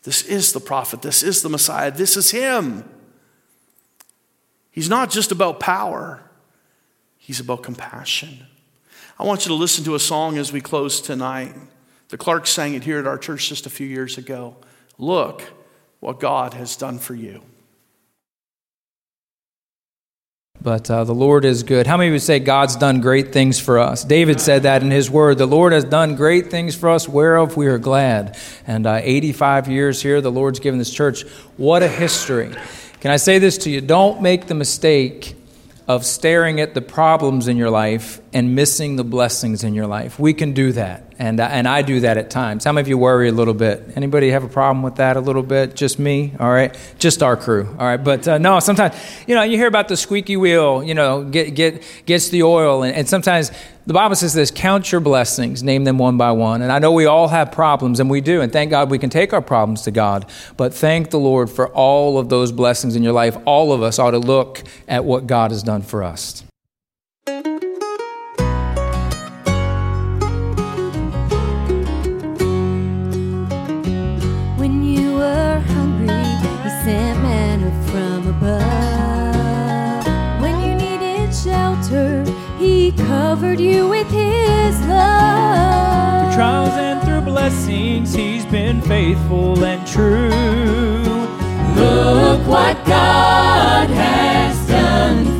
This 0.02 0.22
is 0.22 0.52
the 0.52 0.60
prophet. 0.60 1.02
This 1.02 1.22
is 1.22 1.42
the 1.42 1.48
Messiah. 1.48 1.90
This 1.90 2.16
is 2.16 2.30
him. 2.30 2.84
He's 4.70 4.88
not 4.88 5.10
just 5.10 5.32
about 5.32 5.60
power, 5.60 6.22
he's 7.18 7.40
about 7.40 7.62
compassion. 7.62 8.46
I 9.18 9.24
want 9.24 9.44
you 9.44 9.48
to 9.48 9.54
listen 9.54 9.84
to 9.84 9.94
a 9.94 10.00
song 10.00 10.38
as 10.38 10.52
we 10.52 10.60
close 10.60 11.00
tonight. 11.00 11.54
The 12.08 12.16
Clark 12.16 12.46
sang 12.46 12.74
it 12.74 12.84
here 12.84 12.98
at 12.98 13.06
our 13.06 13.18
church 13.18 13.48
just 13.48 13.66
a 13.66 13.70
few 13.70 13.86
years 13.86 14.16
ago. 14.16 14.56
Look 14.98 15.42
what 16.00 16.18
God 16.18 16.54
has 16.54 16.74
done 16.74 16.98
for 16.98 17.14
you. 17.14 17.42
But 20.62 20.90
uh, 20.90 21.04
the 21.04 21.14
Lord 21.14 21.44
is 21.44 21.62
good. 21.62 21.86
How 21.86 21.96
many 21.96 22.10
would 22.10 22.20
say 22.20 22.38
God's 22.38 22.76
done 22.76 23.00
great 23.00 23.32
things 23.32 23.58
for 23.58 23.78
us? 23.78 24.04
David 24.04 24.40
said 24.40 24.64
that 24.64 24.82
in 24.82 24.90
his 24.90 25.10
word. 25.10 25.38
The 25.38 25.46
Lord 25.46 25.72
has 25.72 25.84
done 25.84 26.16
great 26.16 26.50
things 26.50 26.74
for 26.74 26.90
us, 26.90 27.08
whereof 27.08 27.56
we 27.56 27.66
are 27.66 27.78
glad. 27.78 28.36
And 28.66 28.86
uh, 28.86 29.00
85 29.02 29.68
years 29.68 30.02
here, 30.02 30.20
the 30.20 30.30
Lord's 30.30 30.60
given 30.60 30.78
this 30.78 30.92
church. 30.92 31.22
What 31.56 31.82
a 31.82 31.88
history. 31.88 32.54
Can 33.00 33.10
I 33.10 33.16
say 33.16 33.38
this 33.38 33.56
to 33.58 33.70
you? 33.70 33.80
Don't 33.80 34.20
make 34.20 34.46
the 34.46 34.54
mistake 34.54 35.34
of 35.88 36.04
staring 36.04 36.60
at 36.60 36.74
the 36.74 36.82
problems 36.82 37.48
in 37.48 37.56
your 37.56 37.70
life 37.70 38.19
and 38.32 38.54
missing 38.54 38.96
the 38.96 39.04
blessings 39.04 39.64
in 39.64 39.74
your 39.74 39.86
life. 39.86 40.18
We 40.18 40.34
can 40.34 40.52
do 40.52 40.72
that, 40.72 41.14
and, 41.18 41.40
and 41.40 41.66
I 41.66 41.82
do 41.82 42.00
that 42.00 42.16
at 42.16 42.30
times. 42.30 42.64
How 42.64 42.72
many 42.72 42.82
of 42.82 42.88
you 42.88 42.96
worry 42.96 43.28
a 43.28 43.32
little 43.32 43.54
bit? 43.54 43.92
Anybody 43.96 44.30
have 44.30 44.44
a 44.44 44.48
problem 44.48 44.82
with 44.82 44.96
that 44.96 45.16
a 45.16 45.20
little 45.20 45.42
bit? 45.42 45.74
Just 45.74 45.98
me? 45.98 46.32
All 46.38 46.50
right, 46.50 46.76
just 46.98 47.22
our 47.22 47.36
crew. 47.36 47.66
All 47.78 47.86
right, 47.86 48.02
but 48.02 48.28
uh, 48.28 48.38
no, 48.38 48.60
sometimes 48.60 48.94
you 49.26 49.34
know 49.34 49.42
you 49.42 49.56
hear 49.56 49.66
about 49.66 49.88
the 49.88 49.96
squeaky 49.96 50.36
wheel. 50.36 50.82
You 50.84 50.94
know, 50.94 51.24
get 51.24 51.54
get 51.54 51.82
gets 52.06 52.28
the 52.28 52.44
oil, 52.44 52.84
and, 52.84 52.94
and 52.94 53.08
sometimes 53.08 53.50
the 53.86 53.94
Bible 53.94 54.14
says 54.14 54.32
this: 54.32 54.52
count 54.52 54.92
your 54.92 55.00
blessings, 55.00 55.64
name 55.64 55.82
them 55.82 55.98
one 55.98 56.16
by 56.16 56.30
one. 56.30 56.62
And 56.62 56.70
I 56.70 56.78
know 56.78 56.92
we 56.92 57.06
all 57.06 57.26
have 57.28 57.50
problems, 57.50 57.98
and 57.98 58.08
we 58.08 58.20
do, 58.20 58.40
and 58.42 58.52
thank 58.52 58.70
God 58.70 58.90
we 58.90 58.98
can 58.98 59.10
take 59.10 59.32
our 59.32 59.42
problems 59.42 59.82
to 59.82 59.90
God. 59.90 60.30
But 60.56 60.72
thank 60.72 61.10
the 61.10 61.18
Lord 61.18 61.50
for 61.50 61.68
all 61.68 62.16
of 62.18 62.28
those 62.28 62.52
blessings 62.52 62.94
in 62.94 63.02
your 63.02 63.12
life. 63.12 63.36
All 63.44 63.72
of 63.72 63.82
us 63.82 63.98
ought 63.98 64.12
to 64.12 64.18
look 64.18 64.62
at 64.86 65.04
what 65.04 65.26
God 65.26 65.50
has 65.50 65.64
done 65.64 65.82
for 65.82 66.04
us. 66.04 66.44
Covered 83.40 83.58
you 83.60 83.88
with 83.88 84.06
His 84.10 84.78
love. 84.86 86.26
Through 86.26 86.36
trials 86.36 86.74
and 86.74 87.02
through 87.02 87.22
blessings, 87.22 88.12
He's 88.12 88.44
been 88.44 88.82
faithful 88.82 89.64
and 89.64 89.86
true. 89.86 90.28
Look 91.74 92.46
what 92.46 92.76
God 92.84 93.88
has 93.88 94.68
done 94.68 95.39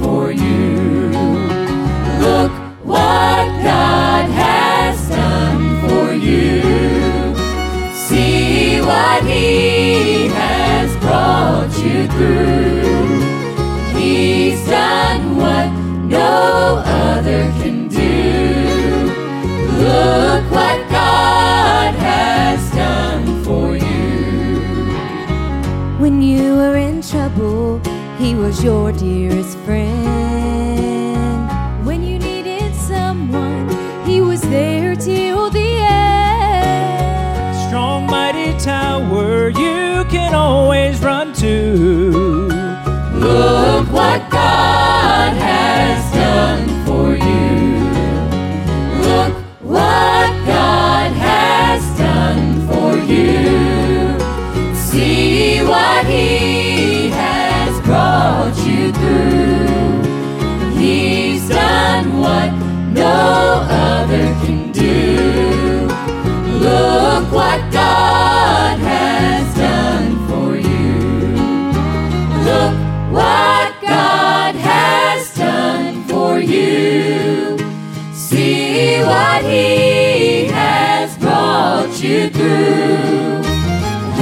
through. 82.33 83.43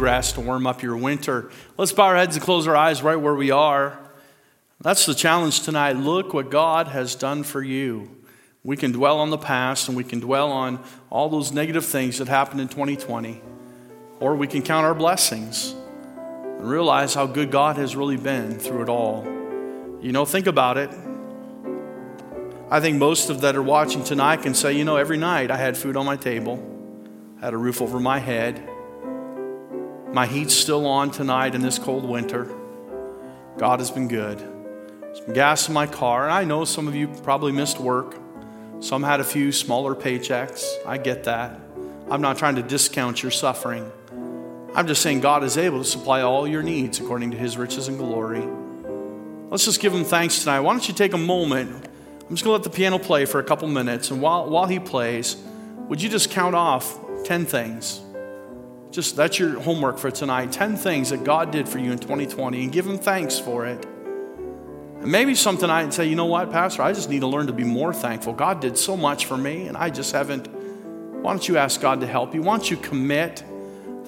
Bluegrass 0.00 0.32
to 0.32 0.40
warm 0.40 0.66
up 0.66 0.82
your 0.82 0.96
winter. 0.96 1.50
Let's 1.76 1.92
bow 1.92 2.04
our 2.04 2.16
heads 2.16 2.34
and 2.34 2.42
close 2.42 2.66
our 2.66 2.74
eyes 2.74 3.02
right 3.02 3.16
where 3.16 3.34
we 3.34 3.50
are. 3.50 3.98
That's 4.80 5.04
the 5.04 5.14
challenge 5.14 5.60
tonight. 5.60 5.92
Look 5.92 6.32
what 6.32 6.50
God 6.50 6.88
has 6.88 7.14
done 7.14 7.42
for 7.42 7.62
you. 7.62 8.10
We 8.64 8.78
can 8.78 8.92
dwell 8.92 9.18
on 9.18 9.28
the 9.28 9.36
past 9.36 9.88
and 9.88 9.96
we 9.98 10.04
can 10.04 10.18
dwell 10.18 10.52
on 10.52 10.82
all 11.10 11.28
those 11.28 11.52
negative 11.52 11.84
things 11.84 12.16
that 12.16 12.28
happened 12.28 12.62
in 12.62 12.68
2020, 12.68 13.42
or 14.20 14.36
we 14.36 14.46
can 14.46 14.62
count 14.62 14.86
our 14.86 14.94
blessings 14.94 15.72
and 15.72 16.66
realize 16.66 17.12
how 17.12 17.26
good 17.26 17.50
God 17.50 17.76
has 17.76 17.94
really 17.94 18.16
been 18.16 18.58
through 18.58 18.84
it 18.84 18.88
all. 18.88 19.24
You 20.00 20.12
know, 20.12 20.24
think 20.24 20.46
about 20.46 20.78
it. 20.78 20.88
I 22.70 22.80
think 22.80 22.96
most 22.96 23.28
of 23.28 23.42
that 23.42 23.54
are 23.54 23.62
watching 23.62 24.02
tonight 24.02 24.44
can 24.44 24.54
say, 24.54 24.72
you 24.72 24.84
know, 24.84 24.96
every 24.96 25.18
night 25.18 25.50
I 25.50 25.58
had 25.58 25.76
food 25.76 25.94
on 25.94 26.06
my 26.06 26.16
table, 26.16 26.56
had 27.42 27.52
a 27.52 27.58
roof 27.58 27.82
over 27.82 28.00
my 28.00 28.18
head. 28.18 28.66
My 30.12 30.26
heat's 30.26 30.54
still 30.54 30.86
on 30.86 31.12
tonight 31.12 31.54
in 31.54 31.60
this 31.60 31.78
cold 31.78 32.04
winter. 32.04 32.48
God 33.58 33.78
has 33.78 33.92
been 33.92 34.08
good. 34.08 34.40
Some 35.14 35.34
gas 35.34 35.68
in 35.68 35.74
my 35.74 35.86
car, 35.86 36.24
and 36.24 36.32
I 36.32 36.42
know 36.42 36.64
some 36.64 36.88
of 36.88 36.96
you 36.96 37.06
probably 37.22 37.52
missed 37.52 37.78
work. 37.78 38.16
Some 38.80 39.04
had 39.04 39.20
a 39.20 39.24
few 39.24 39.52
smaller 39.52 39.94
paychecks. 39.94 40.64
I 40.84 40.98
get 40.98 41.24
that. 41.24 41.60
I'm 42.10 42.20
not 42.20 42.38
trying 42.38 42.56
to 42.56 42.62
discount 42.62 43.22
your 43.22 43.30
suffering. 43.30 43.88
I'm 44.74 44.88
just 44.88 45.00
saying 45.00 45.20
God 45.20 45.44
is 45.44 45.56
able 45.56 45.78
to 45.78 45.84
supply 45.84 46.22
all 46.22 46.48
your 46.48 46.64
needs 46.64 46.98
according 46.98 47.30
to 47.30 47.36
his 47.36 47.56
riches 47.56 47.86
and 47.86 47.96
glory. 47.96 48.42
Let's 49.48 49.64
just 49.64 49.80
give 49.80 49.94
him 49.94 50.04
thanks 50.04 50.40
tonight. 50.40 50.60
Why 50.60 50.72
don't 50.72 50.88
you 50.88 50.94
take 50.94 51.12
a 51.12 51.18
moment? 51.18 51.86
I'm 52.22 52.34
just 52.34 52.42
going 52.42 52.60
to 52.60 52.62
let 52.62 52.64
the 52.64 52.70
piano 52.70 52.98
play 52.98 53.26
for 53.26 53.38
a 53.38 53.44
couple 53.44 53.68
minutes. 53.68 54.10
And 54.10 54.20
while, 54.20 54.50
while 54.50 54.66
he 54.66 54.80
plays, 54.80 55.36
would 55.88 56.02
you 56.02 56.08
just 56.08 56.30
count 56.30 56.56
off 56.56 56.98
10 57.24 57.46
things? 57.46 58.00
Just 58.90 59.16
that's 59.16 59.38
your 59.38 59.60
homework 59.60 59.98
for 59.98 60.10
tonight 60.10 60.52
10 60.52 60.76
things 60.76 61.10
that 61.10 61.22
God 61.24 61.50
did 61.50 61.68
for 61.68 61.78
you 61.78 61.92
in 61.92 61.98
2020 61.98 62.62
and 62.62 62.72
give 62.72 62.86
him 62.86 62.98
thanks 62.98 63.38
for 63.38 63.66
it. 63.66 63.84
And 63.84 65.10
maybe 65.10 65.34
some 65.34 65.56
tonight 65.56 65.82
and 65.82 65.94
say, 65.94 66.06
you 66.06 66.16
know 66.16 66.26
what, 66.26 66.50
Pastor, 66.50 66.82
I 66.82 66.92
just 66.92 67.08
need 67.08 67.20
to 67.20 67.26
learn 67.26 67.46
to 67.46 67.52
be 67.52 67.64
more 67.64 67.94
thankful. 67.94 68.32
God 68.32 68.60
did 68.60 68.76
so 68.76 68.96
much 68.96 69.26
for 69.26 69.36
me, 69.36 69.66
and 69.66 69.76
I 69.76 69.88
just 69.90 70.12
haven't. 70.12 70.46
Why 70.46 71.32
don't 71.32 71.46
you 71.46 71.56
ask 71.56 71.80
God 71.80 72.00
to 72.00 72.06
help 72.06 72.34
you? 72.34 72.42
Why 72.42 72.56
don't 72.56 72.70
you 72.70 72.76
commit? 72.76 73.44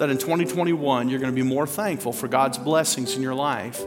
that 0.02 0.10
in 0.10 0.18
2021 0.18 1.08
you're 1.08 1.20
going 1.20 1.32
to 1.32 1.36
be 1.36 1.46
more 1.46 1.66
thankful 1.66 2.12
for 2.12 2.26
God's 2.26 2.58
blessings 2.58 3.14
in 3.14 3.22
your 3.22 3.34
life. 3.34 3.80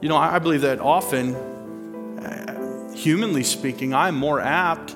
You 0.00 0.08
know, 0.08 0.16
I 0.16 0.38
believe 0.38 0.62
that 0.62 0.78
often, 0.78 1.34
uh, 1.34 2.92
humanly 2.94 3.42
speaking, 3.42 3.94
I'm 3.94 4.14
more 4.14 4.40
apt 4.40 4.94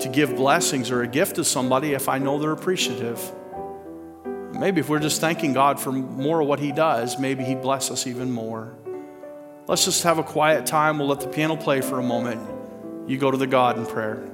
to 0.00 0.08
give 0.08 0.34
blessings 0.36 0.90
or 0.90 1.02
a 1.02 1.06
gift 1.06 1.36
to 1.36 1.44
somebody 1.44 1.92
if 1.92 2.08
I 2.08 2.18
know 2.18 2.38
they're 2.38 2.52
appreciative. 2.52 3.20
Maybe 4.52 4.80
if 4.80 4.88
we're 4.88 5.00
just 5.00 5.20
thanking 5.20 5.52
God 5.52 5.80
for 5.80 5.92
more 5.92 6.40
of 6.40 6.48
what 6.48 6.60
He 6.60 6.72
does, 6.72 7.18
maybe 7.18 7.44
He'd 7.44 7.62
bless 7.62 7.90
us 7.90 8.06
even 8.06 8.30
more. 8.30 8.74
Let's 9.66 9.84
just 9.84 10.02
have 10.02 10.18
a 10.18 10.22
quiet 10.22 10.66
time. 10.66 10.98
We'll 10.98 11.08
let 11.08 11.20
the 11.20 11.28
piano 11.28 11.56
play 11.56 11.80
for 11.80 11.98
a 11.98 12.02
moment. 12.02 12.40
You 13.08 13.18
go 13.18 13.30
to 13.30 13.36
the 13.36 13.46
God 13.46 13.78
in 13.78 13.86
prayer. 13.86 14.31